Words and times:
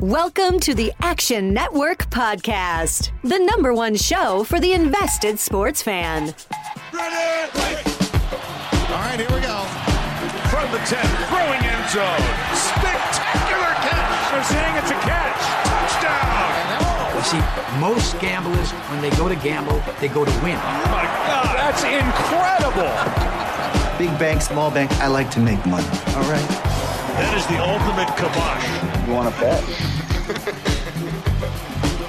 Welcome 0.00 0.60
to 0.60 0.72
the 0.72 0.94
Action 1.02 1.52
Network 1.52 2.08
Podcast, 2.08 3.10
the 3.22 3.38
number 3.38 3.74
one 3.74 3.94
show 3.94 4.44
for 4.44 4.58
the 4.58 4.72
invested 4.72 5.38
sports 5.38 5.82
fan. 5.82 6.34
Ready? 6.90 7.76
All 8.88 8.96
right, 8.96 9.20
here 9.20 9.28
we 9.28 9.44
go. 9.44 9.60
From 10.48 10.72
the 10.72 10.80
10, 10.88 11.04
throwing 11.28 11.60
end 11.60 11.84
zone. 11.92 12.16
Spectacular 12.56 13.76
catch. 13.84 14.32
They're 14.32 14.44
saying 14.44 14.76
it's 14.76 14.90
a 14.90 15.00
catch. 15.04 15.36
Touchdown. 15.68 17.14
You 17.14 17.22
see, 17.22 17.78
most 17.78 18.18
gamblers, 18.20 18.70
when 18.88 19.02
they 19.02 19.10
go 19.18 19.28
to 19.28 19.36
gamble, 19.36 19.82
they 20.00 20.08
go 20.08 20.24
to 20.24 20.32
win. 20.42 20.56
Oh 20.56 20.88
my 20.88 21.04
God, 21.28 21.56
that's 21.58 21.84
incredible. 21.84 22.88
Big 23.98 24.18
bank, 24.18 24.40
small 24.40 24.70
bank, 24.70 24.90
I 24.92 25.08
like 25.08 25.30
to 25.32 25.40
make 25.40 25.64
money. 25.66 25.86
All 26.16 26.22
right. 26.22 26.79
That 27.14 27.36
is 27.36 27.46
the 27.46 27.58
ultimate 27.58 28.08
kibosh. 28.16 29.06
You 29.06 29.12
want 29.14 29.34
to 29.34 29.40
bet? 29.40 29.62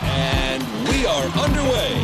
And 0.04 0.64
we 0.88 1.06
are 1.06 1.26
underway. 1.44 2.02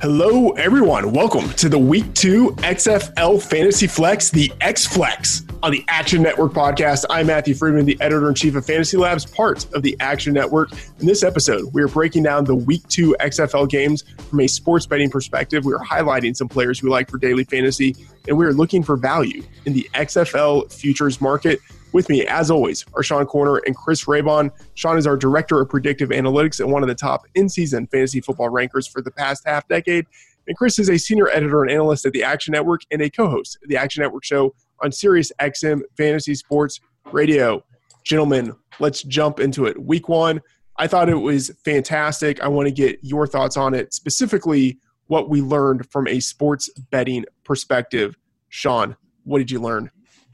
Hello, 0.00 0.50
everyone. 0.50 1.12
Welcome 1.12 1.48
to 1.54 1.68
the 1.68 1.78
Week 1.78 2.12
2 2.14 2.50
XFL 2.58 3.42
Fantasy 3.42 3.86
Flex, 3.86 4.30
the 4.30 4.52
X 4.60 4.86
Flex 4.86 5.42
on 5.62 5.70
the 5.70 5.84
Action 5.86 6.22
Network 6.22 6.52
podcast. 6.52 7.04
I'm 7.08 7.28
Matthew 7.28 7.54
Freedman, 7.54 7.84
the 7.86 7.96
editor 8.00 8.28
in 8.28 8.34
chief 8.34 8.56
of 8.56 8.66
Fantasy 8.66 8.96
Labs, 8.96 9.24
part 9.24 9.72
of 9.74 9.82
the 9.82 9.96
Action 10.00 10.32
Network. 10.32 10.72
In 10.98 11.06
this 11.06 11.22
episode, 11.22 11.72
we 11.72 11.82
are 11.82 11.88
breaking 11.88 12.24
down 12.24 12.44
the 12.44 12.54
Week 12.54 12.86
2 12.88 13.14
XFL 13.20 13.68
games 13.68 14.02
from 14.28 14.40
a 14.40 14.48
sports 14.48 14.86
betting 14.86 15.08
perspective. 15.08 15.64
We 15.64 15.72
are 15.72 15.84
highlighting 15.84 16.34
some 16.34 16.48
players 16.48 16.82
we 16.82 16.90
like 16.90 17.08
for 17.08 17.16
daily 17.16 17.44
fantasy, 17.44 17.94
and 18.26 18.36
we 18.36 18.44
are 18.44 18.52
looking 18.52 18.82
for 18.82 18.96
value 18.96 19.44
in 19.64 19.72
the 19.72 19.88
XFL 19.94 20.72
futures 20.72 21.20
market. 21.20 21.60
With 21.92 22.08
me, 22.08 22.26
as 22.26 22.50
always, 22.50 22.84
are 22.94 23.02
Sean 23.04 23.24
Koerner 23.26 23.60
and 23.64 23.76
Chris 23.76 24.06
Raybon. 24.06 24.50
Sean 24.74 24.98
is 24.98 25.06
our 25.06 25.16
director 25.16 25.60
of 25.60 25.68
predictive 25.68 26.08
analytics 26.08 26.58
and 26.58 26.72
one 26.72 26.82
of 26.82 26.88
the 26.88 26.94
top 26.94 27.26
in 27.34 27.48
season 27.48 27.86
fantasy 27.86 28.20
football 28.20 28.48
rankers 28.48 28.88
for 28.88 29.00
the 29.00 29.10
past 29.12 29.46
half 29.46 29.68
decade. 29.68 30.06
And 30.48 30.56
Chris 30.56 30.78
is 30.80 30.90
a 30.90 30.98
senior 30.98 31.28
editor 31.28 31.62
and 31.62 31.70
analyst 31.70 32.04
at 32.04 32.12
the 32.12 32.24
Action 32.24 32.52
Network 32.52 32.80
and 32.90 33.00
a 33.00 33.08
co 33.08 33.28
host 33.28 33.58
of 33.62 33.68
the 33.68 33.76
Action 33.76 34.02
Network 34.02 34.24
show 34.24 34.54
on 34.82 34.92
Sirius 34.92 35.32
XM 35.40 35.80
Fantasy 35.96 36.34
Sports 36.34 36.80
Radio. 37.12 37.64
Gentlemen, 38.04 38.54
let's 38.80 39.02
jump 39.02 39.40
into 39.40 39.66
it. 39.66 39.80
Week 39.80 40.08
one, 40.08 40.40
I 40.76 40.86
thought 40.86 41.08
it 41.08 41.14
was 41.14 41.50
fantastic. 41.64 42.40
I 42.40 42.48
want 42.48 42.66
to 42.66 42.72
get 42.72 42.98
your 43.02 43.26
thoughts 43.26 43.56
on 43.56 43.74
it, 43.74 43.94
specifically 43.94 44.78
what 45.06 45.28
we 45.28 45.40
learned 45.40 45.90
from 45.90 46.08
a 46.08 46.20
sports 46.20 46.68
betting 46.90 47.24
perspective. 47.44 48.16
Sean, 48.48 48.96
what 49.24 49.38
did 49.38 49.50
you 49.50 49.60
learn? 49.60 49.90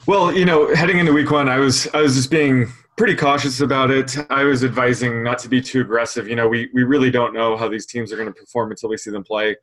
Well, 0.07 0.33
you 0.33 0.45
know, 0.45 0.75
heading 0.75 0.99
into 0.99 1.13
week 1.13 1.31
one, 1.31 1.49
I 1.49 1.59
was 1.59 1.89
I 1.93 2.01
was 2.01 2.15
just 2.15 2.31
being 2.31 2.73
pretty 2.97 3.15
cautious 3.15 3.61
about 3.61 3.91
it. 3.91 4.17
I 4.31 4.45
was 4.45 4.65
advising 4.65 5.23
not 5.23 5.39
to 5.41 5.49
be 5.49 5.61
too 5.61 5.81
aggressive. 5.81 6.29
You 6.29 6.37
know, 6.37 6.49
we 6.49 6.71
we 6.73 6.85
really 6.85 7.11
don't 7.11 7.35
know 7.35 7.57
how 7.57 7.69
these 7.69 7.87
teams 7.87 8.13
are 8.13 8.17
going 8.17 8.29
to 8.29 8.35
perform 8.35 8.71
until 8.71 8.89
we 8.89 8.97
see 8.97 9.11
them 9.11 9.25
play. 9.25 9.57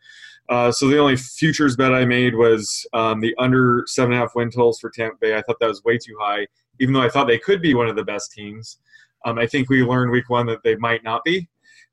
Uh, 0.49 0.71
so 0.71 0.87
the 0.87 0.97
only 0.97 1.17
futures 1.17 1.75
bet 1.75 1.93
I 1.93 2.05
made 2.05 2.35
was 2.35 2.85
um, 2.93 3.19
the 3.19 3.33
under 3.39 3.83
seven 3.87 4.11
and 4.11 4.19
a 4.19 4.23
half 4.23 4.35
win 4.35 4.51
totals 4.51 4.79
for 4.79 4.89
Tampa 4.89 5.17
Bay. 5.19 5.35
I 5.35 5.41
thought 5.41 5.59
that 5.59 5.67
was 5.67 5.83
way 5.83 5.97
too 5.97 6.15
high, 6.19 6.45
even 6.79 6.93
though 6.93 7.01
I 7.01 7.09
thought 7.09 7.27
they 7.27 7.39
could 7.39 7.61
be 7.61 7.73
one 7.73 7.87
of 7.87 7.95
the 7.95 8.03
best 8.03 8.31
teams. 8.31 8.79
Um, 9.25 9.39
I 9.39 9.47
think 9.47 9.69
we 9.69 9.83
learned 9.83 10.11
week 10.11 10.29
one 10.29 10.45
that 10.47 10.61
they 10.63 10.75
might 10.75 11.03
not 11.03 11.23
be. 11.23 11.47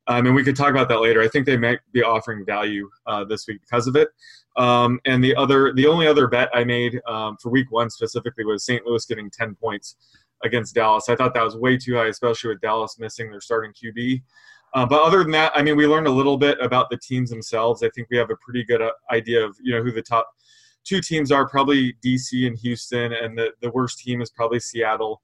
Um, 0.07 0.27
and 0.27 0.35
we 0.35 0.43
could 0.43 0.55
talk 0.55 0.69
about 0.69 0.89
that 0.89 0.99
later. 0.99 1.21
I 1.21 1.27
think 1.27 1.45
they 1.45 1.57
might 1.57 1.79
be 1.93 2.03
offering 2.03 2.45
value 2.45 2.89
uh, 3.07 3.23
this 3.23 3.47
week 3.47 3.61
because 3.61 3.87
of 3.87 3.95
it. 3.95 4.09
Um, 4.57 4.99
and 5.05 5.23
the 5.23 5.35
other, 5.35 5.73
the 5.73 5.87
only 5.87 6.07
other 6.07 6.27
bet 6.27 6.49
I 6.53 6.63
made 6.63 6.99
um, 7.07 7.37
for 7.41 7.49
Week 7.49 7.71
One 7.71 7.89
specifically 7.89 8.45
was 8.45 8.65
St. 8.65 8.85
Louis 8.85 9.05
getting 9.05 9.31
10 9.31 9.55
points 9.55 9.95
against 10.43 10.75
Dallas. 10.75 11.09
I 11.09 11.15
thought 11.15 11.33
that 11.33 11.43
was 11.43 11.55
way 11.55 11.77
too 11.77 11.95
high, 11.95 12.07
especially 12.07 12.49
with 12.49 12.61
Dallas 12.61 12.99
missing 12.99 13.31
their 13.31 13.41
starting 13.41 13.71
QB. 13.71 14.21
Uh, 14.73 14.85
but 14.85 15.03
other 15.03 15.19
than 15.19 15.31
that, 15.31 15.51
I 15.55 15.61
mean, 15.61 15.77
we 15.77 15.85
learned 15.85 16.07
a 16.07 16.11
little 16.11 16.37
bit 16.37 16.57
about 16.59 16.89
the 16.89 16.97
teams 16.97 17.29
themselves. 17.29 17.83
I 17.83 17.89
think 17.89 18.07
we 18.09 18.17
have 18.17 18.31
a 18.31 18.35
pretty 18.37 18.63
good 18.63 18.81
uh, 18.81 18.91
idea 19.11 19.45
of 19.45 19.55
you 19.61 19.75
know 19.75 19.83
who 19.83 19.91
the 19.91 20.01
top 20.01 20.27
two 20.83 20.99
teams 20.99 21.31
are. 21.31 21.47
Probably 21.47 21.95
DC 22.03 22.47
and 22.47 22.57
Houston, 22.57 23.13
and 23.13 23.37
the 23.37 23.51
the 23.61 23.71
worst 23.71 23.99
team 23.99 24.21
is 24.21 24.31
probably 24.31 24.59
Seattle. 24.59 25.21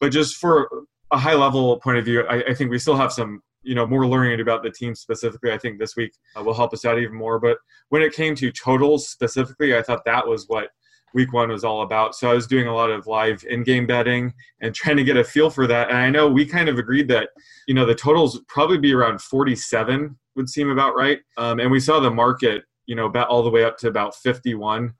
But 0.00 0.12
just 0.12 0.36
for 0.36 0.68
a 1.10 1.18
high 1.18 1.34
level 1.34 1.78
point 1.78 1.98
of 1.98 2.04
view, 2.04 2.22
I, 2.22 2.42
I 2.50 2.54
think 2.54 2.70
we 2.70 2.78
still 2.78 2.96
have 2.96 3.12
some 3.12 3.42
you 3.62 3.74
know 3.74 3.86
more 3.86 4.06
learning 4.06 4.40
about 4.40 4.62
the 4.62 4.70
team 4.70 4.94
specifically 4.94 5.52
i 5.52 5.58
think 5.58 5.78
this 5.78 5.96
week 5.96 6.12
uh, 6.36 6.42
will 6.42 6.54
help 6.54 6.72
us 6.72 6.84
out 6.84 6.98
even 6.98 7.14
more 7.14 7.38
but 7.38 7.58
when 7.90 8.02
it 8.02 8.12
came 8.12 8.34
to 8.34 8.50
totals 8.50 9.08
specifically 9.08 9.76
i 9.76 9.82
thought 9.82 10.04
that 10.04 10.26
was 10.26 10.46
what 10.48 10.70
week 11.14 11.32
one 11.32 11.48
was 11.48 11.64
all 11.64 11.82
about. 11.82 12.14
So 12.14 12.30
i 12.30 12.34
was 12.34 12.46
doing 12.46 12.66
a 12.66 12.74
lot 12.74 12.90
of 12.90 13.06
live 13.06 13.44
in-game 13.48 13.86
betting 13.86 14.32
and 14.60 14.74
trying 14.74 14.96
to 14.96 15.04
get 15.04 15.16
a 15.16 15.24
feel 15.24 15.50
for 15.50 15.66
that. 15.66 15.88
And 15.88 15.98
i 15.98 16.10
know 16.10 16.28
we 16.28 16.46
kind 16.46 16.68
of 16.68 16.78
agreed 16.78 17.08
that 17.08 17.30
you 17.66 17.74
know 17.74 17.86
the 17.86 17.94
totals 17.94 18.40
probably 18.48 18.78
be 18.78 18.92
around 18.92 19.20
47 19.20 20.16
would 20.34 20.48
seem 20.48 20.70
about 20.70 20.94
right. 20.96 21.20
Um, 21.36 21.60
and 21.60 21.70
we 21.70 21.80
saw 21.80 22.00
the 22.00 22.10
market 22.10 22.64
you 22.86 22.94
know 22.94 23.08
bet 23.08 23.28
all 23.28 23.42
the 23.42 23.50
way 23.50 23.64
up 23.64 23.78
to 23.78 23.88
about 23.88 24.14
51 24.16 24.92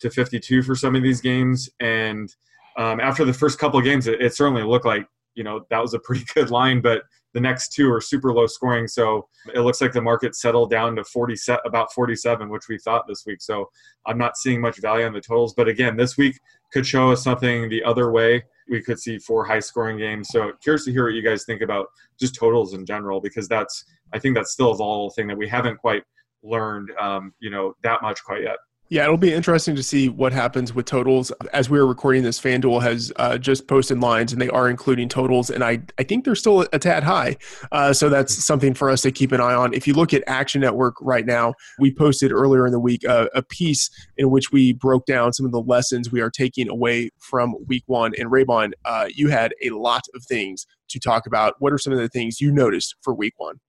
to 0.00 0.10
52 0.10 0.62
for 0.62 0.74
some 0.74 0.96
of 0.96 1.02
these 1.02 1.20
games. 1.20 1.68
And 1.80 2.34
um, 2.76 3.00
after 3.00 3.24
the 3.24 3.34
first 3.34 3.58
couple 3.58 3.78
of 3.78 3.84
games 3.84 4.06
it, 4.06 4.20
it 4.20 4.34
certainly 4.34 4.62
looked 4.62 4.86
like 4.86 5.06
you 5.34 5.44
know 5.44 5.66
that 5.70 5.80
was 5.80 5.94
a 5.94 5.98
pretty 5.98 6.24
good 6.34 6.50
line. 6.50 6.80
But 6.80 7.02
the 7.34 7.40
next 7.40 7.72
two 7.72 7.90
are 7.92 8.00
super 8.00 8.32
low 8.32 8.46
scoring. 8.46 8.88
So 8.88 9.28
it 9.54 9.60
looks 9.60 9.80
like 9.80 9.92
the 9.92 10.02
market 10.02 10.34
settled 10.34 10.70
down 10.70 10.96
to 10.96 11.04
40 11.04 11.36
set, 11.36 11.60
about 11.64 11.92
47, 11.92 12.48
which 12.48 12.68
we 12.68 12.78
thought 12.78 13.06
this 13.06 13.24
week. 13.26 13.40
So 13.40 13.70
I'm 14.06 14.18
not 14.18 14.36
seeing 14.36 14.60
much 14.60 14.80
value 14.80 15.06
on 15.06 15.12
the 15.12 15.20
totals. 15.20 15.54
But 15.54 15.68
again, 15.68 15.96
this 15.96 16.16
week 16.16 16.38
could 16.72 16.86
show 16.86 17.10
us 17.10 17.22
something 17.22 17.68
the 17.68 17.82
other 17.84 18.10
way. 18.10 18.42
We 18.68 18.82
could 18.82 18.98
see 18.98 19.18
four 19.18 19.44
high 19.44 19.60
scoring 19.60 19.98
games. 19.98 20.28
So 20.30 20.52
curious 20.62 20.84
to 20.84 20.92
hear 20.92 21.04
what 21.04 21.14
you 21.14 21.22
guys 21.22 21.44
think 21.44 21.62
about 21.62 21.86
just 22.18 22.34
totals 22.34 22.74
in 22.74 22.86
general, 22.86 23.20
because 23.20 23.48
that's 23.48 23.84
I 24.12 24.18
think 24.18 24.34
that's 24.34 24.52
still 24.52 24.72
a 24.72 24.76
volatile 24.76 25.10
thing 25.10 25.28
that 25.28 25.38
we 25.38 25.48
haven't 25.48 25.78
quite 25.78 26.02
learned, 26.42 26.90
um, 26.98 27.32
you 27.40 27.50
know, 27.50 27.74
that 27.82 28.02
much 28.02 28.22
quite 28.24 28.42
yet. 28.42 28.56
Yeah, 28.92 29.04
it'll 29.04 29.16
be 29.16 29.32
interesting 29.32 29.76
to 29.76 29.84
see 29.84 30.08
what 30.08 30.32
happens 30.32 30.74
with 30.74 30.84
totals. 30.84 31.30
As 31.52 31.70
we 31.70 31.78
are 31.78 31.86
recording 31.86 32.24
this, 32.24 32.40
FanDuel 32.40 32.82
has 32.82 33.12
uh, 33.14 33.38
just 33.38 33.68
posted 33.68 34.00
lines 34.00 34.32
and 34.32 34.42
they 34.42 34.48
are 34.48 34.68
including 34.68 35.08
totals, 35.08 35.48
and 35.48 35.62
I, 35.62 35.80
I 35.96 36.02
think 36.02 36.24
they're 36.24 36.34
still 36.34 36.66
a 36.72 36.78
tad 36.80 37.04
high. 37.04 37.36
Uh, 37.70 37.92
so 37.92 38.08
that's 38.08 38.44
something 38.44 38.74
for 38.74 38.90
us 38.90 39.02
to 39.02 39.12
keep 39.12 39.30
an 39.30 39.40
eye 39.40 39.54
on. 39.54 39.72
If 39.74 39.86
you 39.86 39.94
look 39.94 40.12
at 40.12 40.24
Action 40.26 40.60
Network 40.60 40.96
right 41.00 41.24
now, 41.24 41.54
we 41.78 41.94
posted 41.94 42.32
earlier 42.32 42.66
in 42.66 42.72
the 42.72 42.80
week 42.80 43.06
uh, 43.06 43.28
a 43.32 43.42
piece 43.42 43.90
in 44.16 44.30
which 44.32 44.50
we 44.50 44.72
broke 44.72 45.06
down 45.06 45.32
some 45.32 45.46
of 45.46 45.52
the 45.52 45.62
lessons 45.62 46.10
we 46.10 46.20
are 46.20 46.30
taking 46.30 46.68
away 46.68 47.10
from 47.18 47.54
week 47.68 47.84
one. 47.86 48.10
And 48.18 48.28
Raybon, 48.28 48.72
uh, 48.86 49.06
you 49.14 49.28
had 49.28 49.54
a 49.62 49.70
lot 49.70 50.02
of 50.16 50.24
things 50.24 50.66
to 50.88 50.98
talk 50.98 51.28
about. 51.28 51.54
What 51.60 51.72
are 51.72 51.78
some 51.78 51.92
of 51.92 52.00
the 52.00 52.08
things 52.08 52.40
you 52.40 52.50
noticed 52.50 52.96
for 53.02 53.14
week 53.14 53.34
one? 53.36 53.60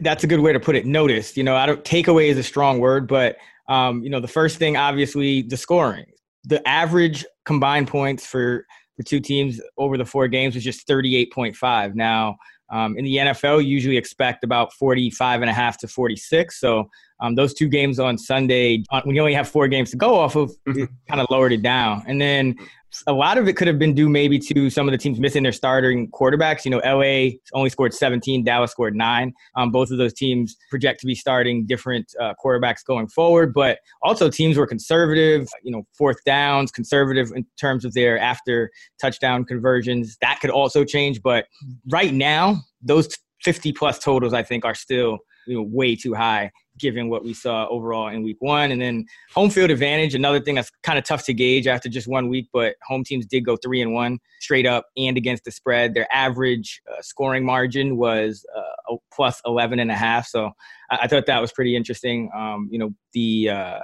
That's 0.00 0.22
a 0.22 0.28
good 0.28 0.38
way 0.38 0.52
to 0.52 0.60
put 0.60 0.76
it. 0.76 0.86
Noticed. 0.86 1.36
You 1.36 1.42
know, 1.42 1.56
I 1.56 1.66
don't 1.66 1.82
takeaway 1.82 2.28
is 2.28 2.38
a 2.38 2.44
strong 2.44 2.78
word, 2.78 3.08
but 3.08 3.36
um, 3.70 4.02
you 4.02 4.10
know, 4.10 4.20
the 4.20 4.28
first 4.28 4.58
thing, 4.58 4.76
obviously, 4.76 5.42
the 5.42 5.56
scoring. 5.56 6.06
The 6.44 6.66
average 6.68 7.24
combined 7.44 7.88
points 7.88 8.26
for 8.26 8.66
the 8.98 9.04
two 9.04 9.20
teams 9.20 9.60
over 9.78 9.96
the 9.96 10.04
four 10.04 10.28
games 10.28 10.54
was 10.54 10.64
just 10.64 10.86
38.5. 10.86 11.94
Now, 11.94 12.36
um, 12.70 12.96
in 12.98 13.04
the 13.04 13.16
NFL, 13.16 13.62
you 13.64 13.70
usually 13.70 13.96
expect 13.96 14.44
about 14.44 14.72
45 14.74 15.42
and 15.42 15.50
a 15.50 15.52
half 15.52 15.78
to 15.78 15.88
46. 15.88 16.60
So 16.60 16.88
um, 17.20 17.34
those 17.34 17.54
two 17.54 17.68
games 17.68 17.98
on 17.98 18.18
Sunday, 18.18 18.84
uh, 18.90 19.00
when 19.04 19.14
you 19.14 19.22
only 19.22 19.34
have 19.34 19.48
four 19.48 19.68
games 19.68 19.90
to 19.92 19.96
go 19.96 20.14
off 20.14 20.36
of, 20.36 20.52
it 20.66 20.88
kind 21.08 21.20
of 21.20 21.26
lowered 21.30 21.52
it 21.52 21.62
down. 21.62 22.02
And 22.06 22.20
then 22.20 22.56
a 23.06 23.12
lot 23.12 23.38
of 23.38 23.48
it 23.48 23.56
could 23.56 23.68
have 23.68 23.78
been 23.78 23.94
due 23.94 24.08
maybe 24.08 24.38
to 24.38 24.70
some 24.70 24.88
of 24.88 24.92
the 24.92 24.98
teams 24.98 25.20
missing 25.20 25.42
their 25.42 25.52
starting 25.52 26.10
quarterbacks. 26.10 26.64
You 26.64 26.70
know, 26.70 26.78
LA 26.78 27.36
only 27.54 27.70
scored 27.70 27.94
17, 27.94 28.44
Dallas 28.44 28.72
scored 28.72 28.96
nine. 28.96 29.32
Um, 29.56 29.70
both 29.70 29.90
of 29.90 29.98
those 29.98 30.12
teams 30.12 30.56
project 30.70 31.00
to 31.00 31.06
be 31.06 31.14
starting 31.14 31.66
different 31.66 32.12
uh, 32.20 32.34
quarterbacks 32.44 32.84
going 32.84 33.08
forward, 33.08 33.54
but 33.54 33.78
also 34.02 34.28
teams 34.28 34.56
were 34.56 34.66
conservative, 34.66 35.48
you 35.62 35.70
know, 35.70 35.82
fourth 35.96 36.22
downs, 36.24 36.70
conservative 36.70 37.30
in 37.34 37.46
terms 37.58 37.84
of 37.84 37.94
their 37.94 38.18
after 38.18 38.70
touchdown 39.00 39.44
conversions. 39.44 40.16
That 40.20 40.40
could 40.40 40.50
also 40.50 40.84
change, 40.84 41.22
but 41.22 41.46
right 41.90 42.12
now, 42.12 42.62
those 42.82 43.08
50 43.42 43.72
plus 43.72 43.98
totals, 43.98 44.32
I 44.32 44.42
think, 44.42 44.64
are 44.64 44.74
still 44.74 45.18
you 45.46 45.56
know, 45.56 45.62
way 45.62 45.96
too 45.96 46.14
high 46.14 46.50
given 46.80 47.08
what 47.08 47.24
we 47.24 47.34
saw 47.34 47.66
overall 47.68 48.08
in 48.08 48.22
week 48.22 48.38
one. 48.40 48.72
And 48.72 48.80
then 48.80 49.06
home 49.32 49.50
field 49.50 49.70
advantage, 49.70 50.14
another 50.14 50.40
thing 50.40 50.54
that's 50.54 50.70
kind 50.82 50.98
of 50.98 51.04
tough 51.04 51.24
to 51.26 51.34
gauge 51.34 51.66
after 51.66 51.88
just 51.88 52.08
one 52.08 52.28
week, 52.28 52.48
but 52.52 52.74
home 52.82 53.04
teams 53.04 53.26
did 53.26 53.44
go 53.44 53.56
three 53.56 53.80
and 53.80 53.92
one 53.92 54.18
straight 54.40 54.66
up 54.66 54.86
and 54.96 55.16
against 55.16 55.44
the 55.44 55.50
spread. 55.50 55.94
Their 55.94 56.08
average 56.12 56.80
uh, 56.90 57.02
scoring 57.02 57.44
margin 57.44 57.96
was 57.96 58.44
uh, 58.56 58.96
plus 59.12 59.40
11 59.46 59.78
and 59.78 59.90
a 59.90 59.96
half. 59.96 60.26
So 60.26 60.50
I, 60.90 61.00
I 61.02 61.06
thought 61.06 61.26
that 61.26 61.40
was 61.40 61.52
pretty 61.52 61.76
interesting. 61.76 62.30
Um, 62.34 62.68
you 62.70 62.78
know, 62.78 62.90
the, 63.12 63.50
uh, 63.50 63.80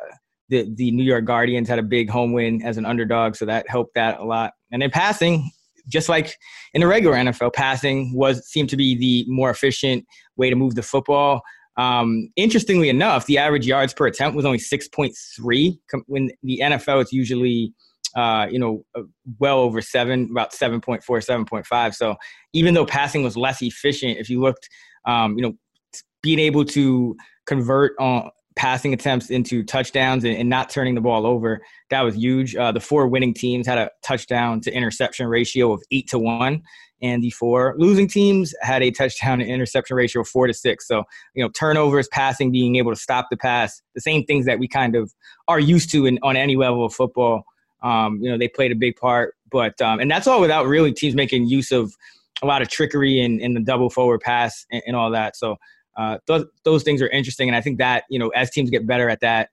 the, 0.49 0.73
the 0.75 0.91
New 0.91 1.05
York 1.05 1.25
Guardians 1.25 1.69
had 1.69 1.79
a 1.79 1.83
big 1.83 2.09
home 2.09 2.33
win 2.33 2.63
as 2.63 2.77
an 2.77 2.87
underdog, 2.87 3.35
so 3.35 3.45
that 3.47 3.69
helped 3.69 3.95
that 3.95 4.21
a 4.21 4.25
lot. 4.25 4.53
And 4.71 4.81
then 4.81 4.91
passing, 4.91 5.51
just 5.89 6.09
like 6.09 6.37
in 6.75 6.81
the 6.81 6.87
regular 6.87 7.17
NFL, 7.17 7.53
passing 7.53 8.15
was 8.15 8.47
seemed 8.47 8.69
to 8.71 8.77
be 8.77 8.95
the 8.95 9.25
more 9.29 9.51
efficient 9.51 10.05
way 10.37 10.51
to 10.51 10.57
move 10.57 10.75
the 10.75 10.83
football. 10.83 11.43
Um, 11.77 12.31
interestingly 12.37 12.89
enough, 12.89 13.27
the 13.27 13.39
average 13.39 13.67
yards 13.67 13.93
per 13.93 14.07
attempt 14.07 14.37
was 14.37 14.45
only 14.45 14.59
6.3. 14.59 15.79
When 16.07 16.31
the 16.43 16.61
NFL, 16.63 17.03
it's 17.03 17.13
usually 17.13 17.75
uh, 18.17 18.47
you 18.51 18.59
know, 18.59 18.83
uh, 18.95 19.03
well 19.39 19.59
over 19.59 19.83
seven, 19.83 20.29
about 20.31 20.53
7.4, 20.53 21.03
7.5. 21.03 21.95
So 21.95 22.17
even 22.55 22.73
though 22.73 22.87
passing 22.87 23.23
was 23.23 23.37
less 23.37 23.61
efficient, 23.61 24.19
if 24.19 24.31
you 24.31 24.41
looked, 24.41 24.69
um, 25.05 25.37
you 25.37 25.43
know, 25.43 25.53
being 26.23 26.39
able 26.39 26.65
to 26.65 27.15
convert 27.45 27.93
on 28.01 28.31
passing 28.57 28.95
attempts 28.95 29.29
into 29.29 29.63
touchdowns 29.63 30.25
and, 30.25 30.35
and, 30.35 30.49
not 30.49 30.71
turning 30.71 30.95
the 30.95 31.01
ball 31.01 31.27
over. 31.27 31.61
That 31.91 32.01
was 32.01 32.17
huge. 32.17 32.57
Uh, 32.57 32.73
the 32.73 32.81
four 32.81 33.07
winning 33.07 33.35
teams 33.35 33.67
had 33.67 33.77
a 33.77 33.91
touchdown 34.03 34.63
to 34.63 34.73
interception 34.73 35.27
ratio 35.27 35.73
of 35.73 35.83
eight 35.93 36.09
to 36.09 36.19
one, 36.19 36.63
and 37.03 37.23
the 37.23 37.31
four 37.31 37.75
losing 37.79 38.09
teams 38.09 38.55
had 38.63 38.83
a 38.83 38.91
touchdown 38.91 39.39
to 39.39 39.45
interception 39.45 39.97
ratio 39.97 40.23
of 40.23 40.29
four 40.29 40.47
to 40.47 40.55
six. 40.55 40.89
So, 40.89 41.05
you 41.35 41.45
know, 41.45 41.51
turnovers, 41.51 42.09
passing, 42.09 42.51
being 42.51 42.77
able 42.77 42.93
to 42.93 43.01
stop 43.01 43.29
the 43.31 43.37
pass, 43.37 43.83
the 43.95 44.01
same 44.01 44.25
things 44.25 44.47
that 44.47 44.59
we 44.59 44.67
kind 44.67 44.97
of 44.97 45.13
are 45.47 45.61
used 45.61 45.91
to 45.93 46.07
in, 46.07 46.19
on 46.23 46.37
any 46.37 46.57
level 46.57 46.85
of 46.85 46.95
football. 46.95 47.45
Um, 47.83 48.19
you 48.23 48.31
know, 48.31 48.39
they 48.39 48.49
played 48.49 48.73
a 48.73 48.77
big 48.77 48.97
part, 48.97 49.35
but 49.51 49.81
um, 49.81 50.01
and 50.01 50.11
that's 50.11 50.27
all 50.27 50.41
without 50.41 50.67
really 50.67 50.93
teams 50.93 51.15
making 51.15 51.47
use 51.47 51.71
of 51.71 51.93
a 52.43 52.47
lot 52.47 52.63
of 52.63 52.69
trickery 52.69 53.21
and, 53.21 53.41
in 53.41 53.55
the 53.55 53.61
double 53.61 53.91
forward 53.91 54.21
pass 54.21 54.67
and, 54.71 54.83
and 54.87 54.97
all 54.97 55.11
that. 55.11 55.37
So 55.37 55.57
uh, 55.97 56.19
those, 56.27 56.45
those 56.65 56.83
things 56.83 57.01
are 57.03 57.09
interesting. 57.09 57.49
And 57.49 57.57
I 57.57 57.61
think 57.61 57.79
that, 57.79 58.05
you 58.11 58.19
know, 58.19 58.29
as 58.29 58.51
teams 58.51 58.71
get 58.71 58.87
better 58.87 59.09
at 59.09 59.21
that, 59.21 59.51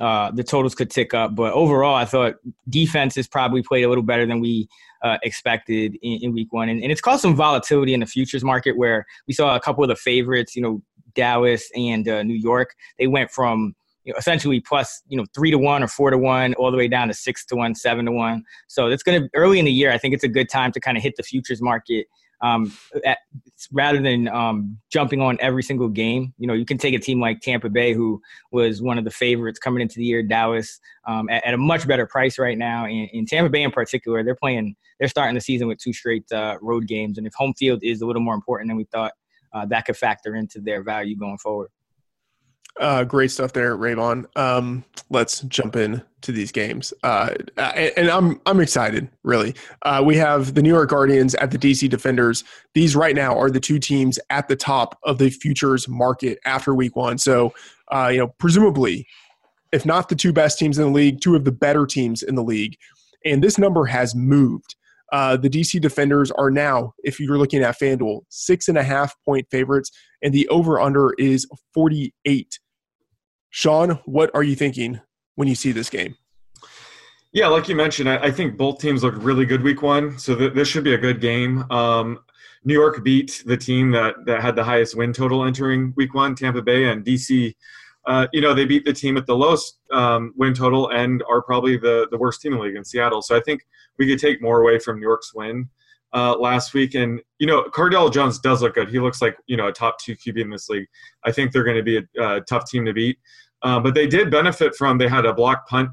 uh, 0.00 0.30
the 0.30 0.44
totals 0.44 0.74
could 0.74 0.90
tick 0.90 1.14
up. 1.14 1.34
But 1.34 1.52
overall, 1.52 1.94
I 1.94 2.04
thought 2.04 2.34
defense 2.68 3.16
has 3.16 3.26
probably 3.26 3.62
played 3.62 3.84
a 3.84 3.88
little 3.88 4.04
better 4.04 4.26
than 4.26 4.40
we 4.40 4.68
uh, 5.02 5.18
expected 5.22 5.96
in, 6.02 6.22
in, 6.22 6.32
week 6.32 6.52
one. 6.52 6.68
And, 6.68 6.82
and, 6.82 6.90
it's 6.90 7.00
caused 7.00 7.22
some 7.22 7.36
volatility 7.36 7.94
in 7.94 8.00
the 8.00 8.06
futures 8.06 8.42
market 8.42 8.76
where 8.76 9.06
we 9.26 9.34
saw 9.34 9.54
a 9.54 9.60
couple 9.60 9.84
of 9.84 9.88
the 9.88 9.96
favorites, 9.96 10.56
you 10.56 10.62
know, 10.62 10.82
Dallas 11.14 11.70
and 11.74 12.08
uh, 12.08 12.22
New 12.22 12.34
York. 12.34 12.74
They 12.98 13.06
went 13.06 13.30
from 13.30 13.74
you 14.04 14.12
know, 14.12 14.18
essentially 14.18 14.60
plus, 14.60 15.02
you 15.08 15.16
know, 15.16 15.26
three 15.34 15.50
to 15.50 15.58
one 15.58 15.82
or 15.82 15.88
four 15.88 16.10
to 16.10 16.18
one, 16.18 16.54
all 16.54 16.70
the 16.70 16.76
way 16.76 16.88
down 16.88 17.08
to 17.08 17.14
six 17.14 17.44
to 17.46 17.56
one, 17.56 17.74
seven 17.74 18.06
to 18.06 18.12
one. 18.12 18.42
So 18.66 18.86
it's 18.86 19.02
going 19.02 19.22
to 19.22 19.28
early 19.34 19.58
in 19.58 19.66
the 19.66 19.72
year. 19.72 19.92
I 19.92 19.98
think 19.98 20.14
it's 20.14 20.24
a 20.24 20.28
good 20.28 20.48
time 20.48 20.72
to 20.72 20.80
kind 20.80 20.96
of 20.96 21.02
hit 21.02 21.14
the 21.16 21.22
futures 21.22 21.60
market 21.60 22.06
um, 22.40 22.72
at, 23.04 23.18
rather 23.72 24.00
than 24.00 24.28
um, 24.28 24.78
jumping 24.90 25.20
on 25.20 25.36
every 25.40 25.62
single 25.62 25.88
game. 25.88 26.32
You 26.38 26.46
know, 26.46 26.54
you 26.54 26.64
can 26.64 26.78
take 26.78 26.94
a 26.94 26.98
team 26.98 27.20
like 27.20 27.40
Tampa 27.40 27.68
Bay, 27.68 27.92
who 27.92 28.20
was 28.52 28.80
one 28.80 28.98
of 28.98 29.04
the 29.04 29.10
favorites 29.10 29.58
coming 29.58 29.82
into 29.82 29.96
the 29.96 30.04
year, 30.04 30.22
Dallas, 30.22 30.78
um, 31.06 31.28
at, 31.28 31.44
at, 31.44 31.54
a 31.54 31.58
much 31.58 31.86
better 31.86 32.06
price 32.06 32.38
right 32.38 32.56
now. 32.56 32.86
And 32.86 33.08
in 33.12 33.26
Tampa 33.26 33.50
Bay 33.50 33.62
in 33.62 33.70
particular, 33.70 34.22
they're 34.22 34.34
playing, 34.34 34.76
they're 34.98 35.08
starting 35.08 35.34
the 35.34 35.40
season 35.40 35.68
with 35.68 35.78
two 35.78 35.92
straight 35.92 36.30
uh, 36.32 36.56
road 36.60 36.86
games. 36.86 37.18
And 37.18 37.26
if 37.26 37.34
home 37.34 37.54
field 37.54 37.80
is 37.82 38.00
a 38.00 38.06
little 38.06 38.22
more 38.22 38.34
important 38.34 38.70
than 38.70 38.76
we 38.76 38.84
thought, 38.84 39.12
uh, 39.52 39.66
that 39.66 39.86
could 39.86 39.96
factor 39.96 40.36
into 40.36 40.60
their 40.60 40.82
value 40.82 41.16
going 41.16 41.38
forward. 41.38 41.70
Uh, 42.78 43.02
great 43.02 43.30
stuff 43.30 43.52
there, 43.52 43.76
Raybon. 43.76 44.24
Um, 44.36 44.84
let's 45.10 45.40
jump 45.42 45.74
in 45.74 46.00
to 46.20 46.30
these 46.30 46.52
games, 46.52 46.92
uh, 47.02 47.34
and, 47.56 47.92
and, 47.96 48.08
I'm 48.08 48.40
I'm 48.46 48.60
excited. 48.60 49.08
Really, 49.24 49.54
uh, 49.82 50.02
we 50.04 50.16
have 50.16 50.54
the 50.54 50.62
New 50.62 50.70
York 50.70 50.90
Guardians 50.90 51.34
at 51.36 51.50
the 51.50 51.58
DC 51.58 51.88
Defenders. 51.88 52.44
These 52.74 52.94
right 52.94 53.16
now 53.16 53.36
are 53.36 53.50
the 53.50 53.58
two 53.58 53.80
teams 53.80 54.18
at 54.30 54.46
the 54.46 54.54
top 54.54 54.96
of 55.02 55.18
the 55.18 55.30
futures 55.30 55.88
market 55.88 56.38
after 56.44 56.72
Week 56.72 56.94
One. 56.94 57.18
So, 57.18 57.52
uh, 57.90 58.10
you 58.12 58.18
know, 58.18 58.28
presumably, 58.38 59.06
if 59.72 59.84
not 59.84 60.08
the 60.08 60.16
two 60.16 60.32
best 60.32 60.58
teams 60.58 60.78
in 60.78 60.84
the 60.84 60.92
league, 60.92 61.20
two 61.20 61.34
of 61.34 61.44
the 61.44 61.52
better 61.52 61.84
teams 61.84 62.22
in 62.22 62.36
the 62.36 62.44
league, 62.44 62.76
and 63.24 63.42
this 63.42 63.58
number 63.58 63.86
has 63.86 64.14
moved. 64.14 64.76
Uh, 65.10 65.36
the 65.36 65.50
DC 65.50 65.80
Defenders 65.80 66.30
are 66.32 66.50
now, 66.50 66.92
if 67.02 67.18
you're 67.18 67.38
looking 67.38 67.62
at 67.62 67.80
FanDuel, 67.80 68.20
six 68.28 68.68
and 68.68 68.78
a 68.78 68.84
half 68.84 69.14
point 69.24 69.46
favorites, 69.50 69.90
and 70.22 70.32
the 70.32 70.46
over 70.48 70.78
under 70.78 71.14
is 71.18 71.46
48. 71.74 72.58
Sean, 73.50 74.00
what 74.04 74.30
are 74.34 74.42
you 74.42 74.54
thinking 74.54 75.00
when 75.36 75.48
you 75.48 75.54
see 75.54 75.72
this 75.72 75.90
game? 75.90 76.16
Yeah, 77.32 77.48
like 77.48 77.68
you 77.68 77.76
mentioned, 77.76 78.08
I, 78.08 78.16
I 78.16 78.30
think 78.30 78.56
both 78.56 78.80
teams 78.80 79.02
look 79.02 79.14
really 79.18 79.44
good 79.44 79.62
week 79.62 79.82
one, 79.82 80.18
so 80.18 80.34
th- 80.34 80.54
this 80.54 80.66
should 80.66 80.84
be 80.84 80.94
a 80.94 80.98
good 80.98 81.20
game. 81.20 81.70
Um, 81.70 82.20
New 82.64 82.74
York 82.74 83.04
beat 83.04 83.42
the 83.46 83.56
team 83.56 83.90
that, 83.92 84.14
that 84.26 84.40
had 84.40 84.56
the 84.56 84.64
highest 84.64 84.96
win 84.96 85.12
total 85.12 85.44
entering 85.44 85.92
week 85.96 86.14
one, 86.14 86.34
Tampa 86.34 86.62
Bay, 86.62 86.86
and 86.86 87.04
DC. 87.04 87.54
Uh, 88.06 88.26
you 88.32 88.40
know, 88.40 88.54
they 88.54 88.64
beat 88.64 88.84
the 88.84 88.92
team 88.92 89.16
at 89.18 89.26
the 89.26 89.36
lowest 89.36 89.78
um, 89.92 90.32
win 90.36 90.54
total 90.54 90.88
and 90.90 91.22
are 91.28 91.42
probably 91.42 91.76
the, 91.76 92.08
the 92.10 92.16
worst 92.16 92.40
team 92.40 92.52
in 92.52 92.58
the 92.58 92.64
league 92.64 92.76
in 92.76 92.84
Seattle. 92.84 93.20
So 93.20 93.36
I 93.36 93.40
think 93.40 93.66
we 93.98 94.06
could 94.06 94.18
take 94.18 94.40
more 94.40 94.62
away 94.62 94.78
from 94.78 94.98
New 94.98 95.06
York's 95.06 95.34
win 95.34 95.68
uh, 96.12 96.36
last 96.38 96.74
week. 96.74 96.94
And, 96.94 97.20
you 97.38 97.46
know, 97.46 97.64
Cardale 97.64 98.12
Jones 98.12 98.38
does 98.38 98.62
look 98.62 98.74
good. 98.74 98.88
He 98.88 99.00
looks 99.00 99.20
like, 99.20 99.36
you 99.46 99.56
know, 99.56 99.68
a 99.68 99.72
top 99.72 99.98
two 99.98 100.16
QB 100.16 100.40
in 100.40 100.50
this 100.50 100.68
league. 100.68 100.86
I 101.24 101.32
think 101.32 101.52
they're 101.52 101.64
going 101.64 101.76
to 101.76 101.82
be 101.82 102.00
a, 102.18 102.40
tough 102.42 102.68
team 102.68 102.84
to 102.84 102.92
beat. 102.92 103.18
Uh, 103.62 103.80
but 103.80 103.94
they 103.94 104.06
did 104.06 104.30
benefit 104.30 104.74
from, 104.76 104.98
they 104.98 105.08
had 105.08 105.26
a 105.26 105.34
block 105.34 105.66
punt 105.68 105.90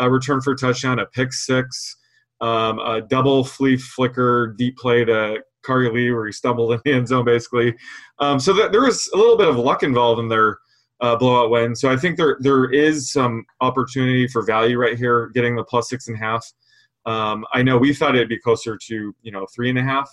uh, 0.00 0.08
return 0.08 0.40
for 0.40 0.54
touchdown, 0.54 1.00
a 1.00 1.06
pick 1.06 1.32
six, 1.32 1.96
um, 2.40 2.78
a 2.78 3.00
double 3.00 3.44
flea 3.44 3.76
flicker 3.76 4.54
deep 4.56 4.76
play 4.76 5.04
to 5.04 5.42
Khari 5.66 5.92
Lee 5.92 6.12
where 6.12 6.26
he 6.26 6.32
stumbled 6.32 6.72
in 6.72 6.80
the 6.84 6.92
end 6.92 7.08
zone 7.08 7.24
basically. 7.24 7.74
Um, 8.20 8.38
so 8.38 8.52
that, 8.54 8.72
there 8.72 8.82
was 8.82 9.10
a 9.12 9.16
little 9.16 9.36
bit 9.36 9.48
of 9.48 9.56
luck 9.56 9.82
involved 9.82 10.20
in 10.20 10.28
their 10.28 10.58
uh, 11.00 11.16
blowout 11.16 11.50
win. 11.50 11.74
So 11.74 11.90
I 11.90 11.96
think 11.96 12.16
there 12.16 12.38
there 12.40 12.70
is 12.70 13.12
some 13.12 13.44
opportunity 13.60 14.26
for 14.26 14.42
value 14.44 14.78
right 14.78 14.98
here, 14.98 15.28
getting 15.28 15.56
the 15.56 15.64
plus 15.64 15.88
six 15.88 16.08
and 16.08 16.16
a 16.16 16.20
half. 16.20 16.46
Um, 17.08 17.46
I 17.54 17.62
know 17.62 17.78
we 17.78 17.94
thought 17.94 18.14
it'd 18.14 18.28
be 18.28 18.38
closer 18.38 18.76
to 18.76 19.14
you 19.22 19.32
know 19.32 19.46
three 19.54 19.70
and 19.70 19.78
a 19.78 19.82
half. 19.82 20.10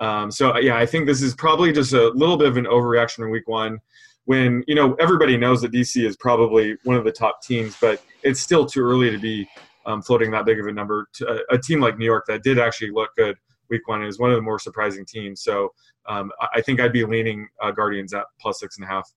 Um, 0.00 0.30
so 0.30 0.56
yeah, 0.58 0.76
I 0.76 0.84
think 0.84 1.06
this 1.06 1.22
is 1.22 1.34
probably 1.34 1.72
just 1.72 1.94
a 1.94 2.08
little 2.10 2.36
bit 2.36 2.48
of 2.48 2.58
an 2.58 2.66
overreaction 2.66 3.20
in 3.20 3.30
week 3.30 3.48
one, 3.48 3.78
when 4.26 4.62
you 4.66 4.74
know 4.74 4.94
everybody 5.00 5.36
knows 5.38 5.62
that 5.62 5.72
DC 5.72 6.04
is 6.04 6.16
probably 6.16 6.76
one 6.84 6.96
of 6.96 7.04
the 7.04 7.12
top 7.12 7.42
teams, 7.42 7.76
but 7.80 8.02
it's 8.22 8.40
still 8.40 8.66
too 8.66 8.82
early 8.82 9.10
to 9.10 9.18
be 9.18 9.48
um, 9.86 10.02
floating 10.02 10.30
that 10.32 10.44
big 10.44 10.60
of 10.60 10.66
a 10.66 10.72
number. 10.72 11.08
To 11.14 11.40
a, 11.50 11.54
a, 11.54 11.58
team 11.58 11.80
like 11.80 11.96
New 11.96 12.04
York 12.04 12.24
that 12.26 12.42
did 12.42 12.58
actually 12.58 12.90
look 12.90 13.10
good 13.16 13.36
week 13.70 13.88
one 13.88 14.04
is 14.04 14.18
one 14.18 14.30
of 14.30 14.36
the 14.36 14.42
more 14.42 14.58
surprising 14.58 15.04
teams. 15.04 15.42
So 15.42 15.72
um, 16.08 16.30
I 16.54 16.60
think 16.60 16.80
I'd 16.80 16.92
be 16.92 17.04
leaning 17.04 17.48
uh, 17.62 17.70
Guardians 17.70 18.14
at 18.14 18.24
plus 18.40 18.60
six 18.60 18.76
and 18.76 18.84
a 18.84 18.88
half. 18.88 19.10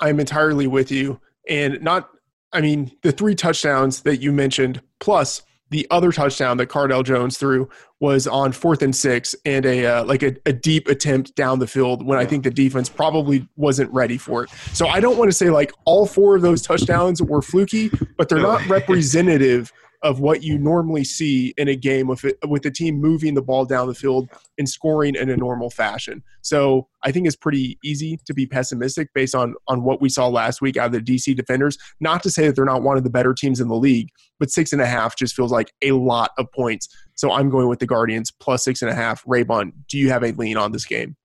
I'm 0.00 0.20
entirely 0.20 0.66
with 0.66 0.90
you, 0.90 1.20
and 1.48 1.80
not. 1.82 2.10
I 2.52 2.60
mean, 2.60 2.90
the 3.02 3.12
three 3.12 3.34
touchdowns 3.34 4.02
that 4.02 4.18
you 4.18 4.32
mentioned, 4.32 4.80
plus 4.98 5.42
the 5.70 5.86
other 5.90 6.12
touchdown 6.12 6.56
that 6.58 6.68
Cardale 6.68 7.04
Jones 7.04 7.38
threw 7.38 7.68
was 7.98 8.26
on 8.26 8.52
fourth 8.52 8.82
and 8.82 8.94
six 8.94 9.34
and 9.44 9.64
a 9.64 9.86
uh, 9.86 10.04
like 10.04 10.22
a, 10.22 10.36
a, 10.46 10.52
deep 10.52 10.86
attempt 10.86 11.34
down 11.34 11.58
the 11.58 11.66
field 11.66 12.04
when 12.04 12.18
I 12.18 12.26
think 12.26 12.44
the 12.44 12.50
defense 12.50 12.88
probably 12.88 13.48
wasn't 13.56 13.90
ready 13.92 14.18
for 14.18 14.44
it. 14.44 14.50
So 14.74 14.86
I 14.86 15.00
don't 15.00 15.16
want 15.16 15.30
to 15.30 15.36
say 15.36 15.50
like 15.50 15.72
all 15.84 16.06
four 16.06 16.36
of 16.36 16.42
those 16.42 16.62
touchdowns 16.62 17.22
were 17.22 17.42
fluky, 17.42 17.90
but 18.16 18.28
they're 18.28 18.38
not 18.38 18.66
representative 18.68 19.72
of 20.02 20.20
what 20.20 20.42
you 20.42 20.58
normally 20.58 21.04
see 21.04 21.54
in 21.56 21.68
a 21.68 21.76
game 21.76 22.06
with 22.06 22.24
it, 22.24 22.38
with 22.48 22.62
the 22.62 22.70
team 22.70 23.00
moving 23.00 23.34
the 23.34 23.42
ball 23.42 23.64
down 23.64 23.86
the 23.86 23.94
field 23.94 24.28
and 24.58 24.68
scoring 24.68 25.14
in 25.14 25.30
a 25.30 25.36
normal 25.36 25.70
fashion. 25.70 26.22
So 26.42 26.88
I 27.02 27.12
think 27.12 27.26
it's 27.26 27.36
pretty 27.36 27.78
easy 27.84 28.18
to 28.26 28.34
be 28.34 28.46
pessimistic 28.46 29.08
based 29.14 29.34
on 29.34 29.54
on 29.68 29.82
what 29.82 30.00
we 30.00 30.08
saw 30.08 30.28
last 30.28 30.60
week 30.60 30.76
out 30.76 30.86
of 30.86 30.92
the 30.92 31.00
DC 31.00 31.34
defenders. 31.36 31.78
Not 32.00 32.22
to 32.24 32.30
say 32.30 32.46
that 32.46 32.56
they're 32.56 32.64
not 32.64 32.82
one 32.82 32.96
of 32.96 33.04
the 33.04 33.10
better 33.10 33.34
teams 33.34 33.60
in 33.60 33.68
the 33.68 33.76
league, 33.76 34.08
but 34.38 34.50
six 34.50 34.72
and 34.72 34.82
a 34.82 34.86
half 34.86 35.16
just 35.16 35.34
feels 35.34 35.52
like 35.52 35.72
a 35.82 35.92
lot 35.92 36.30
of 36.38 36.50
points. 36.52 36.88
So 37.14 37.32
I'm 37.32 37.50
going 37.50 37.68
with 37.68 37.78
the 37.78 37.86
Guardians 37.86 38.30
plus 38.30 38.64
six 38.64 38.82
and 38.82 38.90
a 38.90 38.94
half. 38.94 39.24
Raybon, 39.24 39.72
do 39.88 39.98
you 39.98 40.10
have 40.10 40.22
a 40.22 40.32
lean 40.32 40.56
on 40.56 40.72
this 40.72 40.84
game? 40.84 41.16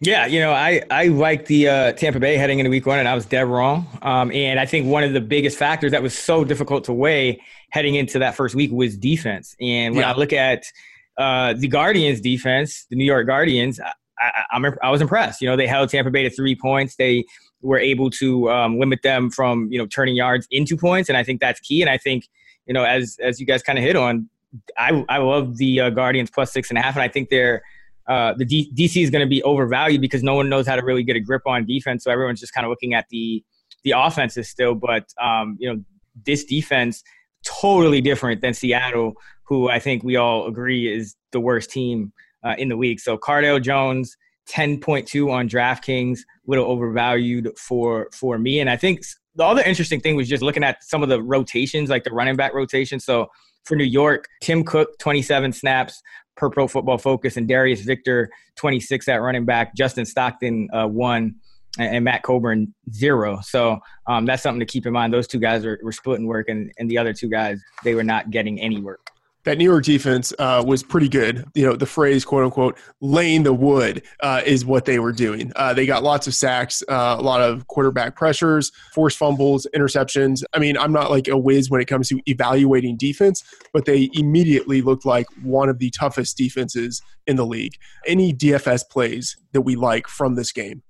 Yeah, 0.00 0.26
you 0.26 0.40
know, 0.40 0.52
I 0.52 0.82
I 0.90 1.06
like 1.06 1.46
the 1.46 1.68
uh, 1.68 1.92
Tampa 1.92 2.20
Bay 2.20 2.36
heading 2.36 2.58
into 2.58 2.70
Week 2.70 2.84
One, 2.84 2.98
and 2.98 3.08
I 3.08 3.14
was 3.14 3.24
dead 3.26 3.46
wrong. 3.46 3.86
Um, 4.02 4.30
and 4.32 4.58
I 4.58 4.66
think 4.66 4.86
one 4.86 5.04
of 5.04 5.12
the 5.12 5.20
biggest 5.20 5.56
factors 5.56 5.92
that 5.92 6.02
was 6.02 6.16
so 6.16 6.44
difficult 6.44 6.84
to 6.84 6.92
weigh 6.92 7.40
heading 7.74 7.96
into 7.96 8.20
that 8.20 8.36
first 8.36 8.54
week 8.54 8.70
was 8.70 8.96
defense. 8.96 9.56
And 9.60 9.96
when 9.96 10.02
yeah. 10.02 10.12
I 10.12 10.16
look 10.16 10.32
at 10.32 10.62
uh, 11.18 11.54
the 11.54 11.66
Guardians' 11.66 12.20
defense, 12.20 12.86
the 12.88 12.94
New 12.94 13.04
York 13.04 13.26
Guardians, 13.26 13.80
I, 13.80 14.46
I, 14.52 14.70
I, 14.80 14.90
was 14.92 15.00
impressed. 15.00 15.40
You 15.40 15.48
know, 15.48 15.56
they 15.56 15.66
held 15.66 15.88
Tampa 15.88 16.12
Bay 16.12 16.22
to 16.22 16.30
three 16.30 16.54
points. 16.54 16.94
They 16.94 17.24
were 17.62 17.78
able 17.78 18.10
to 18.10 18.48
um, 18.48 18.78
limit 18.78 19.02
them 19.02 19.28
from 19.28 19.68
you 19.72 19.78
know 19.78 19.86
turning 19.86 20.14
yards 20.14 20.46
into 20.52 20.76
points, 20.76 21.08
and 21.08 21.18
I 21.18 21.24
think 21.24 21.40
that's 21.40 21.58
key. 21.58 21.80
And 21.80 21.90
I 21.90 21.98
think 21.98 22.28
you 22.66 22.74
know, 22.74 22.84
as 22.84 23.18
as 23.20 23.40
you 23.40 23.46
guys 23.46 23.60
kind 23.60 23.76
of 23.76 23.84
hit 23.84 23.96
on, 23.96 24.28
I 24.78 25.04
I 25.08 25.18
love 25.18 25.56
the 25.56 25.80
uh, 25.80 25.90
Guardians 25.90 26.30
plus 26.30 26.52
six 26.52 26.70
and 26.70 26.78
a 26.78 26.80
half, 26.80 26.94
and 26.94 27.02
I 27.02 27.08
think 27.08 27.28
they're 27.28 27.60
uh, 28.06 28.34
the 28.34 28.44
D- 28.44 28.70
DC 28.76 29.02
is 29.02 29.10
going 29.10 29.26
to 29.26 29.28
be 29.28 29.42
overvalued 29.42 30.00
because 30.00 30.22
no 30.22 30.36
one 30.36 30.48
knows 30.48 30.68
how 30.68 30.76
to 30.76 30.84
really 30.84 31.02
get 31.02 31.16
a 31.16 31.20
grip 31.20 31.42
on 31.44 31.66
defense. 31.66 32.04
So 32.04 32.12
everyone's 32.12 32.38
just 32.38 32.54
kind 32.54 32.64
of 32.64 32.70
looking 32.70 32.94
at 32.94 33.08
the 33.08 33.42
the 33.82 33.94
offenses 33.96 34.48
still. 34.48 34.76
But 34.76 35.12
um, 35.20 35.56
you 35.58 35.72
know, 35.72 35.82
this 36.24 36.44
defense 36.44 37.02
totally 37.44 38.00
different 38.00 38.40
than 38.40 38.54
Seattle, 38.54 39.14
who 39.44 39.68
I 39.68 39.78
think 39.78 40.02
we 40.02 40.16
all 40.16 40.46
agree 40.46 40.92
is 40.92 41.14
the 41.32 41.40
worst 41.40 41.70
team 41.70 42.12
uh, 42.44 42.54
in 42.58 42.68
the 42.68 42.76
league. 42.76 43.00
So 43.00 43.16
Cardale 43.16 43.62
Jones, 43.62 44.16
ten 44.46 44.78
point 44.80 45.06
two 45.06 45.30
on 45.30 45.48
DraftKings, 45.48 46.18
a 46.18 46.22
little 46.46 46.66
overvalued 46.66 47.50
for 47.58 48.08
for 48.12 48.38
me. 48.38 48.60
And 48.60 48.68
I 48.68 48.76
think 48.76 49.02
the 49.34 49.44
other 49.44 49.62
interesting 49.62 50.00
thing 50.00 50.16
was 50.16 50.28
just 50.28 50.42
looking 50.42 50.64
at 50.64 50.82
some 50.84 51.02
of 51.02 51.08
the 51.08 51.22
rotations, 51.22 51.90
like 51.90 52.04
the 52.04 52.12
running 52.12 52.36
back 52.36 52.54
rotation. 52.54 53.00
So 53.00 53.28
for 53.64 53.76
New 53.76 53.84
York, 53.84 54.26
Tim 54.42 54.62
Cook, 54.62 54.98
27 54.98 55.52
snaps, 55.52 56.02
per 56.36 56.50
Pro 56.50 56.66
Football 56.68 56.98
Focus, 56.98 57.36
and 57.36 57.48
Darius 57.48 57.80
Victor, 57.80 58.30
26 58.56 59.08
at 59.08 59.16
running 59.16 59.44
back. 59.44 59.74
Justin 59.74 60.04
Stockton, 60.04 60.68
uh, 60.72 60.86
one. 60.86 61.36
And, 61.78 61.96
and 61.96 62.04
Matt 62.04 62.22
Colburn 62.22 62.74
zero. 62.92 63.40
So 63.42 63.78
um, 64.06 64.26
that's 64.26 64.42
something 64.42 64.60
to 64.60 64.66
keep 64.66 64.86
in 64.86 64.92
mind. 64.92 65.12
Those 65.12 65.26
two 65.26 65.40
guys 65.40 65.64
were, 65.64 65.78
were 65.82 65.92
splitting 65.92 66.26
work, 66.26 66.48
and, 66.48 66.72
and 66.78 66.90
the 66.90 66.98
other 66.98 67.12
two 67.12 67.28
guys 67.28 67.60
they 67.82 67.94
were 67.94 68.04
not 68.04 68.30
getting 68.30 68.60
any 68.60 68.80
work 68.80 69.10
that 69.44 69.58
New 69.58 69.64
York 69.64 69.84
defense 69.84 70.32
uh, 70.38 70.62
was 70.66 70.82
pretty 70.82 71.08
good. 71.08 71.44
You 71.54 71.66
know, 71.66 71.76
the 71.76 71.86
phrase 71.86 72.24
"quote 72.24 72.44
unquote" 72.44 72.78
laying 73.00 73.42
the 73.42 73.52
wood 73.52 74.02
uh, 74.20 74.42
is 74.44 74.64
what 74.64 74.84
they 74.86 74.98
were 74.98 75.12
doing. 75.12 75.52
Uh, 75.54 75.72
they 75.72 75.86
got 75.86 76.02
lots 76.02 76.26
of 76.26 76.34
sacks, 76.34 76.82
uh, 76.88 77.16
a 77.18 77.22
lot 77.22 77.40
of 77.40 77.66
quarterback 77.68 78.16
pressures, 78.16 78.72
forced 78.92 79.18
fumbles, 79.18 79.66
interceptions. 79.74 80.42
I 80.52 80.58
mean, 80.58 80.76
I'm 80.76 80.92
not 80.92 81.10
like 81.10 81.28
a 81.28 81.36
whiz 81.36 81.70
when 81.70 81.80
it 81.80 81.86
comes 81.86 82.08
to 82.08 82.20
evaluating 82.26 82.96
defense, 82.96 83.44
but 83.72 83.84
they 83.84 84.10
immediately 84.14 84.82
looked 84.82 85.06
like 85.06 85.26
one 85.42 85.68
of 85.68 85.78
the 85.78 85.90
toughest 85.90 86.36
defenses 86.36 87.02
in 87.26 87.36
the 87.36 87.46
league. 87.46 87.74
Any 88.06 88.32
DFS 88.32 88.88
plays 88.88 89.36
that 89.52 89.62
we 89.62 89.76
like 89.76 90.08
from 90.08 90.34
this 90.34 90.52
game? 90.52 90.82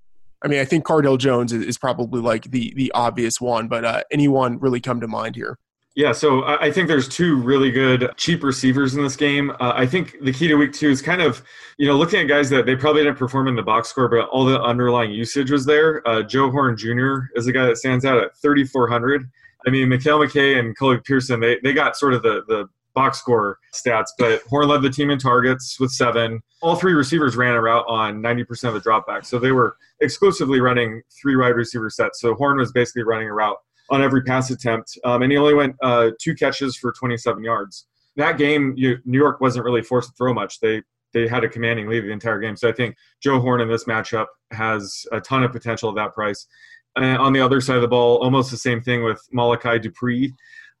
I 0.43 0.47
mean, 0.47 0.59
I 0.59 0.65
think 0.65 0.85
Cardale 0.85 1.17
Jones 1.17 1.53
is 1.53 1.77
probably 1.77 2.21
like 2.21 2.51
the 2.51 2.73
the 2.75 2.91
obvious 2.93 3.41
one, 3.41 3.67
but 3.67 3.85
uh, 3.85 4.01
anyone 4.11 4.59
really 4.59 4.79
come 4.79 5.01
to 5.01 5.07
mind 5.07 5.35
here? 5.35 5.57
Yeah, 5.95 6.11
so 6.11 6.43
I 6.43 6.71
think 6.71 6.89
there's 6.89 7.07
two 7.07 7.37
really 7.37 7.71
good 7.71 8.11
cheap 8.17 8.43
receivers 8.43 8.95
in 8.95 9.03
this 9.03 9.15
game. 9.15 9.51
Uh, 9.61 9.71
I 9.73 9.85
think 9.85 10.17
the 10.21 10.33
key 10.33 10.49
to 10.49 10.55
week 10.55 10.73
two 10.73 10.89
is 10.89 11.01
kind 11.01 11.21
of, 11.21 11.41
you 11.77 11.87
know, 11.87 11.95
looking 11.95 12.19
at 12.19 12.27
guys 12.27 12.49
that 12.49 12.65
they 12.65 12.75
probably 12.75 13.03
didn't 13.03 13.17
perform 13.17 13.47
in 13.47 13.55
the 13.55 13.63
box 13.63 13.87
score, 13.87 14.09
but 14.09 14.27
all 14.27 14.43
the 14.43 14.61
underlying 14.61 15.11
usage 15.11 15.51
was 15.51 15.65
there. 15.65 16.05
Uh, 16.05 16.21
Joe 16.21 16.51
Horn 16.51 16.75
Jr. 16.75 17.27
is 17.35 17.47
a 17.47 17.53
guy 17.53 17.65
that 17.65 17.77
stands 17.77 18.03
out 18.03 18.17
at 18.17 18.35
3,400. 18.41 19.25
I 19.65 19.69
mean, 19.69 19.87
Mekale 19.87 20.27
McKay 20.27 20.59
and 20.59 20.77
Colby 20.77 20.99
Pearson, 21.05 21.39
they, 21.39 21.59
they 21.63 21.71
got 21.71 21.95
sort 21.95 22.13
of 22.13 22.23
the, 22.23 22.43
the 22.49 22.67
box 22.95 23.19
score 23.19 23.59
stats, 23.73 24.07
but 24.17 24.41
Horn 24.43 24.69
led 24.69 24.81
the 24.81 24.89
team 24.89 25.11
in 25.11 25.19
targets 25.19 25.79
with 25.79 25.91
seven. 25.91 26.41
All 26.61 26.75
three 26.75 26.93
receivers 26.93 27.35
ran 27.35 27.53
a 27.53 27.61
route 27.61 27.85
on 27.87 28.21
90% 28.21 28.69
of 28.69 28.73
the 28.73 28.79
dropback. 28.79 29.25
So 29.25 29.37
they 29.37 29.51
were 29.51 29.77
exclusively 30.01 30.61
running 30.61 31.01
three 31.21 31.35
wide 31.35 31.49
receiver 31.49 31.89
sets. 31.89 32.21
So 32.21 32.33
Horn 32.33 32.57
was 32.57 32.71
basically 32.71 33.03
running 33.03 33.29
a 33.29 33.33
route 33.33 33.57
on 33.91 34.01
every 34.01 34.23
pass 34.23 34.49
attempt, 34.49 34.97
um, 35.03 35.21
and 35.21 35.31
he 35.31 35.37
only 35.37 35.53
went 35.53 35.75
uh, 35.83 36.09
two 36.19 36.33
catches 36.33 36.75
for 36.75 36.91
27 36.91 37.43
yards. 37.43 37.85
That 38.15 38.37
game, 38.37 38.73
you, 38.75 38.97
New 39.05 39.19
York 39.19 39.41
wasn't 39.41 39.65
really 39.65 39.83
forced 39.83 40.09
to 40.09 40.15
throw 40.15 40.33
much. 40.33 40.59
They 40.59 40.81
they 41.13 41.27
had 41.29 41.45
a 41.45 41.49
commanding 41.49 41.87
lead 41.87 42.01
the 42.01 42.11
entire 42.11 42.39
game. 42.39 42.57
So 42.57 42.67
I 42.67 42.73
think 42.73 42.97
Joe 43.21 43.39
Horn 43.39 43.61
in 43.61 43.69
this 43.69 43.85
matchup 43.85 44.25
has 44.51 45.05
a 45.13 45.21
ton 45.21 45.43
of 45.43 45.53
potential 45.53 45.87
at 45.89 45.95
that 45.95 46.13
price. 46.13 46.45
And 46.97 47.17
on 47.17 47.31
the 47.31 47.39
other 47.39 47.61
side 47.61 47.77
of 47.77 47.81
the 47.81 47.87
ball, 47.87 48.17
almost 48.17 48.51
the 48.51 48.57
same 48.57 48.81
thing 48.81 49.01
with 49.03 49.21
Malachi 49.31 49.79
Dupre 49.79 50.33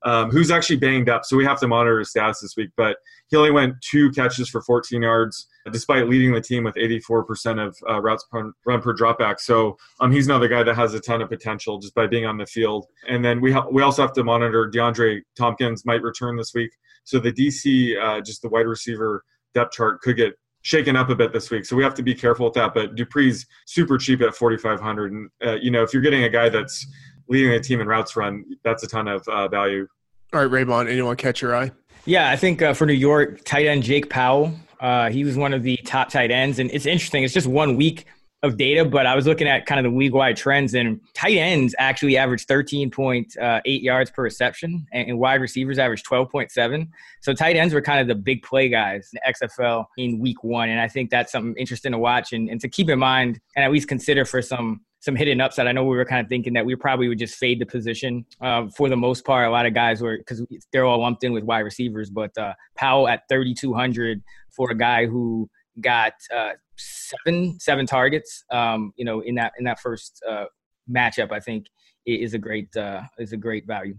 um, 0.03 0.29
who's 0.29 0.51
actually 0.51 0.77
banged 0.77 1.09
up. 1.09 1.25
So 1.25 1.35
we 1.35 1.45
have 1.45 1.59
to 1.59 1.67
monitor 1.67 1.99
his 1.99 2.09
status 2.11 2.41
this 2.41 2.55
week. 2.55 2.69
But 2.77 2.97
he 3.27 3.37
only 3.37 3.51
went 3.51 3.75
two 3.81 4.11
catches 4.11 4.49
for 4.49 4.61
14 4.61 5.01
yards, 5.01 5.47
despite 5.71 6.07
leading 6.07 6.33
the 6.33 6.41
team 6.41 6.63
with 6.63 6.75
84% 6.75 7.65
of 7.65 7.75
uh, 7.89 8.01
routes 8.01 8.25
per, 8.31 8.51
run 8.65 8.81
per 8.81 8.95
dropback. 8.95 9.39
So 9.39 9.77
um, 9.99 10.11
he's 10.11 10.27
another 10.27 10.47
guy 10.47 10.63
that 10.63 10.75
has 10.75 10.93
a 10.93 10.99
ton 10.99 11.21
of 11.21 11.29
potential 11.29 11.79
just 11.79 11.95
by 11.95 12.07
being 12.07 12.25
on 12.25 12.37
the 12.37 12.45
field. 12.45 12.85
And 13.07 13.25
then 13.25 13.41
we 13.41 13.51
ha- 13.51 13.67
we 13.71 13.81
also 13.81 14.01
have 14.01 14.13
to 14.13 14.23
monitor 14.23 14.69
DeAndre 14.69 15.21
Thompkins 15.37 15.85
might 15.85 16.01
return 16.01 16.37
this 16.37 16.53
week. 16.53 16.71
So 17.03 17.19
the 17.19 17.31
DC, 17.31 17.99
uh, 18.01 18.21
just 18.21 18.41
the 18.41 18.49
wide 18.49 18.67
receiver 18.67 19.23
depth 19.53 19.73
chart 19.73 20.01
could 20.01 20.17
get 20.17 20.35
shaken 20.65 20.95
up 20.95 21.09
a 21.09 21.15
bit 21.15 21.31
this 21.31 21.51
week. 21.51 21.63
So 21.63 21.75
we 21.75 21.83
have 21.83 21.93
to 21.93 22.01
be 22.01 22.15
careful 22.15 22.45
with 22.45 22.55
that. 22.55 22.73
But 22.73 22.95
Dupre's 22.95 23.45
super 23.67 23.99
cheap 23.99 24.21
at 24.21 24.35
4,500. 24.35 25.11
And, 25.11 25.29
uh, 25.45 25.55
you 25.61 25.69
know, 25.69 25.83
if 25.83 25.93
you're 25.93 26.01
getting 26.01 26.23
a 26.23 26.29
guy 26.29 26.49
that's 26.49 26.87
leading 27.27 27.51
a 27.51 27.59
team 27.59 27.81
in 27.81 27.87
routes 27.87 28.15
run, 28.15 28.45
that's 28.63 28.83
a 28.83 28.87
ton 28.87 29.07
of 29.07 29.27
uh, 29.27 29.47
value. 29.47 29.87
All 30.33 30.45
right, 30.45 30.51
Raybon, 30.51 30.89
anyone 30.89 31.15
catch 31.15 31.41
your 31.41 31.55
eye? 31.55 31.71
Yeah, 32.05 32.29
I 32.29 32.35
think 32.35 32.61
uh, 32.61 32.73
for 32.73 32.85
New 32.85 32.93
York, 32.93 33.43
tight 33.45 33.65
end 33.65 33.83
Jake 33.83 34.09
Powell, 34.09 34.53
uh, 34.79 35.09
he 35.09 35.23
was 35.23 35.37
one 35.37 35.53
of 35.53 35.63
the 35.63 35.77
top 35.77 36.09
tight 36.09 36.31
ends. 36.31 36.59
And 36.59 36.69
it's 36.71 36.85
interesting, 36.85 37.23
it's 37.23 37.33
just 37.33 37.47
one 37.47 37.75
week 37.75 38.05
of 38.43 38.57
data, 38.57 38.85
but 38.85 39.05
I 39.05 39.15
was 39.15 39.25
looking 39.25 39.47
at 39.47 39.65
kind 39.65 39.83
of 39.83 39.91
the 39.91 39.97
league 39.97 40.13
wide 40.13 40.37
trends, 40.37 40.73
and 40.75 41.01
tight 41.13 41.37
ends 41.37 41.73
actually 41.79 42.15
averaged 42.15 42.47
13.8 42.47 43.37
uh, 43.41 43.61
yards 43.65 44.11
per 44.11 44.23
reception, 44.23 44.85
and, 44.93 45.17
wide 45.17 45.41
receivers 45.41 45.79
averaged 45.79 46.05
12.7. 46.05 46.87
So 47.21 47.33
tight 47.33 47.55
ends 47.55 47.73
were 47.73 47.81
kind 47.81 47.99
of 47.99 48.07
the 48.07 48.15
big 48.15 48.43
play 48.43 48.69
guys 48.69 49.09
in 49.13 49.33
XFL 49.33 49.85
in 49.97 50.19
week 50.19 50.43
one. 50.43 50.69
And 50.69 50.79
I 50.79 50.87
think 50.87 51.09
that's 51.09 51.31
something 51.31 51.55
interesting 51.57 51.91
to 51.93 51.97
watch 51.97 52.33
and, 52.33 52.49
and 52.49 52.61
to 52.61 52.69
keep 52.69 52.89
in 52.89 52.99
mind 52.99 53.39
and 53.55 53.65
at 53.65 53.71
least 53.71 53.87
consider 53.87 54.25
for 54.25 54.41
some 54.41 54.81
some 55.05 55.15
hidden 55.15 55.39
upside. 55.39 55.67
I 55.67 55.71
know 55.71 55.83
we 55.83 55.95
were 55.95 56.03
kind 56.03 56.19
of 56.19 56.27
thinking 56.27 56.53
that 56.53 56.65
we 56.65 56.75
probably 56.75 57.07
would 57.07 57.19
just 57.19 57.35
fade 57.35 57.61
the 57.61 57.65
position 57.65 58.25
uh, 58.41 58.67
for 58.75 58.89
the 58.89 58.97
most 58.97 59.23
part. 59.23 59.47
A 59.47 59.51
lot 59.51 59.67
of 59.67 59.75
guys 59.75 60.01
were 60.01 60.17
because 60.17 60.41
they're 60.73 60.83
all 60.83 60.99
lumped 60.99 61.23
in 61.23 61.31
with 61.31 61.43
wide 61.43 61.59
receivers, 61.59 62.09
but 62.09 62.35
uh, 62.39 62.53
Powell 62.75 63.07
at 63.07 63.21
3,200 63.29 64.23
for 64.49 64.71
a 64.71 64.75
guy 64.75 65.05
who 65.05 65.47
got 65.79 66.13
uh, 66.35 66.53
seven 66.75 67.59
seven 67.59 67.85
targets. 67.85 68.43
Um, 68.51 68.93
you 68.95 69.05
know, 69.05 69.19
in 69.21 69.35
that 69.35 69.53
in 69.59 69.65
that 69.65 69.79
first 69.79 70.23
uh, 70.27 70.45
matchup, 70.89 71.31
I 71.31 71.39
think 71.39 71.67
is 72.07 72.33
a 72.33 72.39
great 72.39 72.75
uh, 72.75 73.03
is 73.19 73.31
a 73.31 73.37
great 73.37 73.67
value. 73.67 73.95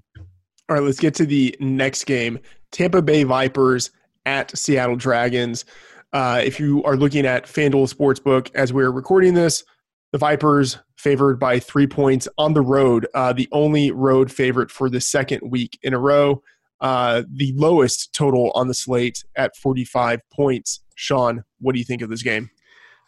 All 0.68 0.74
right, 0.74 0.82
let's 0.82 0.98
get 0.98 1.14
to 1.16 1.24
the 1.24 1.54
next 1.60 2.04
game: 2.04 2.40
Tampa 2.72 3.00
Bay 3.00 3.22
Vipers 3.22 3.92
at 4.24 4.56
Seattle 4.58 4.96
Dragons. 4.96 5.64
Uh, 6.12 6.40
if 6.42 6.58
you 6.58 6.82
are 6.82 6.96
looking 6.96 7.26
at 7.26 7.44
FanDuel 7.44 7.92
Sportsbook 7.94 8.50
as 8.54 8.72
we're 8.72 8.90
recording 8.90 9.34
this, 9.34 9.62
the 10.12 10.18
Vipers 10.18 10.78
favored 10.96 11.38
by 11.38 11.58
three 11.58 11.86
points 11.86 12.28
on 12.38 12.54
the 12.54 12.62
road, 12.62 13.06
uh, 13.14 13.32
the 13.32 13.48
only 13.52 13.90
road 13.90 14.30
favorite 14.30 14.70
for 14.70 14.88
the 14.88 15.00
second 15.00 15.40
week 15.48 15.78
in 15.82 15.94
a 15.94 15.98
row. 15.98 16.42
Uh, 16.80 17.22
the 17.30 17.52
lowest 17.56 18.12
total 18.12 18.50
on 18.54 18.68
the 18.68 18.74
slate 18.74 19.24
at 19.36 19.56
45 19.56 20.20
points. 20.30 20.80
Sean, 20.94 21.44
what 21.60 21.72
do 21.72 21.78
you 21.78 21.84
think 21.84 22.02
of 22.02 22.10
this 22.10 22.22
game? 22.22 22.50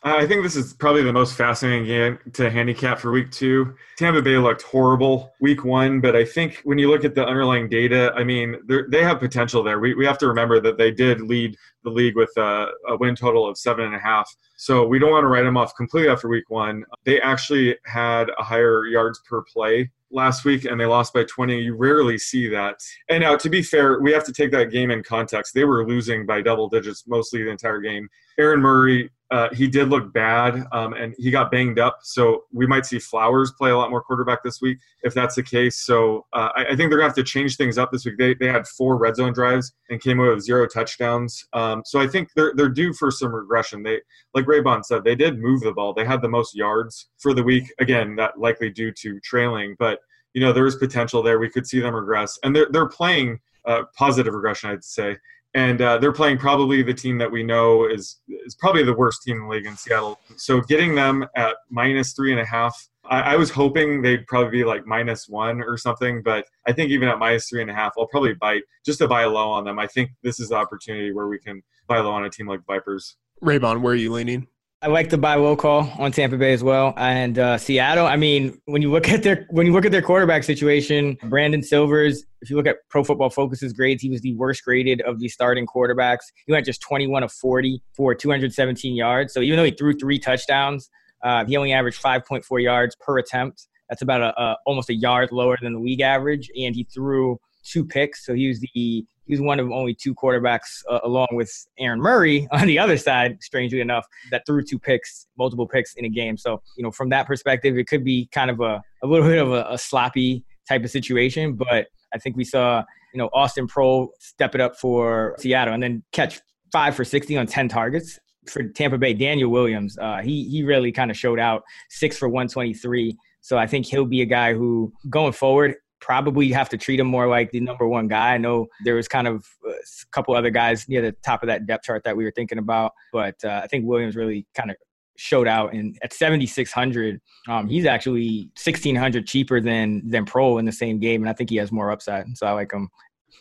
Uh, 0.04 0.14
I 0.16 0.26
think 0.28 0.44
this 0.44 0.54
is 0.54 0.74
probably 0.74 1.02
the 1.02 1.12
most 1.12 1.34
fascinating 1.34 1.84
game 1.84 2.18
to 2.34 2.48
handicap 2.50 3.00
for 3.00 3.10
week 3.10 3.32
two. 3.32 3.74
Tampa 3.96 4.22
Bay 4.22 4.38
looked 4.38 4.62
horrible 4.62 5.32
week 5.40 5.64
one, 5.64 6.00
but 6.00 6.14
I 6.14 6.24
think 6.24 6.60
when 6.62 6.78
you 6.78 6.88
look 6.88 7.04
at 7.04 7.16
the 7.16 7.26
underlying 7.26 7.68
data, 7.68 8.12
I 8.14 8.22
mean, 8.22 8.56
they 8.90 9.02
have 9.02 9.18
potential 9.18 9.64
there. 9.64 9.80
We, 9.80 9.94
we 9.94 10.06
have 10.06 10.18
to 10.18 10.28
remember 10.28 10.60
that 10.60 10.78
they 10.78 10.92
did 10.92 11.20
lead 11.20 11.56
the 11.82 11.90
league 11.90 12.14
with 12.14 12.30
a, 12.36 12.68
a 12.88 12.96
win 12.96 13.16
total 13.16 13.48
of 13.48 13.58
seven 13.58 13.86
and 13.86 13.94
a 13.96 13.98
half. 13.98 14.32
So 14.56 14.86
we 14.86 15.00
don't 15.00 15.10
want 15.10 15.24
to 15.24 15.28
write 15.28 15.42
them 15.42 15.56
off 15.56 15.74
completely 15.74 16.10
after 16.10 16.28
week 16.28 16.48
one. 16.48 16.84
They 17.04 17.20
actually 17.20 17.76
had 17.84 18.30
a 18.38 18.44
higher 18.44 18.86
yards 18.86 19.20
per 19.28 19.42
play 19.42 19.90
last 20.12 20.44
week 20.44 20.64
and 20.64 20.80
they 20.80 20.86
lost 20.86 21.12
by 21.12 21.24
20. 21.24 21.58
You 21.60 21.74
rarely 21.74 22.18
see 22.18 22.48
that. 22.48 22.76
And 23.08 23.22
now, 23.22 23.36
to 23.36 23.50
be 23.50 23.62
fair, 23.62 24.00
we 24.00 24.12
have 24.12 24.24
to 24.24 24.32
take 24.32 24.52
that 24.52 24.70
game 24.70 24.92
in 24.92 25.02
context. 25.02 25.54
They 25.54 25.64
were 25.64 25.86
losing 25.86 26.24
by 26.24 26.40
double 26.40 26.68
digits 26.68 27.04
mostly 27.08 27.42
the 27.42 27.50
entire 27.50 27.80
game. 27.80 28.08
Aaron 28.38 28.60
Murray 28.60 29.10
uh, 29.30 29.48
he 29.54 29.68
did 29.68 29.88
look 29.88 30.12
bad 30.12 30.66
um, 30.72 30.94
and 30.94 31.14
he 31.18 31.30
got 31.30 31.50
banged 31.50 31.78
up. 31.78 31.98
So 32.02 32.44
we 32.52 32.66
might 32.66 32.86
see 32.86 32.98
Flowers 32.98 33.52
play 33.52 33.70
a 33.70 33.76
lot 33.76 33.90
more 33.90 34.02
quarterback 34.02 34.42
this 34.42 34.60
week 34.62 34.78
if 35.02 35.12
that's 35.12 35.34
the 35.34 35.42
case. 35.42 35.84
So 35.84 36.26
uh, 36.32 36.48
I, 36.56 36.64
I, 36.64 36.68
think 36.68 36.90
they're 36.90 36.98
going 36.98 37.00
to 37.00 37.08
have 37.08 37.14
to 37.14 37.22
change 37.22 37.56
things 37.56 37.76
up 37.76 37.92
this 37.92 38.06
week. 38.06 38.16
They, 38.18 38.34
they 38.34 38.46
had 38.46 38.66
four 38.66 38.96
red 38.96 39.16
zone 39.16 39.34
drives 39.34 39.72
and 39.90 40.00
came 40.00 40.18
away 40.18 40.30
with 40.30 40.42
zero 40.42 40.66
touchdowns. 40.66 41.46
Um, 41.52 41.82
so 41.84 42.00
I 42.00 42.06
think 42.06 42.30
they're, 42.34 42.52
they're 42.56 42.70
due 42.70 42.94
for 42.94 43.10
some 43.10 43.34
regression. 43.34 43.82
They, 43.82 44.00
like 44.34 44.46
Raybon 44.46 44.84
said, 44.84 45.04
they 45.04 45.14
did 45.14 45.38
move 45.38 45.60
the 45.60 45.72
ball. 45.72 45.92
They 45.92 46.06
had 46.06 46.22
the 46.22 46.28
most 46.28 46.56
yards 46.56 47.08
for 47.18 47.34
the 47.34 47.42
week. 47.42 47.70
Again, 47.78 48.16
that 48.16 48.38
likely 48.38 48.70
due 48.70 48.92
to 48.92 49.20
trailing, 49.20 49.76
but 49.78 50.00
you 50.32 50.40
know, 50.40 50.52
there 50.52 50.66
is 50.66 50.76
potential 50.76 51.22
there. 51.22 51.38
We 51.38 51.50
could 51.50 51.66
see 51.66 51.80
them 51.80 51.94
regress 51.94 52.38
and 52.42 52.56
they're, 52.56 52.68
they're 52.70 52.88
playing 52.88 53.40
uh, 53.66 53.82
positive 53.94 54.32
regression, 54.32 54.70
I'd 54.70 54.84
say 54.84 55.16
and 55.58 55.82
uh, 55.82 55.98
they're 55.98 56.12
playing 56.12 56.38
probably 56.38 56.82
the 56.82 56.94
team 56.94 57.18
that 57.18 57.30
we 57.30 57.42
know 57.42 57.86
is 57.86 58.20
is 58.28 58.54
probably 58.54 58.84
the 58.84 58.94
worst 58.94 59.22
team 59.24 59.38
in 59.38 59.42
the 59.42 59.48
league 59.48 59.66
in 59.66 59.76
Seattle. 59.76 60.20
So 60.36 60.60
getting 60.60 60.94
them 60.94 61.26
at 61.34 61.56
minus 61.68 62.12
three 62.12 62.30
and 62.30 62.40
a 62.40 62.44
half, 62.44 62.74
I, 63.04 63.20
I, 63.32 63.36
was 63.36 63.50
hoping 63.50 64.00
they'd 64.00 64.24
probably 64.28 64.50
be 64.50 64.64
like 64.64 64.86
minus 64.86 65.28
one 65.28 65.60
or 65.60 65.76
something, 65.76 66.22
but 66.22 66.44
I 66.68 66.72
think 66.72 66.90
even 66.90 67.08
at 67.08 67.18
minus 67.18 67.48
three 67.48 67.60
and 67.60 67.70
a 67.70 67.74
half, 67.74 67.92
I'll 67.98 68.06
probably 68.06 68.34
bite 68.34 68.62
just 68.86 69.00
to 69.00 69.08
buy 69.08 69.24
low 69.24 69.50
on 69.50 69.64
them. 69.64 69.80
I 69.80 69.88
think 69.88 70.10
this 70.22 70.38
is 70.38 70.50
the 70.50 70.54
opportunity 70.54 71.12
where 71.12 71.26
we 71.26 71.40
can 71.40 71.60
buy 71.88 71.98
low 71.98 72.12
on 72.12 72.24
a 72.24 72.30
team 72.30 72.46
like 72.46 72.60
Vipers. 72.66 73.16
Raybon, 73.42 73.80
where 73.80 73.94
are 73.94 73.96
you 73.96 74.12
leaning? 74.12 74.46
I 74.80 74.86
like 74.86 75.10
the 75.10 75.18
buy 75.18 75.34
low 75.34 75.56
call 75.56 75.92
on 75.98 76.12
Tampa 76.12 76.36
Bay 76.36 76.52
as 76.52 76.62
well, 76.62 76.94
and 76.96 77.36
uh, 77.36 77.58
Seattle. 77.58 78.06
I 78.06 78.14
mean, 78.14 78.60
when 78.66 78.80
you 78.80 78.92
look 78.92 79.08
at 79.08 79.24
their 79.24 79.44
when 79.50 79.66
you 79.66 79.72
look 79.72 79.84
at 79.84 79.90
their 79.90 80.02
quarterback 80.02 80.44
situation, 80.44 81.18
Brandon 81.24 81.64
Silvers. 81.64 82.24
If 82.40 82.48
you 82.48 82.54
look 82.54 82.68
at 82.68 82.76
Pro 82.88 83.02
Football 83.02 83.30
Focus's 83.30 83.72
grades, 83.72 84.00
he 84.00 84.08
was 84.08 84.20
the 84.20 84.36
worst 84.36 84.62
graded 84.64 85.00
of 85.00 85.18
the 85.18 85.28
starting 85.28 85.66
quarterbacks. 85.66 86.26
He 86.46 86.52
went 86.52 86.64
just 86.64 86.80
21 86.80 87.24
of 87.24 87.32
40 87.32 87.82
for 87.92 88.14
217 88.14 88.94
yards. 88.94 89.34
So 89.34 89.40
even 89.40 89.56
though 89.56 89.64
he 89.64 89.72
threw 89.72 89.94
three 89.94 90.20
touchdowns, 90.20 90.88
uh, 91.24 91.44
he 91.44 91.56
only 91.56 91.72
averaged 91.72 92.00
5.4 92.00 92.62
yards 92.62 92.94
per 93.00 93.18
attempt. 93.18 93.66
That's 93.88 94.02
about 94.02 94.20
a, 94.20 94.40
a 94.40 94.58
almost 94.64 94.90
a 94.90 94.94
yard 94.94 95.32
lower 95.32 95.58
than 95.60 95.72
the 95.72 95.80
league 95.80 96.02
average, 96.02 96.48
and 96.56 96.76
he 96.76 96.84
threw 96.84 97.40
two 97.64 97.84
picks. 97.84 98.24
So 98.24 98.34
he 98.34 98.46
was 98.46 98.60
the 98.60 99.04
He's 99.28 99.40
one 99.40 99.60
of 99.60 99.70
only 99.70 99.94
two 99.94 100.14
quarterbacks, 100.14 100.82
uh, 100.90 101.00
along 101.04 101.28
with 101.32 101.50
Aaron 101.78 102.00
Murray 102.00 102.48
on 102.52 102.66
the 102.66 102.78
other 102.78 102.96
side, 102.96 103.38
strangely 103.42 103.80
enough, 103.80 104.06
that 104.30 104.44
threw 104.46 104.62
two 104.62 104.78
picks, 104.78 105.26
multiple 105.38 105.66
picks 105.66 105.94
in 105.94 106.04
a 106.04 106.08
game. 106.08 106.36
So, 106.36 106.60
you 106.76 106.82
know, 106.82 106.90
from 106.90 107.08
that 107.10 107.26
perspective, 107.26 107.78
it 107.78 107.86
could 107.86 108.04
be 108.04 108.28
kind 108.32 108.50
of 108.50 108.60
a, 108.60 108.82
a 109.02 109.06
little 109.06 109.28
bit 109.28 109.38
of 109.38 109.52
a, 109.52 109.66
a 109.70 109.78
sloppy 109.78 110.44
type 110.68 110.84
of 110.84 110.90
situation. 110.90 111.54
But 111.54 111.86
I 112.12 112.18
think 112.18 112.36
we 112.36 112.44
saw, 112.44 112.82
you 113.12 113.18
know, 113.18 113.30
Austin 113.32 113.68
Proehl 113.68 114.08
step 114.18 114.54
it 114.54 114.60
up 114.60 114.76
for 114.76 115.36
Seattle 115.38 115.74
and 115.74 115.82
then 115.82 116.02
catch 116.12 116.40
five 116.72 116.94
for 116.94 117.04
60 117.04 117.36
on 117.36 117.46
10 117.46 117.68
targets 117.68 118.18
for 118.48 118.62
Tampa 118.64 118.98
Bay, 118.98 119.14
Daniel 119.14 119.50
Williams, 119.50 119.98
uh, 119.98 120.18
he 120.18 120.44
he 120.44 120.62
really 120.62 120.92
kind 120.92 121.10
of 121.10 121.16
showed 121.16 121.38
out 121.38 121.62
six 121.90 122.16
for 122.16 122.28
123. 122.28 123.16
So 123.40 123.56
I 123.56 123.66
think 123.66 123.86
he'll 123.86 124.04
be 124.04 124.22
a 124.22 124.26
guy 124.26 124.54
who 124.54 124.92
going 125.08 125.32
forward 125.32 125.76
probably 126.00 126.50
have 126.52 126.68
to 126.70 126.76
treat 126.76 127.00
him 127.00 127.06
more 127.06 127.26
like 127.26 127.50
the 127.50 127.60
number 127.60 127.86
one 127.86 128.08
guy. 128.08 128.34
I 128.34 128.38
know 128.38 128.66
there 128.84 128.94
was 128.94 129.08
kind 129.08 129.26
of 129.26 129.46
a 129.66 129.72
couple 130.12 130.34
other 130.34 130.50
guys 130.50 130.88
near 130.88 131.02
the 131.02 131.12
top 131.24 131.42
of 131.42 131.48
that 131.48 131.66
depth 131.66 131.84
chart 131.84 132.02
that 132.04 132.16
we 132.16 132.24
were 132.24 132.32
thinking 132.34 132.58
about, 132.58 132.92
but 133.12 133.36
uh, 133.44 133.60
I 133.62 133.66
think 133.66 133.86
Williams 133.86 134.16
really 134.16 134.46
kind 134.54 134.70
of 134.70 134.76
showed 135.18 135.48
out 135.48 135.74
and 135.74 135.98
at 136.00 136.12
7600 136.12 137.20
um, 137.48 137.66
he's 137.66 137.86
actually 137.86 138.52
1600 138.56 139.26
cheaper 139.26 139.60
than 139.60 140.08
than 140.08 140.24
Proehl 140.24 140.60
in 140.60 140.64
the 140.64 140.70
same 140.70 141.00
game 141.00 141.22
and 141.22 141.28
i 141.28 141.32
think 141.32 141.50
he 141.50 141.56
has 141.56 141.72
more 141.72 141.90
upside 141.90 142.38
so 142.38 142.46
i 142.46 142.52
like 142.52 142.72
him 142.72 142.88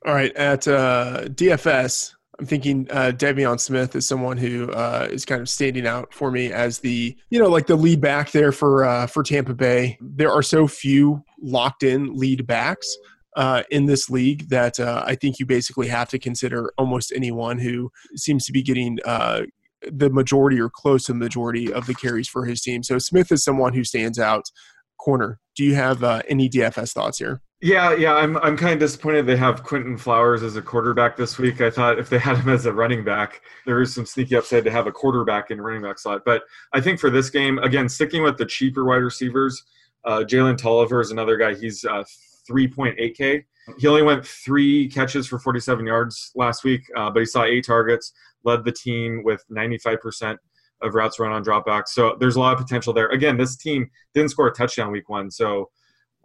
all 0.04 0.16
right 0.16 0.36
at 0.36 0.68
uh, 0.68 1.26
dfs 1.26 2.16
I'm 2.40 2.46
thinking 2.46 2.88
uh, 2.92 3.12
De'Veon 3.16 3.60
Smith 3.60 3.96
is 3.96 4.08
someone 4.08 4.38
who 4.38 4.72
uh, 4.72 5.08
is 5.10 5.26
kind 5.26 5.42
of 5.42 5.50
standing 5.50 5.88
out 5.88 6.14
for 6.14 6.30
me 6.30 6.52
as 6.52 6.80
the 6.80 7.18
you 7.30 7.40
know 7.40 7.48
like 7.48 7.66
the 7.66 7.76
lead 7.76 8.00
back 8.00 8.32
there 8.32 8.52
for 8.52 8.86
uh, 8.86 9.08
for 9.08 9.24
Tampa 9.24 9.56
Bay. 9.56 9.98
There 10.02 10.32
are 10.32 10.44
so 10.44 10.68
few 10.68 11.24
locked 11.42 11.82
in 11.82 12.14
lead 12.14 12.46
backs 12.46 12.96
uh, 13.36 13.64
in 13.72 13.88
this 13.88 14.10
league 14.10 14.50
that 14.50 14.80
uh, 14.80 15.04
I 15.06 15.16
think 15.16 15.40
you 15.40 15.48
basically 15.48 15.88
have 15.88 16.10
to 16.10 16.20
consider 16.20 16.72
almost 16.78 17.12
anyone 17.16 17.58
who 17.58 17.92
seems 18.16 18.46
to 18.46 18.52
be 18.52 18.62
getting 18.62 19.00
uh, 19.04 19.44
the 19.92 20.10
majority 20.12 20.60
or 20.60 20.70
close 20.70 21.06
to 21.06 21.14
the 21.14 21.20
majority 21.20 21.74
of 21.74 21.88
the 21.88 21.96
carries 21.96 22.28
for 22.28 22.46
his 22.46 22.62
team. 22.62 22.84
So 22.84 23.00
Smith 23.00 23.32
is 23.32 23.44
someone 23.44 23.74
who 23.74 23.84
stands 23.84 24.20
out. 24.20 24.52
Koerner. 25.00 25.38
Do 25.56 25.64
you 25.64 25.76
have 25.76 26.04
any 26.28 26.50
DFS 26.50 26.92
thoughts 26.92 27.20
here? 27.20 27.42
Yeah, 27.60 27.96
yeah, 27.96 28.14
I'm 28.14 28.38
I'm 28.38 28.56
kind 28.56 28.74
of 28.74 28.80
disappointed 28.80 29.26
they 29.26 29.36
have 29.36 29.64
Quinton 29.64 29.98
Flowers 29.98 30.44
as 30.44 30.58
a 30.58 30.62
quarterback 30.62 31.18
this 31.18 31.40
week. 31.40 31.60
I 31.60 31.72
thought 31.72 31.98
if 31.98 32.08
they 32.08 32.20
had 32.20 32.38
him 32.38 32.50
as 32.50 32.68
a 32.68 32.74
running 32.74 33.04
back, 33.04 33.42
there 33.66 33.82
is 33.82 33.96
some 33.96 34.06
sneaky 34.06 34.36
upside 34.36 34.64
to 34.66 34.72
have 34.72 34.86
a 34.86 34.92
quarterback 34.92 35.50
in 35.50 35.60
running 35.60 35.82
back 35.82 35.98
slot. 35.98 36.22
But 36.24 36.44
I 36.74 36.82
think 36.82 37.00
for 37.00 37.10
this 37.10 37.32
game, 37.32 37.58
again, 37.60 37.90
sticking 37.90 38.22
with 38.22 38.38
the 38.38 38.46
cheaper 38.46 38.86
wide 38.86 38.98
receivers, 38.98 39.64
uh, 40.06 40.20
Jalen 40.20 40.60
Tolliver 40.60 41.02
is 41.02 41.10
another 41.10 41.36
guy. 41.36 41.56
He's 41.56 41.84
uh, 41.84 42.04
3.8K. 42.48 43.44
He 43.80 43.88
only 43.88 44.04
went 44.04 44.26
three 44.26 44.88
catches 44.88 45.28
for 45.28 45.40
47 45.40 45.86
yards 45.86 46.32
last 46.36 46.64
week, 46.64 46.84
uh, 46.96 47.10
but 47.10 47.20
he 47.20 47.26
saw 47.26 47.44
eight 47.44 47.66
targets, 47.66 48.14
led 48.44 48.66
the 48.66 48.72
team 48.72 49.24
with 49.26 49.44
95% 49.52 50.38
of 50.84 50.94
routes 50.94 51.20
run 51.20 51.32
on 51.32 51.44
dropbacks. 51.44 51.88
So 51.88 52.16
there's 52.20 52.36
a 52.36 52.40
lot 52.40 52.54
of 52.54 52.60
potential 52.60 52.94
there. 52.94 53.08
Again, 53.08 53.36
this 53.36 53.56
team 53.58 53.90
didn't 54.14 54.30
score 54.30 54.48
a 54.48 54.54
touchdown 54.54 54.92
week 54.92 55.10
one, 55.10 55.32
so 55.32 55.72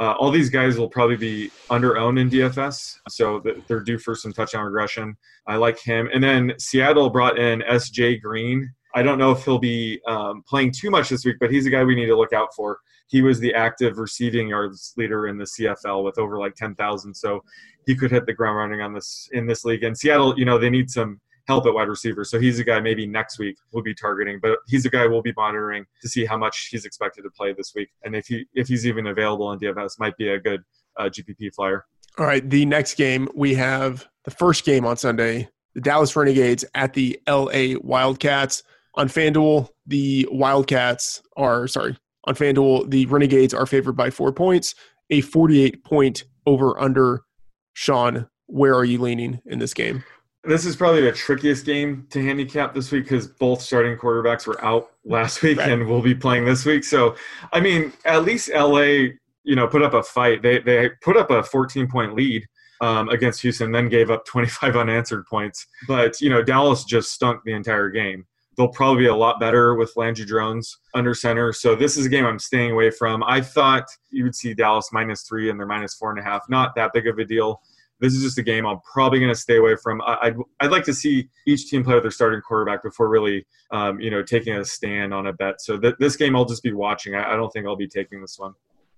uh, 0.00 0.12
all 0.18 0.30
these 0.30 0.50
guys 0.50 0.78
will 0.78 0.88
probably 0.88 1.16
be 1.16 1.50
under 1.70 1.96
owned 1.96 2.18
in 2.18 2.30
DFS, 2.30 2.98
so 3.08 3.42
they're 3.68 3.80
due 3.80 3.98
for 3.98 4.14
some 4.14 4.32
touchdown 4.32 4.64
regression. 4.64 5.16
I 5.46 5.56
like 5.56 5.78
him. 5.78 6.08
And 6.12 6.22
then 6.22 6.54
Seattle 6.58 7.10
brought 7.10 7.38
in 7.38 7.62
S.J. 7.62 8.18
Green. 8.18 8.72
I 8.94 9.02
don't 9.02 9.18
know 9.18 9.32
if 9.32 9.44
he'll 9.44 9.58
be 9.58 10.00
um, 10.06 10.42
playing 10.46 10.72
too 10.72 10.90
much 10.90 11.08
this 11.08 11.24
week, 11.24 11.36
but 11.40 11.50
he's 11.50 11.66
a 11.66 11.70
guy 11.70 11.84
we 11.84 11.94
need 11.94 12.06
to 12.06 12.16
look 12.16 12.32
out 12.32 12.48
for. 12.54 12.78
He 13.08 13.22
was 13.22 13.38
the 13.38 13.54
active 13.54 13.98
receiving 13.98 14.48
yards 14.48 14.92
leader 14.96 15.28
in 15.28 15.38
the 15.38 15.44
CFL 15.44 16.04
with 16.04 16.18
over 16.18 16.38
like 16.38 16.54
10,000, 16.54 17.14
so 17.14 17.42
he 17.86 17.94
could 17.94 18.10
hit 18.10 18.26
the 18.26 18.32
ground 18.32 18.58
running 18.58 18.80
on 18.80 18.92
this 18.92 19.28
in 19.32 19.46
this 19.46 19.64
league. 19.64 19.84
And 19.84 19.96
Seattle, 19.96 20.38
you 20.38 20.44
know, 20.44 20.58
they 20.58 20.70
need 20.70 20.90
some 20.90 21.20
help 21.52 21.66
at 21.66 21.74
wide 21.74 21.88
receiver. 21.88 22.24
So 22.24 22.40
he's 22.40 22.58
a 22.58 22.64
guy 22.64 22.80
maybe 22.80 23.06
next 23.06 23.38
week 23.38 23.56
we'll 23.72 23.82
be 23.82 23.94
targeting, 23.94 24.38
but 24.40 24.58
he's 24.66 24.84
a 24.84 24.90
guy 24.90 25.06
we'll 25.06 25.22
be 25.22 25.34
monitoring 25.36 25.84
to 26.00 26.08
see 26.08 26.24
how 26.24 26.36
much 26.36 26.68
he's 26.70 26.84
expected 26.84 27.22
to 27.22 27.30
play 27.30 27.52
this 27.52 27.72
week, 27.74 27.88
and 28.04 28.16
if 28.16 28.26
he 28.26 28.46
if 28.54 28.68
he's 28.68 28.86
even 28.86 29.06
available 29.06 29.52
in 29.52 29.58
DFS, 29.58 29.98
might 29.98 30.16
be 30.16 30.28
a 30.28 30.38
good 30.38 30.62
uh, 30.98 31.04
GPP 31.04 31.54
flyer. 31.54 31.84
All 32.18 32.26
right, 32.26 32.48
the 32.48 32.64
next 32.66 32.94
game 32.94 33.28
we 33.34 33.54
have 33.54 34.06
the 34.24 34.30
first 34.30 34.64
game 34.64 34.84
on 34.84 34.96
Sunday, 34.96 35.48
the 35.74 35.80
Dallas 35.80 36.14
Renegades 36.14 36.64
at 36.74 36.94
the 36.94 37.18
LA 37.28 37.78
Wildcats. 37.80 38.62
On 38.94 39.08
FanDuel, 39.08 39.70
the 39.86 40.28
Wildcats 40.30 41.22
are 41.36 41.66
sorry. 41.66 41.96
On 42.24 42.34
FanDuel, 42.34 42.90
the 42.90 43.06
Renegades 43.06 43.54
are 43.54 43.66
favored 43.66 43.96
by 43.96 44.10
four 44.10 44.32
points, 44.32 44.74
a 45.10 45.22
48 45.22 45.84
point 45.84 46.24
over 46.46 46.78
under. 46.78 47.22
Sean, 47.74 48.28
where 48.48 48.74
are 48.74 48.84
you 48.84 48.98
leaning 48.98 49.40
in 49.46 49.58
this 49.58 49.72
game? 49.72 50.04
This 50.44 50.66
is 50.66 50.74
probably 50.74 51.02
the 51.02 51.12
trickiest 51.12 51.64
game 51.64 52.06
to 52.10 52.20
handicap 52.20 52.74
this 52.74 52.90
week 52.90 53.04
because 53.04 53.28
both 53.28 53.62
starting 53.62 53.96
quarterbacks 53.96 54.44
were 54.44 54.62
out 54.64 54.90
last 55.04 55.40
week 55.42 55.58
right. 55.58 55.70
and 55.70 55.86
will 55.86 56.02
be 56.02 56.16
playing 56.16 56.44
this 56.44 56.64
week. 56.64 56.82
So, 56.82 57.14
I 57.52 57.60
mean, 57.60 57.92
at 58.04 58.24
least 58.24 58.50
LA, 58.52 59.10
you 59.44 59.54
know, 59.54 59.68
put 59.68 59.82
up 59.82 59.94
a 59.94 60.02
fight. 60.02 60.42
They 60.42 60.58
they 60.58 60.90
put 61.00 61.16
up 61.16 61.30
a 61.30 61.44
14 61.44 61.88
point 61.88 62.16
lead 62.16 62.44
um, 62.80 63.08
against 63.10 63.40
Houston, 63.42 63.70
then 63.70 63.88
gave 63.88 64.10
up 64.10 64.24
25 64.26 64.76
unanswered 64.76 65.26
points. 65.26 65.66
But 65.86 66.20
you 66.20 66.28
know, 66.28 66.42
Dallas 66.42 66.84
just 66.84 67.12
stunk 67.12 67.42
the 67.44 67.52
entire 67.52 67.88
game. 67.88 68.26
They'll 68.56 68.68
probably 68.68 69.04
be 69.04 69.08
a 69.08 69.14
lot 69.14 69.40
better 69.40 69.76
with 69.76 69.92
Landry 69.96 70.26
Jones 70.26 70.76
under 70.92 71.14
center. 71.14 71.52
So 71.52 71.74
this 71.74 71.96
is 71.96 72.04
a 72.04 72.08
game 72.08 72.26
I'm 72.26 72.38
staying 72.38 72.72
away 72.72 72.90
from. 72.90 73.22
I 73.22 73.40
thought 73.40 73.86
you 74.10 74.24
would 74.24 74.34
see 74.34 74.54
Dallas 74.54 74.90
minus 74.92 75.22
three 75.22 75.48
and 75.50 75.58
they're 75.58 75.66
minus 75.66 75.94
four 75.94 76.10
and 76.10 76.18
a 76.18 76.22
half. 76.22 76.42
Not 76.50 76.74
that 76.74 76.92
big 76.92 77.06
of 77.06 77.18
a 77.18 77.24
deal 77.24 77.62
this 78.02 78.14
is 78.14 78.22
just 78.22 78.36
a 78.36 78.42
game 78.42 78.66
I'm 78.66 78.80
probably 78.80 79.20
going 79.20 79.32
to 79.32 79.38
stay 79.38 79.56
away 79.56 79.76
from. 79.76 80.02
I, 80.02 80.30
would 80.30 80.44
I'd 80.60 80.72
like 80.72 80.84
to 80.84 80.92
see 80.92 81.30
each 81.46 81.70
team 81.70 81.84
play 81.84 81.94
with 81.94 82.02
their 82.02 82.10
starting 82.10 82.40
quarterback 82.40 82.82
before 82.82 83.08
really, 83.08 83.46
um, 83.70 84.00
you 84.00 84.10
know, 84.10 84.24
taking 84.24 84.54
a 84.54 84.64
stand 84.64 85.14
on 85.14 85.28
a 85.28 85.32
bet. 85.32 85.60
So 85.60 85.78
th- 85.78 85.94
this 86.00 86.16
game 86.16 86.34
I'll 86.34 86.44
just 86.44 86.64
be 86.64 86.72
watching. 86.72 87.14
I, 87.14 87.32
I 87.32 87.36
don't 87.36 87.50
think 87.50 87.64
I'll 87.64 87.76
be 87.76 87.88
taking 87.88 88.20
this 88.20 88.38
one. 88.38 88.54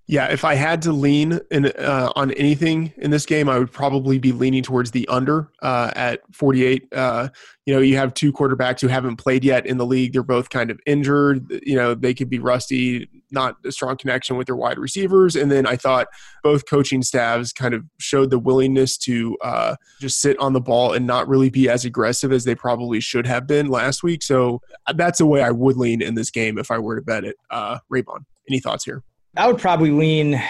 Yeah, 0.07 0.27
if 0.27 0.45
I 0.45 0.55
had 0.55 0.83
to 0.83 0.93
lean 0.93 1.41
in, 1.51 1.67
uh, 1.67 2.13
on 2.15 2.31
anything 2.33 2.93
in 2.99 3.11
this 3.11 3.25
game, 3.25 3.49
I 3.49 3.59
would 3.59 3.73
probably 3.73 4.19
be 4.19 4.33
leaning 4.33 4.63
towards 4.63 4.91
the 4.91 5.09
under 5.09 5.51
uh, 5.63 5.93
at 5.97 6.21
48. 6.31 6.93
Uh, 6.93 7.29
you 7.65 7.73
know, 7.73 7.81
you 7.81 7.97
have 7.97 8.13
two 8.13 8.31
quarterbacks 8.31 8.83
who 8.83 8.89
haven't 8.89 9.17
played 9.17 9.45
yet 9.45 9.65
in 9.65 9.79
the 9.79 9.87
league. 9.87 10.13
They're 10.13 10.23
both 10.23 10.51
kind 10.51 10.71
of 10.71 10.79
injured. 10.85 11.51
You 11.65 11.77
know, 11.77 11.95
they 11.95 12.13
could 12.13 12.29
be 12.29 12.39
rusty, 12.39 13.09
not 13.31 13.57
a 13.65 13.73
strong 13.73 13.97
connection 13.97 14.37
with 14.37 14.47
their 14.47 14.57
wide 14.57 14.79
receivers. 14.79 15.37
And 15.37 15.51
then 15.51 15.67
I 15.67 15.77
thought 15.77 16.09
both 16.43 16.69
coaching 16.69 17.03
staffs 17.03 17.55
kind 17.55 17.73
of 17.73 17.83
showed 17.99 18.29
the 18.29 18.39
willingness 18.39 18.99
to 18.99 19.39
uh, 19.43 19.77
just 20.03 20.21
sit 20.21 20.39
on 20.39 20.53
the 20.53 20.61
ball 20.61 20.93
and 20.93 21.07
not 21.07 21.29
really 21.29 21.49
be 21.49 21.71
as 21.71 21.87
aggressive 21.87 22.31
as 22.31 22.45
they 22.45 22.55
probably 22.55 23.01
should 23.01 23.27
have 23.27 23.47
been 23.47 23.69
last 23.69 24.03
week. 24.03 24.23
So 24.23 24.61
uh, 24.87 24.93
that's 24.93 25.17
the 25.17 25.27
way 25.27 25.43
I 25.43 25.51
would 25.51 25.79
lean 25.79 26.03
in 26.03 26.15
this 26.15 26.31
game 26.31 26.59
if 26.59 26.71
I 26.71 26.79
were 26.79 26.97
to 26.97 27.03
bet 27.03 27.25
it. 27.25 27.37
Uh, 27.49 27.79
Raybon, 27.91 28.27
any 28.51 28.61
thoughts 28.61 28.85
here? 28.85 29.03
I 29.37 29.47
would 29.47 29.59
probably 29.59 29.91
lean 29.91 30.41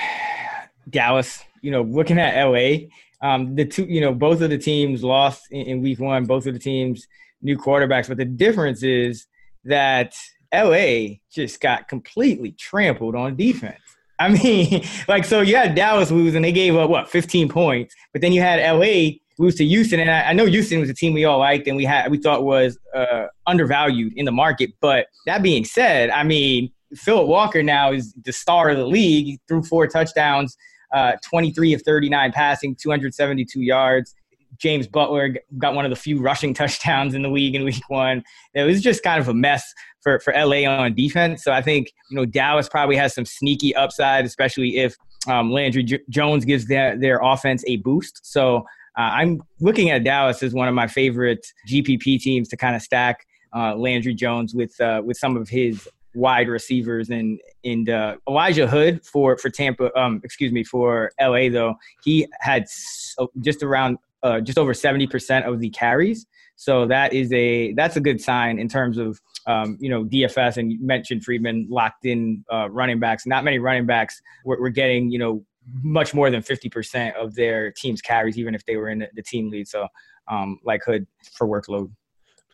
Dallas. 0.91 1.43
You 1.63 1.71
know, 1.71 1.83
looking 1.83 2.19
at 2.19 2.45
LA, 2.45 2.89
um, 3.23 3.55
the 3.55 3.65
two, 3.65 3.85
you 3.85 4.01
know, 4.01 4.13
both 4.13 4.43
of 4.43 4.51
the 4.51 4.59
teams 4.59 5.03
lost 5.03 5.45
in, 5.51 5.67
in, 5.67 5.83
week 5.83 5.99
one. 5.99 6.25
Both 6.25 6.47
of 6.47 6.53
the 6.53 6.61
teams 6.61 7.07
new 7.41 7.57
quarterbacks, 7.57 8.09
but 8.09 8.17
the 8.17 8.25
difference 8.25 8.83
is 8.83 9.27
that 9.65 10.15
LA 10.53 11.17
just 11.31 11.61
got 11.61 11.89
completely 11.89 12.53
trampled 12.53 13.15
on 13.15 13.37
defense. 13.37 13.81
I 14.19 14.29
mean, 14.43 14.85
like, 15.09 15.25
so 15.25 15.41
you 15.41 15.57
had 15.57 15.75
Dallas 15.75 16.11
lose 16.11 16.35
and 16.35 16.45
they 16.45 16.53
gave 16.53 16.77
up 16.77 16.91
what 16.91 17.09
15 17.09 17.49
points, 17.49 17.95
but 18.13 18.23
then 18.23 18.33
you 18.33 18.41
had 18.41 18.61
LA 18.61 19.19
lose 19.39 19.55
to 19.57 19.65
Houston, 19.65 20.01
and 20.01 20.11
I, 20.11 20.31
I 20.31 20.33
know 20.33 20.47
Houston 20.47 20.81
was 20.81 20.91
a 20.91 20.95
team 20.95 21.13
we 21.13 21.25
all 21.25 21.39
liked 21.39 21.67
and 21.67 21.77
we 21.77 21.85
had 21.85 22.11
we 22.11 22.19
thought 22.19 22.45
was 22.45 22.79
uh, 22.95 23.27
undervalued 23.47 24.13
in 24.17 24.25
the 24.25 24.33
market. 24.33 24.71
But 24.81 25.07
that 25.27 25.43
being 25.43 25.65
said, 25.65 26.11
I 26.11 26.23
mean, 26.23 26.71
Philip 26.97 27.27
Walker 27.27 27.63
now 27.63 27.93
is 27.93 28.15
the 28.25 28.33
star 28.33 28.71
of 28.71 28.77
the 28.77 28.87
league. 28.87 29.27
He 29.27 29.41
threw 29.49 29.63
four 29.63 29.87
touchdowns, 29.87 30.57
uh, 30.93 31.13
23 31.25 31.75
of 31.75 31.83
39 31.83 32.33
passing, 32.33 32.77
272 32.81 33.61
yards. 33.61 34.15
James 34.59 34.87
Butler 34.87 35.37
got 35.59 35.75
one 35.75 35.85
of 35.85 35.91
the 35.91 35.97
few 35.97 36.21
rushing 36.21 36.55
touchdowns 36.63 37.15
in 37.15 37.23
the 37.23 37.29
league 37.29 37.55
in 37.55 37.65
week 37.65 37.83
one. 37.89 38.23
It 38.55 38.63
was 38.63 38.81
just 38.83 39.03
kind 39.03 39.21
of 39.21 39.29
a 39.29 39.35
mess 39.35 39.65
for, 40.03 40.21
for 40.21 40.33
LA 40.33 40.65
on 40.69 40.95
defense. 40.95 41.43
So 41.43 41.53
I 41.53 41.63
think, 41.63 41.93
you 42.11 42.17
know, 42.17 42.25
Dallas 42.25 42.69
probably 42.69 42.97
has 42.97 43.15
some 43.15 43.25
sneaky 43.25 43.75
upside, 43.75 44.25
especially 44.25 44.79
if 44.79 44.97
um, 45.27 45.51
Landry 45.51 45.83
J- 45.83 46.03
Jones 46.09 46.45
gives 46.45 46.67
their, 46.67 46.97
their 46.97 47.21
offense 47.23 47.65
a 47.67 47.77
boost. 47.79 48.21
So 48.23 48.59
uh, 48.97 49.11
I'm 49.13 49.43
looking 49.61 49.91
at 49.91 50.05
Dallas 50.05 50.43
as 50.43 50.55
one 50.55 50.69
of 50.69 50.75
my 50.75 50.87
favorite 50.87 51.45
GPP 51.69 52.21
teams 52.21 52.49
to 52.49 52.57
kind 52.57 52.77
of 52.77 52.83
stack 52.83 53.27
uh, 53.55 53.75
Landry 53.75 54.15
Jones 54.15 54.55
with 54.55 54.79
uh, 54.81 55.01
with 55.05 55.17
some 55.17 55.37
of 55.37 55.49
his 55.49 55.89
wide 56.15 56.49
receivers 56.49 57.11
and 57.11 57.41
and 57.65 57.91
uh, 57.91 58.17
Elijah 58.29 58.67
Hood 58.67 59.05
for 59.05 59.37
for 59.37 59.51
Tampa 59.51 59.97
um 59.99 60.21
excuse 60.25 60.53
me 60.53 60.65
for 60.65 61.13
LA 61.21 61.49
though. 61.49 61.75
He 62.03 62.27
had 62.41 62.69
so, 62.69 63.31
just 63.41 63.63
around 63.63 63.99
uh, 64.23 64.41
just 64.41 64.59
over 64.59 64.73
70% 64.73 65.47
of 65.47 65.61
the 65.61 65.69
carries. 65.69 66.27
So 66.57 66.87
that 66.87 67.13
is 67.13 67.33
a 67.33 67.73
that's 67.75 67.97
a 67.97 68.01
good 68.01 68.21
sign 68.21 68.59
in 68.59 68.69
terms 68.69 68.97
of 68.97 69.21
um, 69.47 69.77
you 69.81 69.91
know 69.91 70.05
DFS 70.05 70.57
and 70.57 70.73
you 70.73 70.79
mentioned 70.81 71.25
Freedman 71.25 71.67
locked 71.69 72.07
in 72.07 72.45
uh, 72.53 72.71
running 72.71 72.99
backs. 73.01 73.27
Not 73.27 73.45
many 73.45 73.59
running 73.59 73.87
backs 73.87 74.21
were, 74.45 74.59
were 74.61 74.71
getting 74.71 75.11
you 75.11 75.19
know 75.19 75.45
much 75.83 76.13
more 76.13 76.31
than 76.31 76.43
50% 76.43 77.15
of 77.15 77.35
their 77.35 77.73
team's 77.73 78.03
carries 78.03 78.39
even 78.39 78.55
if 78.55 78.65
they 78.67 78.77
were 78.77 78.89
in 78.89 79.01
the, 79.01 79.09
the 79.15 79.23
team 79.23 79.51
lead. 79.51 79.67
So 79.67 79.89
um, 80.29 80.59
like 80.65 80.83
Hood 80.85 81.07
for 81.33 81.47
workload 81.47 81.91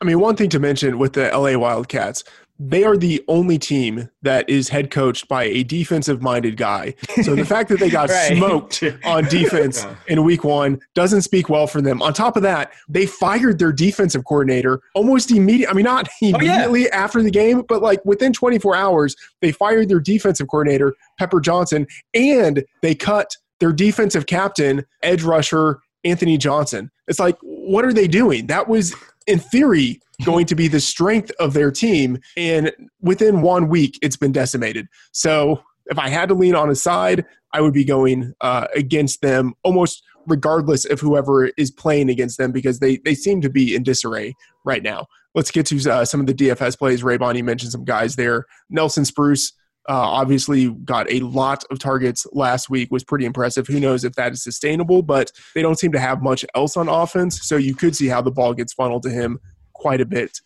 I 0.01 0.05
mean, 0.07 0.19
one 0.21 0.37
thing 0.37 0.49
to 0.51 0.59
mention 0.59 0.99
with 0.99 1.13
the 1.13 1.29
LA 1.29 1.59
Wildcats, 1.59 2.25
they 2.63 2.85
are 2.85 2.97
the 2.97 3.25
only 3.27 3.59
team 3.59 4.11
that 4.21 4.49
is 4.49 4.69
head 4.69 4.91
coached 4.91 5.29
by 5.29 5.45
a 5.45 5.63
defensive 5.63 6.21
minded 6.21 6.59
guy. 6.59 6.95
So 7.23 7.35
the 7.35 7.45
fact 7.45 7.71
that 7.71 7.81
they 7.81 7.89
got 7.89 8.09
Right. 8.11 8.37
smoked 8.37 8.83
on 9.05 9.25
defense 9.25 9.83
Yeah. 9.83 9.95
in 10.09 10.25
week 10.25 10.45
one 10.45 10.79
doesn't 10.95 11.23
speak 11.23 11.49
well 11.49 11.67
for 11.67 11.81
them. 11.81 12.03
On 12.03 12.13
top 12.13 12.37
of 12.37 12.43
that, 12.43 12.73
they 12.87 13.07
fired 13.07 13.59
their 13.59 13.73
defensive 13.73 14.27
coordinator 14.27 14.81
almost 14.95 15.31
immediately. 15.31 15.69
I 15.69 15.73
mean, 15.73 15.85
not 15.85 16.09
oh, 16.23 16.27
immediately 16.29 16.91
after 16.91 17.23
the 17.23 17.31
game, 17.31 17.63
but 17.67 17.81
like 17.81 18.05
within 18.05 18.33
24 18.33 18.77
hours, 18.77 19.17
they 19.41 19.53
fired 19.53 19.89
their 19.89 20.01
defensive 20.01 20.49
coordinator, 20.49 20.95
Pepper 21.19 21.41
Johnson, 21.41 21.87
and 22.13 22.63
they 22.83 22.95
cut 22.95 23.37
their 23.59 23.73
defensive 23.73 24.27
captain, 24.27 24.85
edge 25.03 25.23
rusher, 25.23 25.81
Anthony 26.05 26.37
Johnson. 26.37 26.91
It's 27.09 27.19
like, 27.19 27.37
what 27.43 27.85
are 27.87 27.93
they 27.93 28.09
doing? 28.09 28.47
That 28.49 28.69
was, 28.69 28.95
in 29.27 29.39
theory, 29.39 30.01
going 30.25 30.47
to 30.47 30.55
be 30.55 30.69
the 30.69 30.81
strength 30.81 31.31
of 31.41 31.53
their 31.53 31.71
team. 31.71 32.19
And 32.37 32.73
within 33.01 33.43
one 33.43 33.69
week, 33.69 33.99
it's 34.03 34.17
been 34.17 34.33
decimated. 34.33 34.87
So 35.13 35.63
if 35.87 35.99
I 35.99 36.09
had 36.09 36.29
to 36.29 36.35
lean 36.35 36.55
on 36.55 36.71
a 36.71 36.75
side, 36.75 37.25
I 37.53 37.61
would 37.61 37.75
be 37.75 37.85
going 37.85 38.33
uh, 38.41 38.67
against 38.75 39.23
them 39.23 39.55
almost 39.63 40.03
regardless 40.27 40.85
of 40.85 41.01
whoever 41.01 41.47
is 41.57 41.71
playing 41.71 42.11
against 42.11 42.39
them 42.39 42.53
because 42.53 42.79
they, 42.79 42.99
they 42.99 43.15
seem 43.15 43.41
to 43.41 43.51
be 43.51 43.75
in 43.75 43.83
disarray 43.83 44.35
right 44.65 44.83
now. 44.83 45.07
Let's 45.35 45.51
get 45.51 45.67
to 45.67 45.91
uh, 45.91 46.05
some 46.05 46.21
of 46.21 46.27
the 46.27 46.35
DFS 46.35 46.79
plays. 46.79 47.03
Raybon, 47.03 47.37
you 47.37 47.45
mentioned 47.45 47.73
some 47.73 47.85
guys 47.85 48.17
there. 48.17 48.47
Nelson 48.69 49.05
Spruce 49.05 49.53
obviously 49.93 50.71
got 50.85 51.11
a 51.11 51.21
lot 51.21 51.65
of 51.71 51.79
targets 51.79 52.27
last 52.33 52.71
week, 52.71 52.91
was 52.91 53.05
pretty 53.05 53.25
impressive. 53.25 53.67
Who 53.67 53.81
knows 53.81 54.05
if 54.05 54.15
that 54.15 54.33
is 54.33 54.43
sustainable, 54.43 55.03
but 55.03 55.33
they 55.55 55.63
don't 55.63 55.79
seem 55.79 55.93
to 55.93 56.01
have 56.01 56.23
much 56.23 56.45
else 56.55 56.77
on 56.77 56.89
offense. 56.89 57.47
So 57.47 57.57
you 57.57 57.75
could 57.75 57.97
see 57.97 58.09
how 58.09 58.23
the 58.23 58.31
ball 58.31 58.55
gets 58.55 58.73
funneled 58.73 59.03
to 59.05 59.11
him 59.11 59.39
quite 59.75 60.01
a 60.01 60.07
bit. 60.07 60.39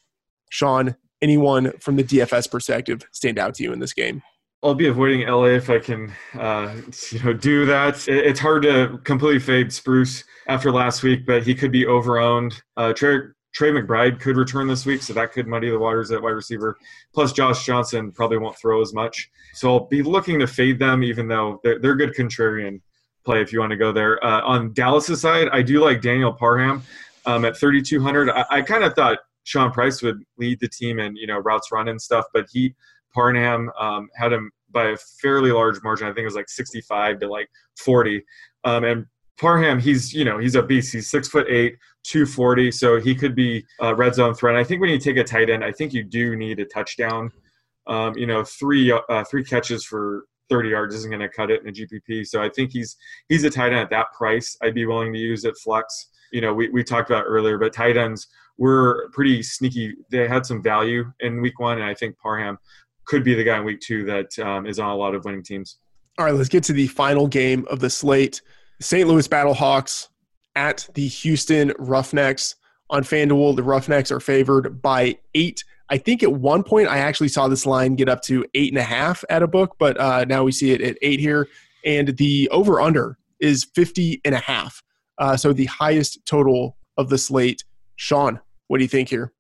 Sean, 0.51 0.97
anyone 1.21 1.73
from 1.81 1.97
the 1.97 2.05
DFS 2.05 2.51
perspective 2.51 3.03
stand 3.13 3.39
out 3.39 3.55
to 3.55 3.63
you 3.63 3.73
in 3.73 3.81
this 3.81 3.93
game? 3.93 4.23
I'll 4.63 4.75
be 4.75 4.89
avoiding 4.89 5.29
LA 5.29 5.57
if 5.57 5.69
I 5.69 5.79
can, 5.79 6.11
uh, 6.39 6.75
you 7.11 7.23
know, 7.23 7.35
do 7.35 7.67
that. 7.67 8.09
It's 8.09 8.41
hard 8.41 8.63
to 8.63 8.99
completely 9.05 9.41
fade 9.41 9.71
Spruce 9.71 10.25
after 10.49 10.73
last 10.73 11.03
week, 11.03 11.27
but 11.27 11.43
he 11.43 11.55
could 11.55 11.71
be 11.71 11.85
overowned. 11.85 12.63
Uh, 12.79 12.95
Tre, 12.95 13.19
Tre 13.55 13.71
McBride 13.71 14.21
could 14.21 14.37
return 14.37 14.67
this 14.67 14.85
week, 14.85 15.03
so 15.03 15.13
that 15.13 15.33
could 15.33 15.47
muddy 15.47 15.71
the 15.71 15.79
waters 15.79 16.11
at 16.11 16.21
wide 16.21 16.31
receiver. 16.31 16.77
Plus, 17.13 17.33
Josh 17.33 17.65
Johnson 17.65 18.11
probably 18.11 18.39
won't 18.39 18.57
throw 18.57 18.83
as 18.83 18.93
much, 18.93 19.31
so 19.55 19.73
I'll 19.73 19.87
be 19.87 20.03
looking 20.03 20.41
to 20.41 20.47
fade 20.47 20.79
them, 20.79 21.03
even 21.05 21.29
though 21.29 21.61
they're, 21.63 21.79
they're 21.79 21.95
good 21.95 22.15
contrarian 22.15 22.81
play 23.25 23.41
if 23.41 23.53
you 23.53 23.61
want 23.61 23.71
to 23.71 23.77
go 23.77 23.93
there. 23.93 24.23
Uh, 24.25 24.43
on 24.43 24.73
Dallas' 24.75 25.21
side, 25.21 25.49
I 25.53 25.63
do 25.63 25.81
like 25.81 26.03
Daniel 26.03 26.33
Parham 26.33 26.83
um, 27.27 27.45
at 27.45 27.57
3,200. 27.57 28.29
I, 28.29 28.45
I 28.51 28.63
kind 28.63 28.85
of 28.85 28.95
thought 28.95 29.19
Sean 29.45 29.71
Price 29.71 30.03
would 30.03 30.23
lead 30.37 30.59
the 30.61 30.69
team 30.69 30.99
in 30.99 31.17
you 31.17 31.27
know 31.27 31.39
routes 31.39 31.71
run 31.71 31.89
and 31.89 32.01
stuff, 32.01 32.25
but 32.33 32.47
he 32.51 32.75
Parham 33.15 33.71
um, 33.79 34.09
had 34.17 34.33
him 34.33 34.51
by 34.71 34.87
a 34.87 34.97
fairly 34.97 35.53
large 35.53 35.81
margin. 35.83 36.09
I 36.09 36.11
think 36.11 36.23
it 36.23 36.27
was 36.27 36.35
like 36.35 36.49
65 36.49 37.21
to 37.21 37.29
like 37.29 37.49
40. 37.79 38.23
Um, 38.65 38.85
and 38.85 39.07
Parham, 39.39 39.81
he's 39.81 40.13
you 40.13 40.25
know 40.25 40.39
he's 40.39 40.55
a 40.55 40.63
beast. 40.63 40.93
He's 40.93 41.11
six 41.11 41.29
foot 41.29 41.49
eight, 41.49 41.77
240, 42.05 42.71
so 42.71 43.01
he 43.01 43.15
could 43.15 43.35
be 43.35 43.65
a 43.81 43.95
red 43.95 44.15
zone 44.15 44.35
threat. 44.35 44.55
And 44.55 44.61
I 44.61 44.65
think 44.65 44.81
when 44.81 44.91
you 44.91 44.99
take 44.99 45.17
a 45.17 45.25
tight 45.25 45.51
end, 45.51 45.65
I 45.65 45.73
think 45.73 45.93
you 45.93 46.05
do 46.05 46.37
need 46.37 46.61
a 46.61 46.65
touchdown. 46.65 47.31
Um, 47.87 48.17
you 48.17 48.27
know, 48.27 48.45
three 48.45 48.93
uh, 48.93 49.25
three 49.25 49.45
catches 49.45 49.85
for 49.85 50.27
30 50.51 50.69
yards 50.69 50.95
isn't 50.95 51.11
going 51.11 51.21
to 51.21 51.29
cut 51.29 51.51
it 51.51 51.63
in 51.63 51.69
a 51.69 51.73
GPP. 51.73 52.27
So 52.27 52.43
I 52.43 52.49
think 52.49 52.73
he's 52.73 52.97
he's 53.29 53.45
a 53.45 53.51
tight 53.51 53.69
end 53.69 53.77
at 53.77 53.91
that 53.91 54.13
price. 54.17 54.57
I'd 54.63 54.75
be 54.75 54.87
willing 54.87 55.13
to 55.13 55.19
use 55.19 55.45
at 55.45 55.57
flex. 55.57 56.11
You 56.33 56.41
know, 56.41 56.53
we, 56.53 56.69
we 56.69 56.83
talked 56.83 57.11
about 57.11 57.25
earlier, 57.27 57.59
but 57.59 57.73
tight 57.73 57.97
ends 57.97 58.27
were 58.59 59.11
pretty 59.13 59.43
sneaky. 59.43 59.95
They 60.11 60.29
had 60.29 60.47
some 60.47 60.63
value 60.63 61.13
in 61.21 61.41
week 61.41 61.59
one, 61.61 61.79
and 61.79 61.87
I 61.87 61.95
think 61.95 62.19
Parham 62.19 62.59
could 63.05 63.25
be 63.25 63.35
the 63.35 63.45
guy 63.45 63.59
in 63.59 63.65
week 63.65 63.81
two 63.81 64.05
that 64.05 64.39
um, 64.39 64.67
is 64.67 64.79
on 64.79 64.91
a 64.91 64.97
lot 64.97 65.15
of 65.15 65.25
winning 65.25 65.43
teams. 65.43 65.79
All 66.19 66.25
right, 66.25 66.35
let's 66.35 66.49
get 66.49 66.65
to 66.65 66.73
the 66.73 66.87
final 66.87 67.27
game 67.27 67.67
of 67.69 67.81
the 67.81 67.91
slate. 67.91 68.41
St. 68.81 69.09
Louis 69.09 69.27
Battlehawks 69.29 70.09
at 70.55 70.89
the 70.95 71.07
Houston 71.07 71.73
Roughnecks. 71.79 72.57
On 72.91 73.03
FanDuel, 73.03 73.57
the 73.57 73.63
Roughnecks 73.63 74.13
are 74.13 74.21
favored 74.21 74.83
by 74.83 75.19
eight. 75.35 75.65
I 75.89 75.99
think 75.99 76.23
at 76.23 76.33
one 76.33 76.63
point 76.63 76.89
I 76.89 76.99
actually 76.99 77.29
saw 77.29 77.49
this 77.49 77.67
line 77.67 77.97
get 77.97 78.09
up 78.09 78.23
to 78.23 78.45
eight 78.55 78.73
and 78.73 78.79
a 78.79 78.85
half 78.85 79.25
at 79.31 79.43
a 79.43 79.47
book, 79.47 79.77
but 79.79 79.99
uh, 79.99 80.25
now 80.27 80.45
we 80.45 80.53
see 80.53 80.73
it 80.73 80.81
at 80.81 80.97
eight 81.03 81.21
here. 81.21 81.49
And 81.85 82.17
the 82.17 82.49
over 82.51 82.81
under 82.81 83.19
is 83.41 83.65
50 83.75 84.21
and 84.25 84.35
a 84.35 84.39
half. 84.39 84.83
Uh, 85.19 85.37
so 85.37 85.53
the 85.53 85.67
highest 85.67 86.25
total 86.27 86.77
of 86.97 87.09
the 87.09 87.19
slate. 87.19 87.65
Sean, 87.97 88.41
what 88.69 88.79
do 88.79 88.85
you 88.85 88.89
think 88.89 89.09
here? 89.09 89.33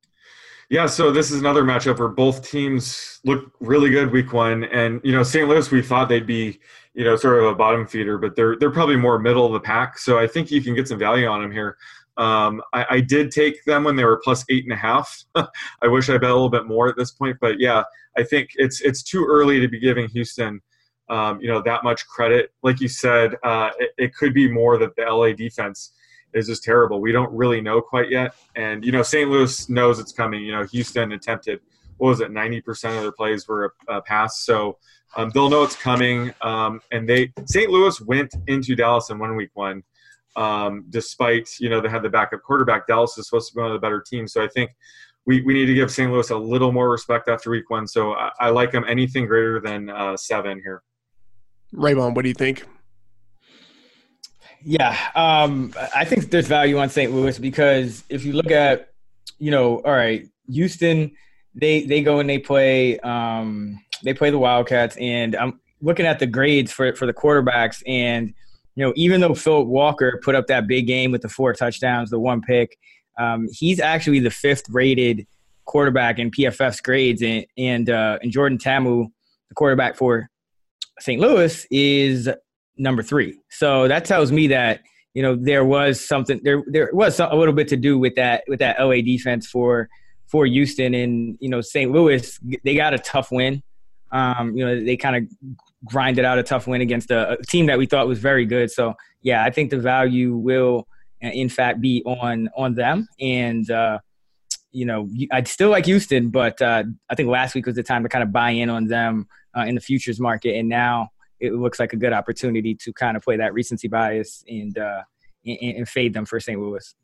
Yeah, 0.70 0.86
so 0.86 1.10
this 1.10 1.30
is 1.30 1.40
another 1.40 1.62
matchup 1.62 1.98
where 1.98 2.08
both 2.08 2.48
teams 2.48 3.20
look 3.24 3.52
really 3.60 3.90
good 3.90 4.10
week 4.10 4.32
one, 4.32 4.64
and 4.64 5.00
you 5.04 5.12
know 5.12 5.22
St. 5.22 5.46
Louis, 5.46 5.70
we 5.70 5.82
thought 5.82 6.08
they'd 6.08 6.26
be, 6.26 6.58
you 6.94 7.04
know, 7.04 7.16
sort 7.16 7.42
of 7.42 7.50
a 7.50 7.54
bottom 7.54 7.86
feeder, 7.86 8.18
but 8.18 8.36
they're 8.36 8.56
they're 8.56 8.70
probably 8.70 8.96
more 8.96 9.18
middle 9.18 9.46
of 9.46 9.52
the 9.52 9.60
pack. 9.60 9.98
So 9.98 10.18
I 10.18 10.26
think 10.26 10.50
you 10.50 10.62
can 10.62 10.74
get 10.74 10.88
some 10.88 10.98
value 10.98 11.26
on 11.26 11.42
them 11.42 11.50
here. 11.50 11.76
Um, 12.16 12.62
I, 12.72 12.86
I 12.90 13.00
did 13.00 13.32
take 13.32 13.64
them 13.64 13.82
when 13.84 13.96
they 13.96 14.04
were 14.04 14.20
plus 14.22 14.44
eight 14.48 14.64
and 14.64 14.72
a 14.72 14.76
half. 14.76 15.24
I 15.34 15.88
wish 15.88 16.08
I 16.08 16.18
bet 16.18 16.30
a 16.30 16.34
little 16.34 16.48
bit 16.48 16.66
more 16.66 16.88
at 16.88 16.96
this 16.96 17.10
point, 17.10 17.36
but 17.40 17.58
yeah, 17.58 17.82
I 18.16 18.22
think 18.22 18.50
it's 18.54 18.80
it's 18.80 19.02
too 19.02 19.26
early 19.28 19.60
to 19.60 19.68
be 19.68 19.80
giving 19.80 20.08
Houston, 20.10 20.60
um, 21.08 21.40
you 21.40 21.48
know, 21.48 21.60
that 21.62 21.82
much 21.82 22.06
credit. 22.06 22.52
Like 22.62 22.80
you 22.80 22.88
said, 22.88 23.34
uh, 23.42 23.70
it, 23.78 23.90
it 23.98 24.14
could 24.14 24.32
be 24.32 24.50
more 24.50 24.78
that 24.78 24.94
the 24.96 25.02
LA 25.02 25.32
defense 25.32 25.92
is 26.34 26.48
just 26.48 26.62
terrible. 26.62 27.00
We 27.00 27.12
don't 27.12 27.32
really 27.32 27.60
know 27.60 27.80
quite 27.80 28.10
yet. 28.10 28.34
And, 28.56 28.84
you 28.84 28.92
know, 28.92 29.02
St. 29.02 29.30
Louis 29.30 29.68
knows 29.68 29.98
it's 29.98 30.12
coming. 30.12 30.42
You 30.42 30.52
know, 30.52 30.64
Houston 30.64 31.12
attempted, 31.12 31.60
what 31.98 32.08
was 32.08 32.20
it, 32.20 32.30
90% 32.30 32.96
of 32.96 33.02
their 33.02 33.12
plays 33.12 33.46
were 33.46 33.74
a, 33.88 33.96
a 33.96 34.02
pass. 34.02 34.44
So 34.44 34.78
um, 35.16 35.30
they'll 35.30 35.48
know 35.48 35.62
it's 35.62 35.76
coming. 35.76 36.32
Um, 36.42 36.80
and 36.92 37.08
they, 37.08 37.32
St. 37.46 37.70
Louis 37.70 38.00
went 38.00 38.34
into 38.46 38.74
Dallas 38.74 39.10
in 39.10 39.18
one 39.18 39.36
week 39.36 39.50
one, 39.54 39.82
um, 40.36 40.84
despite, 40.90 41.48
you 41.60 41.68
know, 41.68 41.80
they 41.80 41.88
had 41.88 42.02
the 42.02 42.08
backup 42.08 42.42
quarterback. 42.42 42.86
Dallas 42.86 43.16
is 43.18 43.28
supposed 43.28 43.50
to 43.50 43.54
be 43.54 43.62
one 43.62 43.70
of 43.70 43.74
the 43.74 43.84
better 43.84 44.00
teams. 44.00 44.32
So 44.32 44.42
I 44.42 44.48
think 44.48 44.70
we, 45.26 45.42
we 45.42 45.54
need 45.54 45.66
to 45.66 45.74
give 45.74 45.90
St. 45.90 46.10
Louis 46.10 46.28
a 46.30 46.36
little 46.36 46.72
more 46.72 46.90
respect 46.90 47.28
after 47.28 47.50
week 47.50 47.70
one. 47.70 47.86
So 47.86 48.12
I, 48.12 48.30
I 48.40 48.48
like 48.50 48.72
them 48.72 48.84
anything 48.88 49.26
greater 49.26 49.60
than 49.60 49.88
uh, 49.88 50.16
seven 50.16 50.60
here. 50.62 50.82
Raybon, 51.74 52.14
what 52.14 52.22
do 52.22 52.28
you 52.28 52.34
think? 52.34 52.66
Yeah, 54.66 54.96
um, 55.14 55.74
I 55.94 56.06
think 56.06 56.30
there's 56.30 56.46
value 56.46 56.78
on 56.78 56.88
St. 56.88 57.12
Louis 57.12 57.38
because 57.38 58.02
if 58.08 58.24
you 58.24 58.32
look 58.32 58.50
at, 58.50 58.94
you 59.38 59.50
know, 59.50 59.80
all 59.80 59.92
right, 59.92 60.26
Houston, 60.48 61.12
they 61.54 61.84
they 61.84 62.02
go 62.02 62.18
and 62.20 62.28
they 62.28 62.38
play 62.38 62.98
um, 63.00 63.80
they 64.02 64.14
play 64.14 64.30
the 64.30 64.38
Wildcats, 64.38 64.96
and 64.96 65.36
I'm 65.36 65.60
looking 65.80 66.06
at 66.06 66.18
the 66.18 66.26
grades 66.26 66.72
for 66.72 66.94
for 66.94 67.06
the 67.06 67.14
quarterbacks, 67.14 67.82
and 67.86 68.32
you 68.74 68.84
know, 68.84 68.92
even 68.96 69.20
though 69.20 69.34
Philip 69.34 69.68
Walker 69.68 70.20
put 70.24 70.34
up 70.34 70.46
that 70.48 70.66
big 70.66 70.86
game 70.86 71.12
with 71.12 71.22
the 71.22 71.28
four 71.28 71.52
touchdowns, 71.52 72.10
the 72.10 72.18
one 72.18 72.42
pick, 72.42 72.76
um, 73.18 73.46
he's 73.52 73.78
actually 73.78 74.20
the 74.20 74.30
fifth 74.30 74.64
rated 74.68 75.26
quarterback 75.64 76.18
in 76.18 76.30
PFF's 76.30 76.80
grades, 76.80 77.22
and 77.22 77.46
and 77.56 77.90
uh, 77.90 78.18
and 78.22 78.32
Jordan 78.32 78.58
Ta'amu, 78.58 79.06
the 79.48 79.54
quarterback 79.54 79.96
for 79.96 80.28
St. 81.00 81.20
Louis, 81.20 81.66
is 81.70 82.28
number 82.76 83.02
three. 83.02 83.38
So 83.50 83.86
that 83.88 84.04
tells 84.04 84.32
me 84.32 84.48
that 84.48 84.80
you 85.14 85.22
know 85.22 85.36
there 85.36 85.64
was 85.64 86.04
something 86.04 86.40
there 86.42 86.62
there 86.66 86.90
was 86.92 87.20
a 87.20 87.34
little 87.34 87.54
bit 87.54 87.68
to 87.68 87.76
do 87.76 87.98
with 87.98 88.16
that 88.16 88.42
with 88.48 88.58
that 88.58 88.80
LA 88.80 88.96
defense 88.96 89.46
for 89.46 89.88
for 90.26 90.46
Houston 90.46 90.94
and 90.94 91.36
you 91.40 91.48
know 91.48 91.60
St. 91.60 91.90
Louis 91.90 92.38
they 92.64 92.74
got 92.74 92.94
a 92.94 92.98
tough 92.98 93.30
win. 93.30 93.62
Um, 94.12 94.56
you 94.56 94.64
know 94.64 94.84
they 94.84 94.96
kind 94.96 95.16
of 95.16 95.52
grinded 95.84 96.24
out 96.24 96.38
a 96.38 96.42
tough 96.42 96.66
win 96.66 96.80
against 96.80 97.10
a, 97.10 97.32
a 97.32 97.42
team 97.42 97.66
that 97.66 97.78
we 97.78 97.86
thought 97.86 98.06
was 98.06 98.18
very 98.18 98.46
good. 98.46 98.70
So 98.70 98.94
yeah, 99.22 99.44
I 99.44 99.50
think 99.50 99.70
the 99.70 99.78
value 99.78 100.34
will 100.34 100.86
uh, 101.22 101.28
in 101.28 101.48
fact 101.48 101.80
be 101.80 102.02
on 102.04 102.48
on 102.56 102.74
them 102.74 103.08
and. 103.20 103.70
Uh, 103.70 103.98
you 104.74 104.84
know, 104.84 105.08
I'd 105.30 105.46
still 105.46 105.70
like 105.70 105.86
Houston, 105.86 106.30
but 106.30 106.60
uh, 106.60 106.82
I 107.08 107.14
think 107.14 107.28
last 107.28 107.54
week 107.54 107.64
was 107.64 107.76
the 107.76 107.84
time 107.84 108.02
to 108.02 108.08
kind 108.08 108.24
of 108.24 108.32
buy 108.32 108.50
in 108.50 108.68
on 108.68 108.88
them 108.88 109.28
uh, 109.56 109.60
in 109.60 109.76
the 109.76 109.80
futures 109.80 110.18
market, 110.18 110.56
and 110.56 110.68
now 110.68 111.10
it 111.38 111.52
looks 111.52 111.78
like 111.78 111.92
a 111.92 111.96
good 111.96 112.12
opportunity 112.12 112.74
to 112.74 112.92
kind 112.92 113.16
of 113.16 113.22
play 113.22 113.36
that 113.36 113.54
recency 113.54 113.86
bias 113.86 114.44
and 114.48 114.76
uh, 114.76 115.02
and, 115.46 115.76
and 115.76 115.88
fade 115.88 116.12
them 116.14 116.24
for 116.24 116.40
St. 116.40 116.60
Louis. 116.60 116.94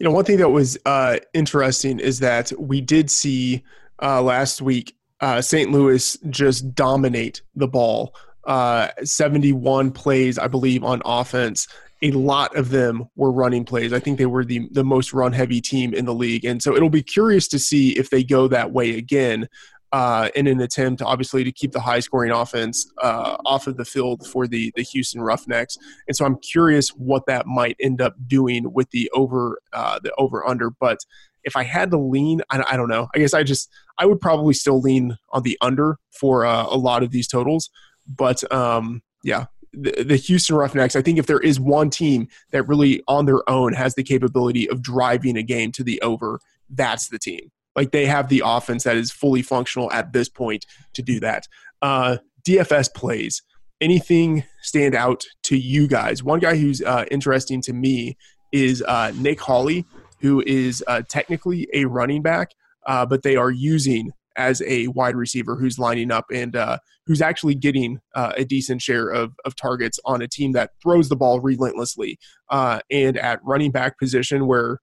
You 0.00 0.04
know, 0.04 0.12
one 0.12 0.24
thing 0.24 0.38
that 0.38 0.48
was 0.48 0.78
uh, 0.86 1.18
interesting 1.34 2.00
is 2.00 2.20
that 2.20 2.52
we 2.58 2.80
did 2.80 3.10
see 3.10 3.62
uh, 4.02 4.22
last 4.22 4.62
week 4.62 4.96
uh, 5.20 5.42
St. 5.42 5.70
Louis 5.70 6.16
just 6.30 6.74
dominate 6.74 7.42
the 7.54 7.68
ball. 7.68 8.14
Uh, 8.46 8.88
71 9.04 9.90
plays, 9.90 10.38
I 10.38 10.48
believe, 10.48 10.82
on 10.82 11.02
offense. 11.04 11.68
A 12.00 12.12
lot 12.12 12.56
of 12.56 12.70
them 12.70 13.10
were 13.14 13.30
running 13.30 13.66
plays. 13.66 13.92
I 13.92 14.00
think 14.00 14.16
they 14.16 14.24
were 14.24 14.42
the, 14.42 14.66
the 14.72 14.84
most 14.84 15.12
run 15.12 15.34
heavy 15.34 15.60
team 15.60 15.92
in 15.92 16.06
the 16.06 16.14
league. 16.14 16.46
And 16.46 16.62
so 16.62 16.74
it'll 16.74 16.88
be 16.88 17.02
curious 17.02 17.46
to 17.48 17.58
see 17.58 17.90
if 17.98 18.08
they 18.08 18.24
go 18.24 18.48
that 18.48 18.72
way 18.72 18.96
again 18.96 19.50
uh, 19.92 20.28
in 20.34 20.46
an 20.46 20.60
attempt, 20.60 21.02
obviously, 21.02 21.42
to 21.44 21.52
keep 21.52 21.72
the 21.72 21.80
high 21.80 22.00
scoring 22.00 22.30
offense 22.30 22.90
uh, 23.02 23.36
off 23.44 23.66
of 23.66 23.76
the 23.76 23.84
field 23.84 24.26
for 24.26 24.46
the, 24.46 24.72
the 24.76 24.82
Houston 24.82 25.20
Roughnecks. 25.20 25.76
And 26.06 26.16
so 26.16 26.24
I'm 26.24 26.38
curious 26.38 26.90
what 26.90 27.26
that 27.26 27.46
might 27.46 27.76
end 27.80 28.00
up 28.00 28.14
doing 28.26 28.72
with 28.72 28.90
the 28.90 29.10
over 29.14 29.60
uh, 29.72 29.98
the 30.02 30.12
over 30.16 30.46
under. 30.46 30.70
But 30.70 30.98
if 31.42 31.56
I 31.56 31.64
had 31.64 31.90
to 31.90 31.98
lean, 31.98 32.42
I, 32.50 32.64
I 32.70 32.76
don't 32.76 32.88
know. 32.88 33.08
I 33.14 33.18
guess 33.18 33.34
I 33.34 33.42
just 33.42 33.70
I 33.98 34.06
would 34.06 34.20
probably 34.20 34.54
still 34.54 34.80
lean 34.80 35.16
on 35.30 35.42
the 35.42 35.58
under 35.60 35.98
for 36.10 36.44
uh, 36.44 36.66
a 36.68 36.76
lot 36.76 37.02
of 37.02 37.10
these 37.10 37.26
totals. 37.26 37.70
But 38.06 38.50
um, 38.52 39.02
yeah, 39.24 39.46
the, 39.72 40.04
the 40.04 40.16
Houston 40.16 40.56
Roughnecks. 40.56 40.96
I 40.96 41.02
think 41.02 41.18
if 41.18 41.26
there 41.26 41.40
is 41.40 41.58
one 41.58 41.90
team 41.90 42.28
that 42.52 42.68
really 42.68 43.02
on 43.08 43.26
their 43.26 43.48
own 43.48 43.72
has 43.72 43.94
the 43.94 44.02
capability 44.02 44.68
of 44.68 44.82
driving 44.82 45.36
a 45.36 45.42
game 45.42 45.72
to 45.72 45.84
the 45.84 46.00
over, 46.02 46.40
that's 46.68 47.08
the 47.08 47.18
team. 47.18 47.50
Like 47.80 47.92
they 47.92 48.04
have 48.04 48.28
the 48.28 48.42
offense 48.44 48.84
that 48.84 48.98
is 48.98 49.10
fully 49.10 49.40
functional 49.40 49.90
at 49.90 50.12
this 50.12 50.28
point 50.28 50.66
to 50.92 51.00
do 51.00 51.18
that. 51.20 51.48
Uh, 51.80 52.18
DFS 52.46 52.92
plays. 52.92 53.40
Anything 53.80 54.44
stand 54.60 54.94
out 54.94 55.24
to 55.44 55.56
you 55.56 55.88
guys? 55.88 56.22
One 56.22 56.40
guy 56.40 56.56
who's 56.56 56.82
uh, 56.82 57.06
interesting 57.10 57.62
to 57.62 57.72
me 57.72 58.18
is 58.52 58.82
uh, 58.86 59.12
Nick 59.16 59.40
Holley, 59.40 59.86
who 60.20 60.42
is 60.46 60.84
uh, 60.88 61.00
technically 61.08 61.68
a 61.72 61.86
running 61.86 62.20
back, 62.20 62.50
uh, 62.86 63.06
but 63.06 63.22
they 63.22 63.36
are 63.36 63.50
using 63.50 64.10
as 64.36 64.60
a 64.66 64.88
wide 64.88 65.16
receiver 65.16 65.56
who's 65.56 65.78
lining 65.78 66.12
up 66.12 66.26
and 66.30 66.56
uh, 66.56 66.76
who's 67.06 67.22
actually 67.22 67.54
getting 67.54 67.98
uh, 68.14 68.32
a 68.36 68.44
decent 68.44 68.82
share 68.82 69.08
of, 69.08 69.32
of 69.46 69.56
targets 69.56 69.98
on 70.04 70.20
a 70.20 70.28
team 70.28 70.52
that 70.52 70.72
throws 70.82 71.08
the 71.08 71.16
ball 71.16 71.40
relentlessly. 71.40 72.18
Uh, 72.50 72.80
and 72.90 73.16
at 73.16 73.40
running 73.42 73.70
back 73.70 73.98
position, 73.98 74.46
where 74.46 74.80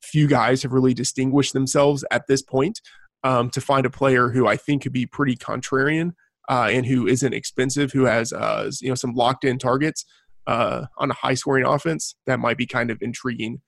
few 0.00 0.26
guys 0.26 0.62
have 0.62 0.72
really 0.72 0.94
distinguished 0.94 1.52
themselves 1.52 2.04
at 2.10 2.26
this 2.26 2.42
point, 2.42 2.80
um, 3.24 3.50
to 3.50 3.60
find 3.60 3.86
a 3.86 3.90
player 3.90 4.30
who 4.30 4.46
I 4.46 4.56
think 4.56 4.82
could 4.82 4.92
be 4.92 5.06
pretty 5.06 5.36
contrarian 5.36 6.12
uh, 6.48 6.68
and 6.70 6.86
who 6.86 7.06
isn't 7.06 7.32
expensive, 7.32 7.92
who 7.92 8.04
has 8.04 8.32
uh, 8.32 8.70
you 8.80 8.88
know 8.88 8.94
some 8.94 9.14
locked 9.14 9.44
in 9.44 9.58
targets 9.58 10.04
uh, 10.46 10.86
on 10.98 11.10
a 11.10 11.14
high 11.14 11.34
scoring 11.34 11.66
offense, 11.66 12.16
that 12.26 12.40
might 12.40 12.56
be 12.56 12.66
kind 12.66 12.90
of 12.90 12.98
intriguing. 13.02 13.60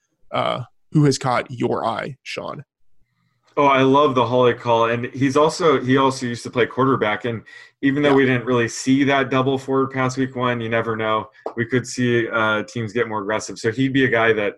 who 0.92 1.04
has 1.04 1.18
caught 1.18 1.50
your 1.50 1.86
eye, 1.86 2.16
Sean? 2.22 2.64
Oh, 3.56 3.66
I 3.66 3.82
love 3.82 4.14
the 4.14 4.24
Holley 4.24 4.54
call, 4.54 4.86
and 4.86 5.06
he's 5.06 5.36
also 5.36 5.80
he 5.80 5.98
also 5.98 6.26
used 6.26 6.42
to 6.44 6.50
play 6.50 6.64
quarterback. 6.66 7.26
And 7.26 7.42
even 7.82 8.02
though 8.02 8.10
yeah. 8.10 8.14
we 8.14 8.24
didn't 8.24 8.46
really 8.46 8.68
see 8.68 9.04
that 9.04 9.30
double 9.30 9.58
forward 9.58 9.90
pass 9.90 10.16
week 10.16 10.34
one, 10.34 10.60
you 10.60 10.70
never 10.70 10.96
know. 10.96 11.28
We 11.56 11.66
could 11.66 11.86
see 11.86 12.28
uh, 12.28 12.62
teams 12.62 12.94
get 12.94 13.08
more 13.08 13.20
aggressive. 13.20 13.58
So 13.58 13.70
he'd 13.70 13.92
be 13.92 14.06
a 14.06 14.08
guy 14.08 14.32
that 14.32 14.54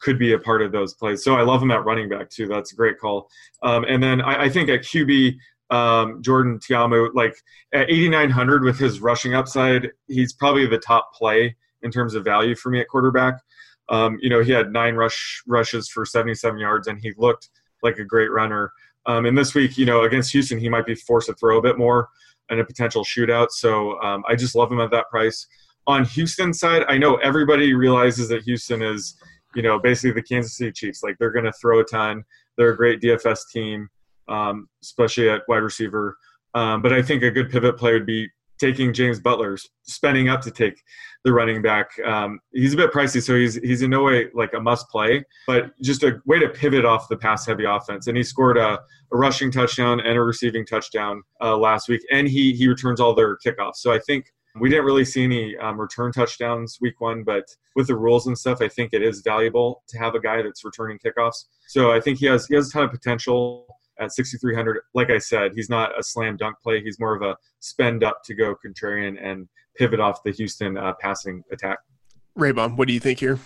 could 0.00 0.18
be 0.18 0.32
a 0.32 0.38
part 0.38 0.62
of 0.62 0.72
those 0.72 0.94
plays. 0.94 1.24
So 1.24 1.36
I 1.36 1.42
love 1.42 1.62
him 1.62 1.70
at 1.70 1.84
running 1.84 2.08
back 2.08 2.30
too. 2.30 2.46
That's 2.46 2.72
a 2.72 2.76
great 2.76 2.98
call. 2.98 3.28
Um, 3.62 3.84
and 3.84 4.02
then 4.02 4.20
I, 4.20 4.44
I, 4.44 4.48
think 4.48 4.68
at 4.68 4.80
QB, 4.80 5.36
um, 5.70 6.22
Jordan 6.22 6.58
Ta'amu, 6.60 7.10
like 7.14 7.34
at 7.72 7.90
8,900 7.90 8.62
with 8.62 8.78
his 8.78 9.00
rushing 9.00 9.34
upside, 9.34 9.90
he's 10.06 10.32
probably 10.34 10.66
the 10.66 10.78
top 10.78 11.12
play 11.14 11.56
in 11.82 11.90
terms 11.90 12.14
of 12.14 12.24
value 12.24 12.54
for 12.54 12.70
me 12.70 12.80
at 12.80 12.88
quarterback. 12.88 13.40
Um, 13.88 14.18
you 14.20 14.28
know, 14.28 14.42
he 14.42 14.52
had 14.52 14.72
nine 14.72 14.94
rush 14.94 15.42
rushes 15.46 15.88
for 15.88 16.04
77 16.04 16.58
yards, 16.58 16.88
and 16.88 16.98
he 17.00 17.12
looked– 17.16 17.48
like 17.82 17.98
a 17.98 18.04
great 18.04 18.30
runner. 18.30 18.72
Um, 19.06 19.26
and 19.26 19.38
this 19.38 19.54
week, 19.54 19.78
you 19.78 19.86
know, 19.86 20.02
against 20.02 20.32
Houston, 20.32 20.58
he 20.58 20.68
might 20.68 20.86
be 20.86 20.94
forced 20.94 21.28
to 21.28 21.34
throw 21.34 21.58
a 21.58 21.62
bit 21.62 21.78
more 21.78 22.08
in 22.50 22.60
a 22.60 22.64
potential 22.64 23.04
shootout. 23.04 23.50
So 23.50 24.00
um, 24.02 24.24
I 24.28 24.34
just 24.34 24.54
love 24.54 24.70
him 24.70 24.80
at 24.80 24.90
that 24.90 25.08
price. 25.10 25.46
On 25.86 26.04
Houston 26.04 26.52
side, 26.52 26.82
I 26.88 26.98
know 26.98 27.16
everybody 27.16 27.74
realizes 27.74 28.28
that 28.28 28.42
Houston 28.42 28.82
is, 28.82 29.16
you 29.56 29.62
know, 29.62 29.78
basically 29.78 30.12
the 30.12 30.22
Kansas 30.22 30.56
City 30.56 30.70
Chiefs. 30.70 31.02
Like 31.02 31.16
they're 31.18 31.32
going 31.32 31.46
to 31.46 31.52
throw 31.52 31.80
a 31.80 31.84
ton. 31.84 32.24
They're 32.56 32.70
a 32.70 32.76
great 32.76 33.00
DFS 33.00 33.40
team, 33.52 33.88
um, 34.28 34.68
especially 34.82 35.30
at 35.30 35.42
wide 35.48 35.58
receiver. 35.58 36.16
Um, 36.54 36.82
but 36.82 36.92
I 36.92 37.02
think 37.02 37.22
a 37.22 37.30
good 37.30 37.50
pivot 37.50 37.76
play 37.76 37.92
would 37.92 38.06
be 38.06 38.28
taking 38.58 38.92
James 38.92 39.20
Butler, 39.20 39.56
spending 39.82 40.28
up 40.28 40.40
to 40.42 40.50
take 40.50 40.82
the 41.24 41.32
running 41.32 41.60
back. 41.60 41.90
Um, 42.04 42.40
he's 42.52 42.74
a 42.74 42.76
bit 42.76 42.92
pricey, 42.92 43.22
so 43.22 43.34
he's 43.34 43.56
he's 43.56 43.82
in 43.82 43.90
no 43.90 44.04
way 44.04 44.28
like 44.34 44.54
a 44.54 44.60
must 44.60 44.88
play, 44.88 45.24
but 45.46 45.78
just 45.82 46.02
a 46.02 46.20
way 46.24 46.38
to 46.38 46.48
pivot 46.48 46.84
off 46.84 47.08
the 47.08 47.16
pass 47.16 47.46
heavy 47.46 47.64
offense. 47.64 48.06
And 48.06 48.16
he 48.16 48.22
scored 48.22 48.56
a, 48.56 48.78
a 49.12 49.16
rushing 49.16 49.50
touchdown 49.50 50.00
and 50.00 50.16
a 50.16 50.22
receiving 50.22 50.64
touchdown 50.64 51.22
uh, 51.42 51.56
last 51.56 51.88
week, 51.88 52.02
and 52.12 52.28
he 52.28 52.52
he 52.54 52.68
returns 52.68 53.00
all 53.00 53.14
their 53.14 53.36
kickoffs. 53.36 53.76
So 53.76 53.92
I 53.92 53.98
think 53.98 54.32
we 54.60 54.70
didn't 54.70 54.84
really 54.84 55.04
see 55.04 55.24
any 55.24 55.56
um, 55.56 55.80
return 55.80 56.12
touchdowns 56.12 56.78
week 56.80 57.00
one, 57.00 57.22
but 57.22 57.44
with 57.74 57.88
the 57.88 57.96
rules 57.96 58.26
and 58.26 58.36
stuff, 58.36 58.60
I 58.60 58.68
think 58.68 58.92
it 58.92 59.02
is 59.02 59.20
valuable 59.20 59.82
to 59.88 59.98
have 59.98 60.14
a 60.14 60.20
guy 60.20 60.42
that's 60.42 60.64
returning 60.64 60.98
kickoffs. 60.98 61.44
So 61.68 61.92
I 61.92 62.00
think 62.00 62.18
he 62.18 62.26
has 62.26 62.46
he 62.46 62.54
has 62.54 62.68
a 62.68 62.72
ton 62.72 62.84
of 62.84 62.90
potential 62.90 63.66
at 63.98 64.12
6,300. 64.12 64.80
Like 64.94 65.10
I 65.10 65.18
said, 65.18 65.52
he's 65.54 65.70
not 65.70 65.98
a 65.98 66.02
slam 66.02 66.36
dunk 66.36 66.56
play. 66.62 66.82
He's 66.82 67.00
more 67.00 67.14
of 67.14 67.22
a 67.22 67.36
spend 67.60 68.04
up 68.04 68.22
to 68.24 68.34
go 68.34 68.54
contrarian 68.54 69.16
and 69.22 69.48
pivot 69.76 70.00
off 70.00 70.22
the 70.22 70.32
Houston 70.32 70.76
uh, 70.76 70.92
passing 71.00 71.42
attack. 71.50 71.78
Raybon, 72.38 72.76
what 72.76 72.88
do 72.88 72.94
you 72.94 73.00
think 73.00 73.20
here? 73.20 73.38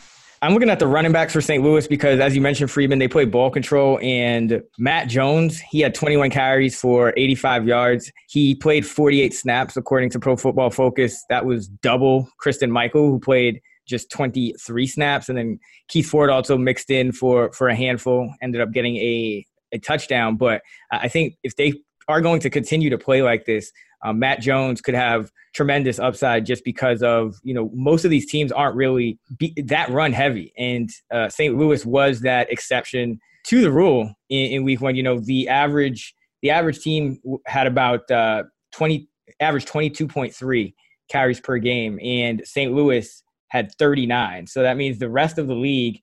I'm 0.42 0.54
looking 0.54 0.70
at 0.70 0.78
the 0.78 0.86
running 0.86 1.12
backs 1.12 1.34
for 1.34 1.42
St. 1.42 1.62
Louis 1.62 1.86
because, 1.86 2.18
as 2.18 2.34
you 2.34 2.40
mentioned, 2.40 2.70
Freedman, 2.70 2.98
they 2.98 3.08
play 3.08 3.26
ball 3.26 3.50
control. 3.50 3.98
And 4.00 4.62
Matt 4.78 5.08
Jones, 5.08 5.60
he 5.60 5.80
had 5.80 5.94
21 5.94 6.30
carries 6.30 6.80
for 6.80 7.12
85 7.14 7.66
yards. 7.66 8.10
He 8.26 8.54
played 8.54 8.86
48 8.86 9.34
snaps, 9.34 9.76
according 9.76 10.08
to 10.10 10.18
Pro 10.18 10.36
Football 10.36 10.70
Focus. 10.70 11.22
That 11.28 11.44
was 11.44 11.68
double 11.68 12.26
Christine 12.38 12.70
Michael, 12.70 13.10
who 13.10 13.20
played 13.20 13.60
just 13.86 14.10
23 14.10 14.86
snaps. 14.86 15.28
And 15.28 15.36
then 15.36 15.58
Keith 15.88 16.08
Ford 16.08 16.30
also 16.30 16.56
mixed 16.56 16.90
in 16.90 17.12
for, 17.12 17.52
for 17.52 17.68
a 17.68 17.76
handful, 17.76 18.32
ended 18.40 18.62
up 18.62 18.72
getting 18.72 18.96
a, 18.96 19.44
a 19.72 19.78
touchdown. 19.78 20.36
But 20.36 20.62
I 20.90 21.08
think 21.08 21.34
if 21.42 21.56
they 21.56 21.74
are 22.08 22.22
going 22.22 22.40
to 22.40 22.48
continue 22.48 22.88
to 22.88 22.98
play 22.98 23.20
like 23.20 23.44
this, 23.44 23.72
um, 24.02 24.18
Matt 24.18 24.40
Jones 24.40 24.80
could 24.80 24.94
have 24.94 25.30
tremendous 25.54 25.98
upside 25.98 26.46
just 26.46 26.64
because 26.64 27.02
of 27.02 27.36
you 27.42 27.54
know 27.54 27.70
most 27.74 28.04
of 28.04 28.10
these 28.10 28.30
teams 28.30 28.52
aren't 28.52 28.76
really 28.76 29.18
be, 29.38 29.54
that 29.66 29.88
run 29.90 30.12
heavy, 30.12 30.52
and 30.56 30.90
uh, 31.10 31.28
St. 31.28 31.56
Louis 31.56 31.84
was 31.84 32.20
that 32.20 32.50
exception 32.52 33.20
to 33.46 33.60
the 33.60 33.70
rule 33.70 34.12
in, 34.28 34.52
in, 34.52 34.64
week 34.64 34.80
one. 34.80 34.96
You 34.96 35.02
know 35.02 35.20
the 35.20 35.48
average 35.48 36.14
the 36.42 36.50
average 36.50 36.80
team 36.80 37.18
had 37.46 37.66
about 37.66 38.10
uh, 38.10 38.44
twenty 38.72 39.08
average 39.40 39.66
twenty 39.66 39.90
two 39.90 40.06
point 40.06 40.34
three 40.34 40.74
carries 41.10 41.40
per 41.40 41.58
game, 41.58 41.98
and 42.02 42.42
St. 42.44 42.72
Louis 42.72 43.22
had 43.48 43.72
thirty 43.78 44.06
nine. 44.06 44.46
So 44.46 44.62
that 44.62 44.76
means 44.76 44.98
the 44.98 45.10
rest 45.10 45.38
of 45.38 45.46
the 45.46 45.54
league 45.54 46.00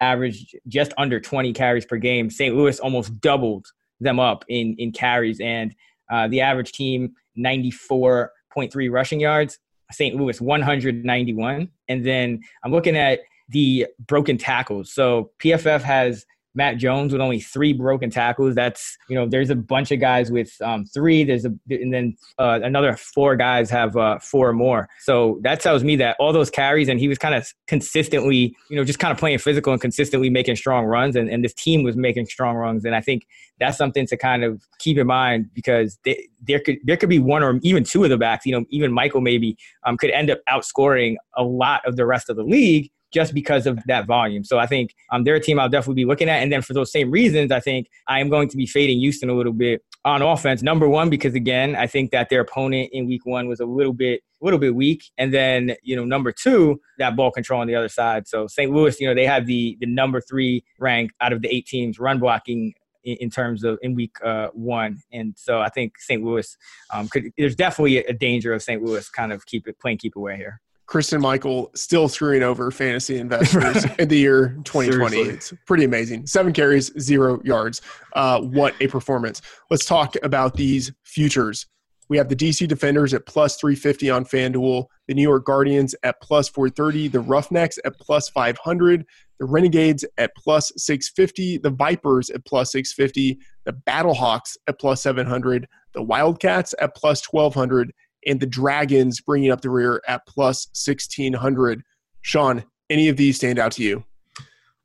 averaged 0.00 0.56
just 0.68 0.92
under 0.98 1.18
twenty 1.18 1.52
carries 1.52 1.84
per 1.84 1.96
game. 1.96 2.30
St. 2.30 2.54
Louis 2.54 2.78
almost 2.78 3.20
doubled 3.20 3.66
them 3.98 4.20
up 4.20 4.44
in 4.48 4.76
in 4.78 4.92
carries 4.92 5.40
and 5.40 5.74
uh, 6.10 6.28
the 6.28 6.40
average 6.40 6.72
team 6.72 7.14
94.3 7.38 8.90
rushing 8.90 9.20
yards. 9.20 9.58
St. 9.92 10.14
Louis 10.14 10.40
191. 10.40 11.68
And 11.88 12.06
then 12.06 12.40
I'm 12.64 12.72
looking 12.72 12.96
at 12.96 13.20
the 13.48 13.86
broken 14.06 14.38
tackles. 14.38 14.92
So 14.92 15.32
PFF 15.42 15.82
has 15.82 16.24
Matt 16.54 16.78
Jones 16.78 17.12
with 17.12 17.20
only 17.20 17.40
three 17.40 17.72
broken 17.72 18.10
tackles. 18.10 18.54
That's 18.54 18.96
you 19.08 19.14
know, 19.14 19.26
there's 19.26 19.50
a 19.50 19.54
bunch 19.54 19.90
of 19.92 20.00
guys 20.00 20.30
with 20.30 20.52
um, 20.62 20.84
three. 20.84 21.24
There's 21.24 21.44
a 21.44 21.52
and 21.68 21.92
then 21.92 22.16
uh, 22.38 22.60
another 22.62 22.96
four 22.96 23.36
guys 23.36 23.70
have 23.70 23.96
uh, 23.96 24.18
four 24.18 24.48
or 24.48 24.52
more. 24.52 24.88
So 25.00 25.38
that 25.42 25.60
tells 25.60 25.84
me 25.84 25.96
that 25.96 26.16
all 26.18 26.32
those 26.32 26.50
carries 26.50 26.88
and 26.88 26.98
he 26.98 27.08
was 27.08 27.18
kind 27.18 27.34
of 27.34 27.52
consistently, 27.66 28.56
you 28.68 28.76
know, 28.76 28.84
just 28.84 28.98
kind 28.98 29.12
of 29.12 29.18
playing 29.18 29.38
physical 29.38 29.72
and 29.72 29.80
consistently 29.80 30.30
making 30.30 30.56
strong 30.56 30.86
runs. 30.86 31.16
And, 31.16 31.28
and 31.28 31.44
this 31.44 31.54
team 31.54 31.82
was 31.82 31.96
making 31.96 32.26
strong 32.26 32.56
runs. 32.56 32.84
And 32.84 32.94
I 32.94 33.00
think 33.00 33.26
that's 33.60 33.78
something 33.78 34.06
to 34.06 34.16
kind 34.16 34.42
of 34.42 34.62
keep 34.78 34.98
in 34.98 35.06
mind 35.06 35.50
because 35.54 35.98
they, 36.04 36.28
there 36.42 36.60
could 36.60 36.78
there 36.84 36.96
could 36.96 37.08
be 37.08 37.18
one 37.18 37.42
or 37.42 37.60
even 37.62 37.84
two 37.84 38.02
of 38.02 38.10
the 38.10 38.18
backs. 38.18 38.44
You 38.44 38.58
know, 38.58 38.64
even 38.70 38.92
Michael 38.92 39.20
maybe 39.20 39.56
um, 39.84 39.96
could 39.96 40.10
end 40.10 40.30
up 40.30 40.40
outscoring 40.48 41.16
a 41.36 41.44
lot 41.44 41.86
of 41.86 41.96
the 41.96 42.06
rest 42.06 42.28
of 42.28 42.36
the 42.36 42.42
league 42.42 42.90
just 43.12 43.34
because 43.34 43.66
of 43.66 43.78
that 43.86 44.06
volume. 44.06 44.44
So 44.44 44.58
I 44.58 44.66
think 44.66 44.94
um, 45.10 45.24
they're 45.24 45.36
a 45.36 45.40
team 45.40 45.58
I'll 45.58 45.68
definitely 45.68 46.02
be 46.02 46.04
looking 46.04 46.28
at. 46.28 46.42
And 46.42 46.52
then 46.52 46.62
for 46.62 46.74
those 46.74 46.92
same 46.92 47.10
reasons, 47.10 47.50
I 47.52 47.60
think 47.60 47.88
I 48.06 48.20
am 48.20 48.28
going 48.28 48.48
to 48.48 48.56
be 48.56 48.66
fading 48.66 48.98
Houston 49.00 49.30
a 49.30 49.34
little 49.34 49.52
bit 49.52 49.82
on 50.04 50.22
offense. 50.22 50.62
Number 50.62 50.88
one, 50.88 51.10
because 51.10 51.34
again, 51.34 51.76
I 51.76 51.86
think 51.86 52.10
that 52.12 52.28
their 52.30 52.40
opponent 52.40 52.90
in 52.92 53.06
week 53.06 53.26
one 53.26 53.48
was 53.48 53.60
a 53.60 53.66
little 53.66 53.92
bit 53.92 54.22
a 54.40 54.44
little 54.44 54.58
bit 54.58 54.74
weak. 54.74 55.04
And 55.18 55.34
then, 55.34 55.74
you 55.82 55.94
know, 55.94 56.04
number 56.04 56.32
two, 56.32 56.80
that 56.98 57.14
ball 57.14 57.30
control 57.30 57.60
on 57.60 57.66
the 57.66 57.74
other 57.74 57.90
side. 57.90 58.26
So 58.26 58.46
St. 58.46 58.72
Louis, 58.72 58.98
you 58.98 59.06
know, 59.06 59.14
they 59.14 59.26
have 59.26 59.46
the 59.46 59.76
the 59.80 59.86
number 59.86 60.20
three 60.20 60.64
rank 60.78 61.12
out 61.20 61.32
of 61.32 61.42
the 61.42 61.54
eight 61.54 61.66
teams 61.66 61.98
run 61.98 62.18
blocking 62.18 62.72
in, 63.04 63.30
terms 63.30 63.64
of 63.64 63.78
in 63.82 63.94
week 63.94 64.16
uh, 64.24 64.48
one. 64.52 64.98
And 65.12 65.34
so 65.36 65.60
I 65.60 65.68
think 65.68 65.98
St. 65.98 66.22
Louis 66.22 66.56
um, 66.92 67.08
could 67.08 67.30
there's 67.38 67.56
definitely 67.56 67.98
a 67.98 68.12
danger 68.12 68.52
of 68.52 68.62
St. 68.62 68.82
Louis 68.82 69.08
kind 69.08 69.32
of 69.32 69.46
keep 69.46 69.66
it 69.68 69.78
playing 69.78 69.98
keep 69.98 70.16
away 70.16 70.36
here. 70.36 70.60
Christine 70.90 71.20
Michael 71.20 71.70
still 71.76 72.08
screwing 72.08 72.42
over 72.42 72.70
fantasy 72.72 73.18
investors 73.20 73.86
in 73.98 74.08
the 74.08 74.18
year 74.18 74.58
2020. 74.64 75.16
Seriously. 75.16 75.34
It's 75.34 75.54
pretty 75.64 75.84
amazing. 75.84 76.26
Seven 76.26 76.52
carries, 76.52 76.92
zero 77.00 77.40
yards. 77.44 77.80
Uh, 78.14 78.40
what 78.40 78.74
a 78.80 78.88
performance. 78.88 79.40
Let's 79.70 79.84
talk 79.84 80.16
about 80.24 80.54
these 80.54 80.92
futures. 81.04 81.66
We 82.08 82.16
have 82.16 82.28
the 82.28 82.34
DC 82.34 82.66
Defenders 82.66 83.14
at 83.14 83.24
plus 83.24 83.56
350 83.56 84.10
on 84.10 84.24
FanDuel, 84.24 84.86
the 85.06 85.14
New 85.14 85.22
York 85.22 85.46
Guardians 85.46 85.94
at 86.02 86.20
plus 86.20 86.48
430, 86.48 87.06
the 87.06 87.20
Roughnecks 87.20 87.78
at 87.84 87.96
plus 88.00 88.28
500, 88.28 89.06
the 89.38 89.44
Renegades 89.44 90.04
at 90.18 90.34
plus 90.36 90.72
650, 90.76 91.58
the 91.58 91.70
Vipers 91.70 92.30
at 92.30 92.44
plus 92.44 92.72
650, 92.72 93.38
the 93.64 93.72
Battlehawks 93.72 94.56
at 94.66 94.80
plus 94.80 95.02
700, 95.02 95.68
the 95.94 96.02
Wildcats 96.02 96.74
at 96.80 96.96
plus 96.96 97.24
1200, 97.24 97.92
and 98.26 98.40
the 98.40 98.46
Dragons 98.46 99.20
bringing 99.20 99.50
up 99.50 99.60
the 99.60 99.70
rear 99.70 100.02
at 100.06 100.26
plus 100.26 100.68
1600. 100.74 101.82
Sean, 102.22 102.64
any 102.88 103.08
of 103.08 103.16
these 103.16 103.36
stand 103.36 103.58
out 103.58 103.72
to 103.72 103.82
you? 103.82 104.04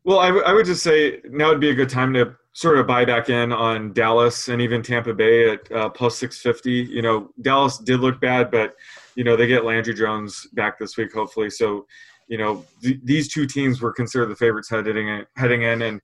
Well, 0.04 0.20
I, 0.20 0.28
w- 0.28 0.46
I 0.46 0.54
would 0.54 0.66
just 0.66 0.84
say 0.84 1.22
now 1.30 1.50
would 1.50 1.60
be 1.60 1.72
a 1.72 1.76
good 1.76 1.90
time 1.90 2.14
to 2.14 2.36
sort 2.54 2.78
of 2.78 2.88
buy 2.88 3.04
back 3.04 3.30
in 3.30 3.52
on 3.52 3.92
Dallas 3.92 4.48
and 4.48 4.62
even 4.62 4.82
Tampa 4.82 5.14
Bay 5.14 5.50
at 5.50 5.72
uh, 5.72 5.90
plus 5.90 6.18
650. 6.20 6.94
You 6.94 7.02
know, 7.02 7.32
Dallas 7.42 7.80
did 7.80 8.00
look 8.00 8.22
bad, 8.22 8.52
but 8.52 8.76
you 9.16 9.24
know 9.24 9.36
they 9.36 9.48
get 9.48 9.66
Landry 9.66 9.94
Jones 9.94 10.48
back 10.54 10.78
this 10.78 10.96
week, 10.96 11.14
hopefully. 11.14 11.50
So, 11.50 11.86
you 12.28 12.38
know, 12.38 12.64
th- 12.82 13.00
these 13.04 13.34
two 13.34 13.46
teams 13.48 13.82
were 13.82 13.92
considered 13.92 14.28
the 14.28 14.36
favorites 14.36 14.70
heading 14.70 15.08
in, 15.08 15.26
heading 15.36 15.64
in, 15.64 15.82
and 15.82 16.00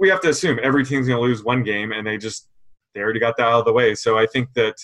we 0.00 0.08
have 0.08 0.20
to 0.22 0.30
assume 0.30 0.58
every 0.62 0.84
team's 0.84 1.06
going 1.06 1.20
to 1.20 1.26
lose 1.26 1.44
one 1.44 1.62
game, 1.62 1.92
and 1.92 2.06
they 2.06 2.16
just 2.16 2.48
they 2.94 3.00
already 3.00 3.20
got 3.20 3.36
that 3.36 3.46
out 3.46 3.60
of 3.60 3.64
the 3.64 3.72
way. 3.72 3.94
So 3.94 4.18
I 4.18 4.26
think 4.26 4.52
that 4.54 4.76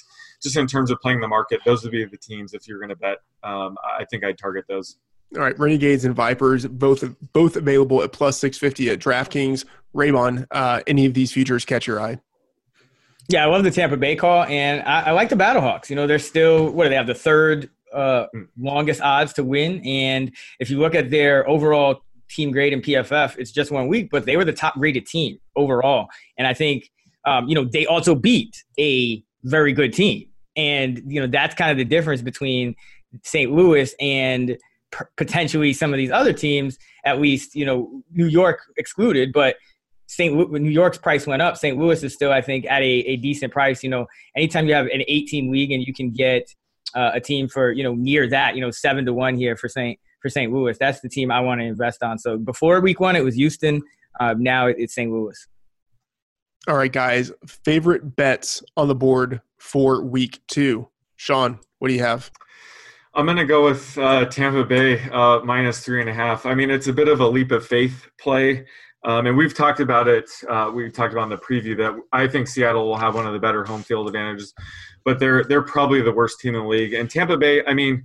just 0.43 0.57
in 0.57 0.67
terms 0.67 0.91
of 0.91 1.01
playing 1.01 1.21
the 1.21 1.29
market, 1.29 1.61
those 1.65 1.83
would 1.83 1.93
be 1.93 2.05
the 2.05 2.17
teams 2.17 2.55
if 2.55 2.67
you're 2.67 2.79
going 2.79 2.91
to 2.91 2.97
bet. 2.97 3.19
Um, 3.43 3.77
I 3.85 4.05
think 4.05 4.25
I'd 4.25 4.39
target 4.39 4.65
those. 4.69 4.97
All 5.37 5.43
right, 5.43 5.57
Renegades 5.59 6.05
and 6.05 6.15
Vipers 6.15 6.67
both 6.67 7.05
both 7.33 7.57
available 7.57 8.03
at 8.03 8.13
plus 8.13 8.39
six 8.39 8.59
fifty 8.59 8.91
at 8.91 8.99
DraftKings. 8.99 9.65
Raybon, 9.95 10.47
uh, 10.51 10.83
any 10.87 11.07
of 11.07 11.15
these 11.15 11.33
futures 11.33 11.65
catch 11.65 11.87
your 11.87 12.01
eye? 12.01 12.21
Yeah, 13.29 13.45
I 13.45 13.47
love 13.47 13.63
the 13.63 13.71
Tampa 13.71 13.97
Bay 13.97 14.17
call, 14.17 14.45
and 14.45 14.83
I, 14.83 15.03
I 15.03 15.11
like 15.13 15.29
the 15.29 15.37
Battlehawks. 15.37 15.89
You 15.89 15.95
know, 15.95 16.09
they're 16.09 16.19
still 16.19 16.71
what 16.71 16.85
do 16.85 16.91
they 16.91 16.97
have 16.97 17.07
the 17.07 17.15
third 17.15 17.71
uh, 17.93 18.27
hmm. 18.33 18.43
longest 18.59 19.01
odds 19.03 19.33
to 19.35 19.45
win, 19.45 19.81
and 19.87 20.33
if 20.59 20.69
you 20.69 20.81
look 20.81 20.97
at 20.97 21.11
their 21.11 21.49
overall 21.49 22.03
team 22.29 22.51
grade 22.51 22.73
in 22.73 22.81
PFF, 22.81 23.37
it's 23.39 23.53
just 23.53 23.71
one 23.71 23.87
week, 23.87 24.09
but 24.11 24.25
they 24.25 24.37
were 24.37 24.45
the 24.45 24.53
top 24.53 24.75
graded 24.75 25.07
team 25.07 25.39
overall, 25.55 26.09
and 26.39 26.47
I 26.47 26.55
think 26.55 26.91
um, 27.25 27.49
you 27.49 27.55
know 27.55 27.65
they 27.65 27.87
also 27.87 28.17
beat 28.17 28.65
a 28.81 29.23
very 29.45 29.73
good 29.73 29.93
team, 29.93 30.27
and 30.57 31.01
you 31.07 31.21
know 31.21 31.27
that's 31.27 31.55
kind 31.55 31.71
of 31.71 31.77
the 31.77 31.85
difference 31.85 32.23
between 32.23 32.75
St. 33.23 33.53
Louis 33.53 33.95
and 34.01 34.57
potentially 35.17 35.73
some 35.73 35.93
of 35.93 35.99
these 35.99 36.11
other 36.11 36.33
teams, 36.33 36.79
at 37.05 37.21
least, 37.21 37.55
you 37.55 37.65
know, 37.65 38.03
New 38.13 38.27
York 38.27 38.61
excluded, 38.77 39.33
but 39.33 39.57
St. 40.07 40.35
Louis, 40.35 40.59
New 40.59 40.71
York's 40.71 40.99
price 40.99 41.27
went 41.27 41.41
up. 41.41 41.57
St. 41.57 41.79
Louis 41.79 42.03
is 42.03 42.13
still, 42.13 42.33
I 42.33 42.41
think, 42.41 42.65
at 42.67 42.83
a, 42.83 42.85
a 42.85 43.17
decent 43.17 43.53
price. 43.53 43.85
You 43.85 43.91
know, 43.91 44.07
anytime 44.37 44.67
you 44.67 44.75
have 44.75 44.87
an 44.87 45.03
18 45.07 45.53
league 45.53 45.71
and 45.71 45.87
you 45.87 45.95
can 45.95 46.11
get 46.11 46.53
uh, 46.95 47.13
a 47.15 47.21
team 47.21 47.49
for 47.49 47.71
you 47.71 47.85
know 47.85 47.95
near 47.95 48.29
that, 48.29 48.57
you 48.57 48.61
know, 48.61 48.73
seven 48.73 49.05
to 49.07 49.13
one 49.13 49.37
here 49.37 49.57
for 49.57 49.69
St. 49.69 49.99
for 50.21 50.29
St. 50.29 50.53
Louis, 50.53 50.77
that's 50.79 51.01
the 51.01 51.09
team 51.09 51.31
I 51.31 51.41
want 51.41 51.61
to 51.61 51.65
invest 51.65 52.03
on. 52.03 52.19
So 52.19 52.37
before 52.37 52.81
week 52.81 52.99
one, 52.99 53.15
it 53.15 53.23
was 53.23 53.37
Houston. 53.37 53.83
Uh, 54.19 54.35
now 54.37 54.67
it's 54.67 54.95
St. 54.95 55.11
Louis. 55.11 55.47
All 56.67 56.77
right, 56.77 56.93
guys. 56.93 57.31
Favorite 57.47 58.17
bets 58.17 58.63
on 58.77 58.89
the 58.89 58.95
board 58.97 59.41
for 59.61 60.03
week 60.03 60.41
two. 60.49 60.89
Sean, 61.17 61.61
what 61.79 61.89
do 61.89 61.95
you 61.95 62.03
have? 62.03 62.31
I'm 63.15 63.27
going 63.27 63.37
to 63.37 63.45
go 63.45 63.65
with 63.65 63.99
uh, 63.99 64.25
Tampa 64.27 64.65
Bay 64.65 65.01
uh, 65.11 65.41
minus 65.41 65.81
three 65.81 66.01
and 66.01 66.09
a 66.09 66.15
half. 66.15 66.47
I 66.47 66.55
mean, 66.55 66.71
it's 66.71 66.87
a 66.87 66.93
bit 66.93 67.09
of 67.09 67.21
a 67.21 67.27
leap 67.27 67.51
of 67.53 67.67
faith 67.67 68.09
play. 68.19 68.67
Um, 69.05 69.27
and 69.27 69.37
we've 69.37 69.55
talked 69.55 69.81
about 69.81 70.09
it. 70.09 70.31
Uh, 70.49 70.71
we 70.75 70.91
talked 70.91 71.13
about 71.13 71.25
in 71.25 71.31
the 71.31 71.39
preview 71.39 71.77
that 71.79 71.95
I 72.13 72.29
think 72.29 72.49
Seattle 72.49 72.87
will 72.87 72.99
have 72.99 73.15
one 73.15 73.27
of 73.27 73.33
the 73.33 73.39
better 73.39 73.65
home 73.65 73.83
field 73.83 74.07
advantages, 74.07 74.53
but 75.05 75.19
they're 75.19 75.43
they're 75.45 75.63
probably 75.63 76.03
the 76.03 76.13
worst 76.13 76.39
team 76.39 76.55
in 76.55 76.63
the 76.63 76.69
league. 76.69 76.93
And 76.93 77.11
Tampa 77.11 77.39
Bay, 77.39 77.65
I 77.67 77.73
mean, 77.73 78.05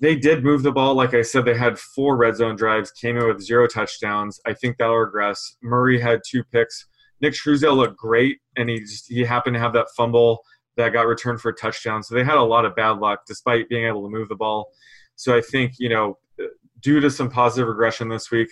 they 0.00 0.16
did 0.16 0.42
move 0.42 0.62
the 0.62 0.72
ball. 0.72 0.94
Like 0.94 1.14
I 1.14 1.22
said, 1.22 1.44
they 1.44 1.56
had 1.56 1.78
four 1.78 2.16
red 2.16 2.36
zone 2.36 2.56
drives, 2.56 2.90
came 2.90 3.16
in 3.16 3.26
with 3.28 3.40
zero 3.40 3.68
touchdowns. 3.68 4.40
I 4.44 4.54
think 4.54 4.76
that'll 4.78 4.96
regress. 4.96 5.56
Murray 5.62 6.00
had 6.00 6.20
two 6.28 6.42
picks. 6.44 6.86
Nick 7.20 7.34
Truesdell 7.34 7.76
looked 7.76 7.96
great, 7.96 8.38
and 8.56 8.68
he 8.68 8.80
just, 8.80 9.08
he 9.08 9.24
happened 9.24 9.54
to 9.54 9.60
have 9.60 9.72
that 9.72 9.88
fumble 9.96 10.40
that 10.78 10.92
got 10.92 11.06
returned 11.06 11.40
for 11.40 11.50
a 11.50 11.54
touchdown. 11.54 12.02
So 12.02 12.14
they 12.14 12.24
had 12.24 12.36
a 12.36 12.42
lot 12.42 12.64
of 12.64 12.74
bad 12.74 12.98
luck 12.98 13.24
despite 13.26 13.68
being 13.68 13.86
able 13.86 14.02
to 14.04 14.08
move 14.08 14.28
the 14.28 14.36
ball. 14.36 14.70
So 15.16 15.36
I 15.36 15.40
think, 15.40 15.74
you 15.78 15.88
know, 15.88 16.18
due 16.80 17.00
to 17.00 17.10
some 17.10 17.28
positive 17.28 17.68
regression 17.68 18.08
this 18.08 18.30
week, 18.30 18.48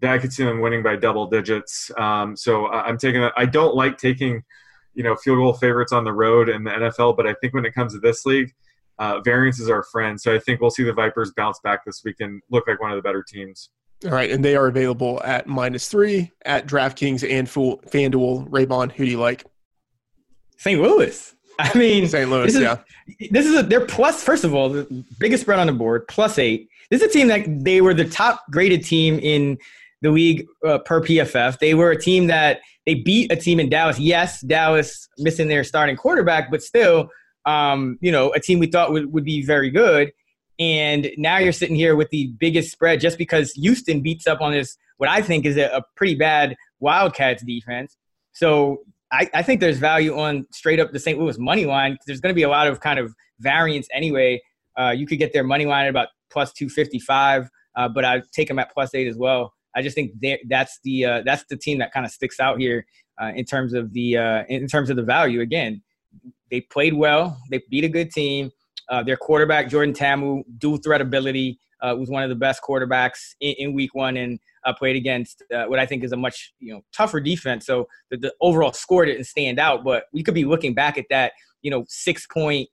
that 0.00 0.12
I 0.12 0.18
could 0.18 0.32
see 0.32 0.44
them 0.44 0.60
winning 0.60 0.82
by 0.82 0.96
double 0.96 1.26
digits. 1.26 1.90
Um, 1.96 2.34
so 2.34 2.66
I'm 2.68 2.98
taking 2.98 3.20
that. 3.20 3.32
I 3.36 3.46
don't 3.46 3.74
like 3.74 3.98
taking, 3.98 4.42
you 4.94 5.02
know, 5.02 5.14
field 5.16 5.38
goal 5.38 5.52
favorites 5.52 5.92
on 5.92 6.04
the 6.04 6.12
road 6.12 6.48
in 6.48 6.64
the 6.64 6.70
NFL, 6.70 7.16
but 7.16 7.26
I 7.26 7.34
think 7.40 7.54
when 7.54 7.64
it 7.64 7.74
comes 7.74 7.92
to 7.92 8.00
this 8.00 8.26
league, 8.26 8.52
uh, 8.98 9.20
variance 9.20 9.60
is 9.60 9.68
our 9.68 9.82
friend. 9.82 10.18
So 10.18 10.34
I 10.34 10.38
think 10.38 10.60
we'll 10.60 10.70
see 10.70 10.82
the 10.82 10.92
Vipers 10.92 11.32
bounce 11.36 11.60
back 11.62 11.84
this 11.84 12.02
week 12.04 12.16
and 12.20 12.42
look 12.50 12.66
like 12.66 12.80
one 12.80 12.90
of 12.90 12.96
the 12.96 13.02
better 13.02 13.22
teams. 13.22 13.70
All 14.04 14.10
right, 14.10 14.30
and 14.30 14.44
they 14.44 14.56
are 14.56 14.66
available 14.66 15.22
at 15.24 15.46
minus 15.46 15.88
three 15.88 16.32
at 16.44 16.66
DraftKings 16.66 17.28
and 17.28 17.48
FanDuel. 17.48 18.48
Raybon, 18.48 18.92
who 18.92 19.04
do 19.04 19.10
you 19.10 19.18
like? 19.18 19.44
St. 20.58 20.80
Louis. 20.80 21.35
I 21.58 21.76
mean, 21.76 22.06
St. 22.06 22.28
Louis, 22.28 22.46
this 22.46 22.54
is, 22.56 22.62
yeah. 22.62 22.78
This 23.30 23.46
is 23.46 23.58
a, 23.58 23.62
they're 23.62 23.86
plus. 23.86 24.22
First 24.22 24.44
of 24.44 24.54
all, 24.54 24.68
the 24.68 25.04
biggest 25.18 25.42
spread 25.42 25.58
on 25.58 25.66
the 25.66 25.72
board, 25.72 26.06
plus 26.08 26.38
eight. 26.38 26.68
This 26.90 27.02
is 27.02 27.08
a 27.08 27.12
team 27.12 27.28
that 27.28 27.46
they 27.64 27.80
were 27.80 27.94
the 27.94 28.04
top 28.04 28.44
graded 28.50 28.84
team 28.84 29.18
in 29.18 29.58
the 30.02 30.10
league 30.10 30.46
uh, 30.64 30.78
per 30.78 31.00
PFF. 31.00 31.58
They 31.58 31.74
were 31.74 31.90
a 31.90 32.00
team 32.00 32.26
that 32.28 32.60
they 32.84 32.94
beat 32.94 33.32
a 33.32 33.36
team 33.36 33.58
in 33.58 33.68
Dallas. 33.68 33.98
Yes, 33.98 34.40
Dallas 34.42 35.08
missing 35.18 35.48
their 35.48 35.64
starting 35.64 35.96
quarterback, 35.96 36.50
but 36.50 36.62
still, 36.62 37.08
um, 37.44 37.98
you 38.00 38.12
know, 38.12 38.32
a 38.32 38.40
team 38.40 38.58
we 38.58 38.66
thought 38.66 38.92
would, 38.92 39.12
would 39.12 39.24
be 39.24 39.42
very 39.42 39.70
good. 39.70 40.12
And 40.58 41.10
now 41.16 41.38
you're 41.38 41.52
sitting 41.52 41.76
here 41.76 41.96
with 41.96 42.10
the 42.10 42.28
biggest 42.38 42.70
spread 42.70 43.00
just 43.00 43.18
because 43.18 43.52
Houston 43.52 44.00
beats 44.00 44.26
up 44.26 44.40
on 44.40 44.52
this, 44.52 44.76
what 44.96 45.10
I 45.10 45.20
think 45.20 45.44
is 45.44 45.56
a, 45.56 45.66
a 45.76 45.82
pretty 45.96 46.14
bad 46.14 46.56
Wildcats 46.80 47.42
defense. 47.42 47.96
So 48.32 48.82
I, 49.12 49.28
I 49.34 49.42
think 49.42 49.60
there's 49.60 49.78
value 49.78 50.18
on 50.18 50.46
straight 50.52 50.80
up 50.80 50.92
the 50.92 50.98
St. 50.98 51.18
Louis 51.18 51.38
money 51.38 51.64
line 51.64 51.92
because 51.92 52.06
there's 52.06 52.20
going 52.20 52.34
to 52.34 52.36
be 52.36 52.42
a 52.42 52.48
lot 52.48 52.66
of 52.66 52.80
kind 52.80 52.98
of 52.98 53.14
variance 53.38 53.88
anyway. 53.92 54.40
Uh, 54.78 54.90
you 54.90 55.06
could 55.06 55.18
get 55.18 55.32
their 55.32 55.44
money 55.44 55.64
line 55.64 55.84
at 55.84 55.90
about 55.90 56.08
plus 56.30 56.52
255, 56.52 57.48
uh, 57.76 57.88
but 57.88 58.04
I 58.04 58.22
take 58.32 58.48
them 58.48 58.58
at 58.58 58.72
plus 58.72 58.94
eight 58.94 59.06
as 59.06 59.16
well. 59.16 59.52
I 59.74 59.82
just 59.82 59.94
think 59.94 60.12
that's 60.48 60.80
the 60.84 61.04
uh, 61.04 61.22
that's 61.24 61.44
the 61.50 61.56
team 61.56 61.78
that 61.78 61.92
kind 61.92 62.06
of 62.06 62.10
sticks 62.10 62.40
out 62.40 62.58
here 62.58 62.86
uh, 63.20 63.32
in 63.34 63.44
terms 63.44 63.74
of 63.74 63.92
the 63.92 64.16
uh, 64.16 64.44
in 64.48 64.66
terms 64.66 64.90
of 64.90 64.96
the 64.96 65.02
value. 65.02 65.40
Again, 65.40 65.82
they 66.50 66.62
played 66.62 66.94
well. 66.94 67.38
They 67.50 67.62
beat 67.70 67.84
a 67.84 67.88
good 67.88 68.10
team. 68.10 68.50
Uh, 68.88 69.02
their 69.02 69.16
quarterback 69.16 69.68
Jordan 69.68 69.94
Ta'amu, 69.94 70.44
dual 70.58 70.78
threat 70.78 71.00
ability, 71.00 71.58
was 71.82 72.08
one 72.08 72.22
of 72.22 72.28
the 72.28 72.36
best 72.36 72.62
quarterbacks 72.62 73.34
in, 73.40 73.54
in 73.58 73.74
Week 73.74 73.94
One, 73.94 74.16
and 74.16 74.38
uh, 74.64 74.72
played 74.72 74.96
against 74.96 75.42
uh, 75.54 75.64
what 75.64 75.78
I 75.78 75.86
think 75.86 76.04
is 76.04 76.12
a 76.12 76.16
much 76.16 76.54
you 76.58 76.72
know 76.72 76.82
tougher 76.94 77.20
defense. 77.20 77.66
So 77.66 77.86
the, 78.10 78.16
the, 78.16 78.34
overall 78.40 78.72
score 78.72 79.04
didn't 79.04 79.24
stand 79.24 79.58
out, 79.58 79.84
but 79.84 80.04
we 80.12 80.22
could 80.22 80.34
be 80.34 80.44
looking 80.44 80.74
back 80.74 80.98
at 80.98 81.06
that 81.10 81.32
you 81.62 81.70
know 81.70 81.84
six 81.88 82.26
point 82.26 82.68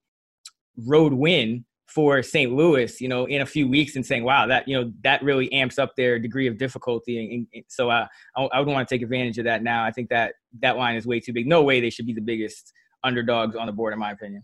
road 0.78 1.14
win 1.14 1.66
for 1.94 2.24
St. 2.24 2.52
Louis, 2.52 3.00
you 3.00 3.08
know, 3.08 3.26
in 3.26 3.42
a 3.42 3.46
few 3.46 3.68
weeks 3.68 3.96
and 3.96 4.04
saying, 4.04 4.24
wow, 4.24 4.48
that, 4.48 4.68
you 4.68 4.80
know, 4.80 4.92
that 5.04 5.22
really 5.22 5.52
amps 5.54 5.78
up 5.78 5.92
their 5.96 6.18
degree 6.18 6.48
of 6.48 6.58
difficulty. 6.58 7.20
And, 7.20 7.48
and 7.54 7.64
so 7.68 7.92
uh, 7.92 8.08
I, 8.36 8.44
I 8.46 8.60
would 8.60 8.68
want 8.68 8.88
to 8.88 8.96
take 8.96 9.04
advantage 9.04 9.38
of 9.38 9.46
that 9.46 9.62
now. 9.62 9.84
I 9.84 9.92
think 9.92 10.10
that 10.10 10.34
that 10.62 10.76
line 10.76 10.96
is 10.96 11.06
way 11.06 11.20
too 11.20 11.34
big. 11.34 11.46
No 11.46 11.62
way 11.62 11.80
they 11.82 11.92
should 11.92 12.08
be 12.08 12.14
the 12.14 12.22
biggest 12.22 12.74
underdogs 13.04 13.56
on 13.56 13.68
the 13.68 13.74
board, 13.74 13.94
in 13.94 14.00
my 14.00 14.12
opinion. 14.12 14.44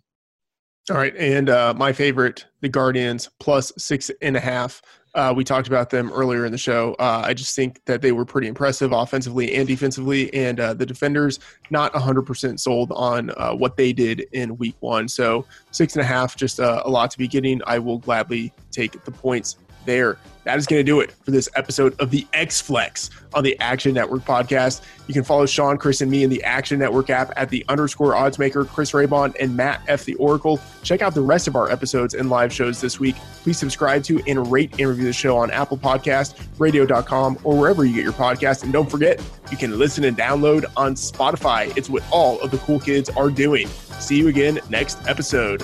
All 0.90 0.98
right. 0.98 1.16
And 1.18 1.50
uh, 1.50 1.74
my 1.78 1.94
favorite, 1.94 2.46
the 2.62 2.70
Guardians, 2.70 3.30
plus 3.40 3.72
six 3.78 4.10
and 4.22 4.36
a 4.36 4.40
half. 4.40 4.82
Uh, 5.16 5.34
we 5.36 5.44
talked 5.44 5.68
about 5.68 5.90
them 5.90 6.12
earlier 6.14 6.46
in 6.46 6.52
the 6.52 6.58
show. 6.58 6.96
Uh, 7.00 7.24
I 7.26 7.34
just 7.34 7.56
think 7.56 7.84
that 7.86 8.02
they 8.02 8.12
were 8.12 8.26
pretty 8.26 8.48
impressive 8.48 8.92
offensively 8.92 9.56
and 9.56 9.68
defensively, 9.68 10.32
and 10.34 10.60
uh, 10.60 10.74
the 10.76 10.86
defenders 10.86 11.40
not 11.72 11.92
100% 11.94 12.60
sold 12.60 12.92
on 12.92 13.32
uh, 13.32 13.54
what 13.54 13.76
they 13.76 13.92
did 13.92 14.28
in 14.34 14.56
week 14.58 14.76
one. 14.82 15.08
So, 15.08 15.46
six 15.72 15.96
and 15.96 16.02
a 16.02 16.06
half, 16.06 16.36
just 16.36 16.60
uh, 16.60 16.84
a 16.86 16.90
lot 16.90 17.10
to 17.12 17.18
be 17.18 17.28
getting. 17.28 17.60
I 17.66 17.80
will 17.80 17.98
gladly 17.98 18.54
take 18.72 19.04
the 19.04 19.12
points 19.12 19.58
there. 19.90 20.18
That 20.46 20.58
is 20.58 20.66
going 20.66 20.80
to 20.80 20.84
do 20.84 21.00
it 21.02 21.12
for 21.12 21.32
this 21.32 21.50
episode 21.56 22.00
of 22.00 22.12
the 22.12 22.26
X 22.34 22.62
Flex 22.62 23.10
on 23.34 23.44
the 23.44 23.60
Action 23.60 23.94
Network 23.94 24.24
podcast. 24.24 24.82
You 25.08 25.14
can 25.14 25.24
follow 25.24 25.46
Sean, 25.46 25.78
Chris, 25.78 26.02
and 26.02 26.10
me 26.10 26.24
in 26.24 26.30
the 26.30 26.42
Action 26.44 26.80
Network 26.80 27.10
app 27.10 27.34
at 27.36 27.50
the 27.50 27.66
underscore 27.68 28.14
oddsmaker, 28.14 28.68
Chris 28.68 28.92
Raybon, 28.92 29.36
and 29.40 29.56
Matt 29.56 29.82
F. 29.88 30.06
The 30.06 30.16
Oracle. 30.16 30.60
Check 30.82 31.02
out 31.02 31.14
the 31.14 31.22
rest 31.22 31.48
of 31.48 31.56
our 31.56 31.70
episodes 31.70 32.14
and 32.14 32.30
live 32.30 32.54
shows 32.54 32.80
this 32.80 33.00
week. 33.00 33.16
Please 33.44 33.58
subscribe 33.58 34.04
to 34.06 34.22
and 34.28 34.52
rate 34.52 34.72
and 34.80 34.88
review 34.88 35.06
the 35.06 35.14
show 35.14 35.38
on 35.38 35.52
Apple 35.52 35.78
Podcast, 35.78 36.40
radio.com, 36.58 37.38
or 37.44 37.58
wherever 37.58 37.84
you 37.84 37.94
get 37.94 38.04
your 38.04 38.14
podcast. 38.14 38.64
And 38.64 38.72
don't 38.72 38.90
forget, 38.90 39.22
you 39.52 39.58
can 39.58 39.78
listen 39.78 40.04
and 40.06 40.18
download 40.18 40.66
on 40.78 40.96
Spotify. 40.96 41.76
It's 41.78 41.90
what 41.90 42.04
all 42.12 42.40
of 42.42 42.52
the 42.52 42.58
cool 42.60 42.80
kids 42.80 43.10
are 43.10 43.30
doing. 43.30 43.68
See 44.00 44.18
you 44.18 44.30
again 44.30 44.60
next 44.70 44.98
episode. 45.08 45.64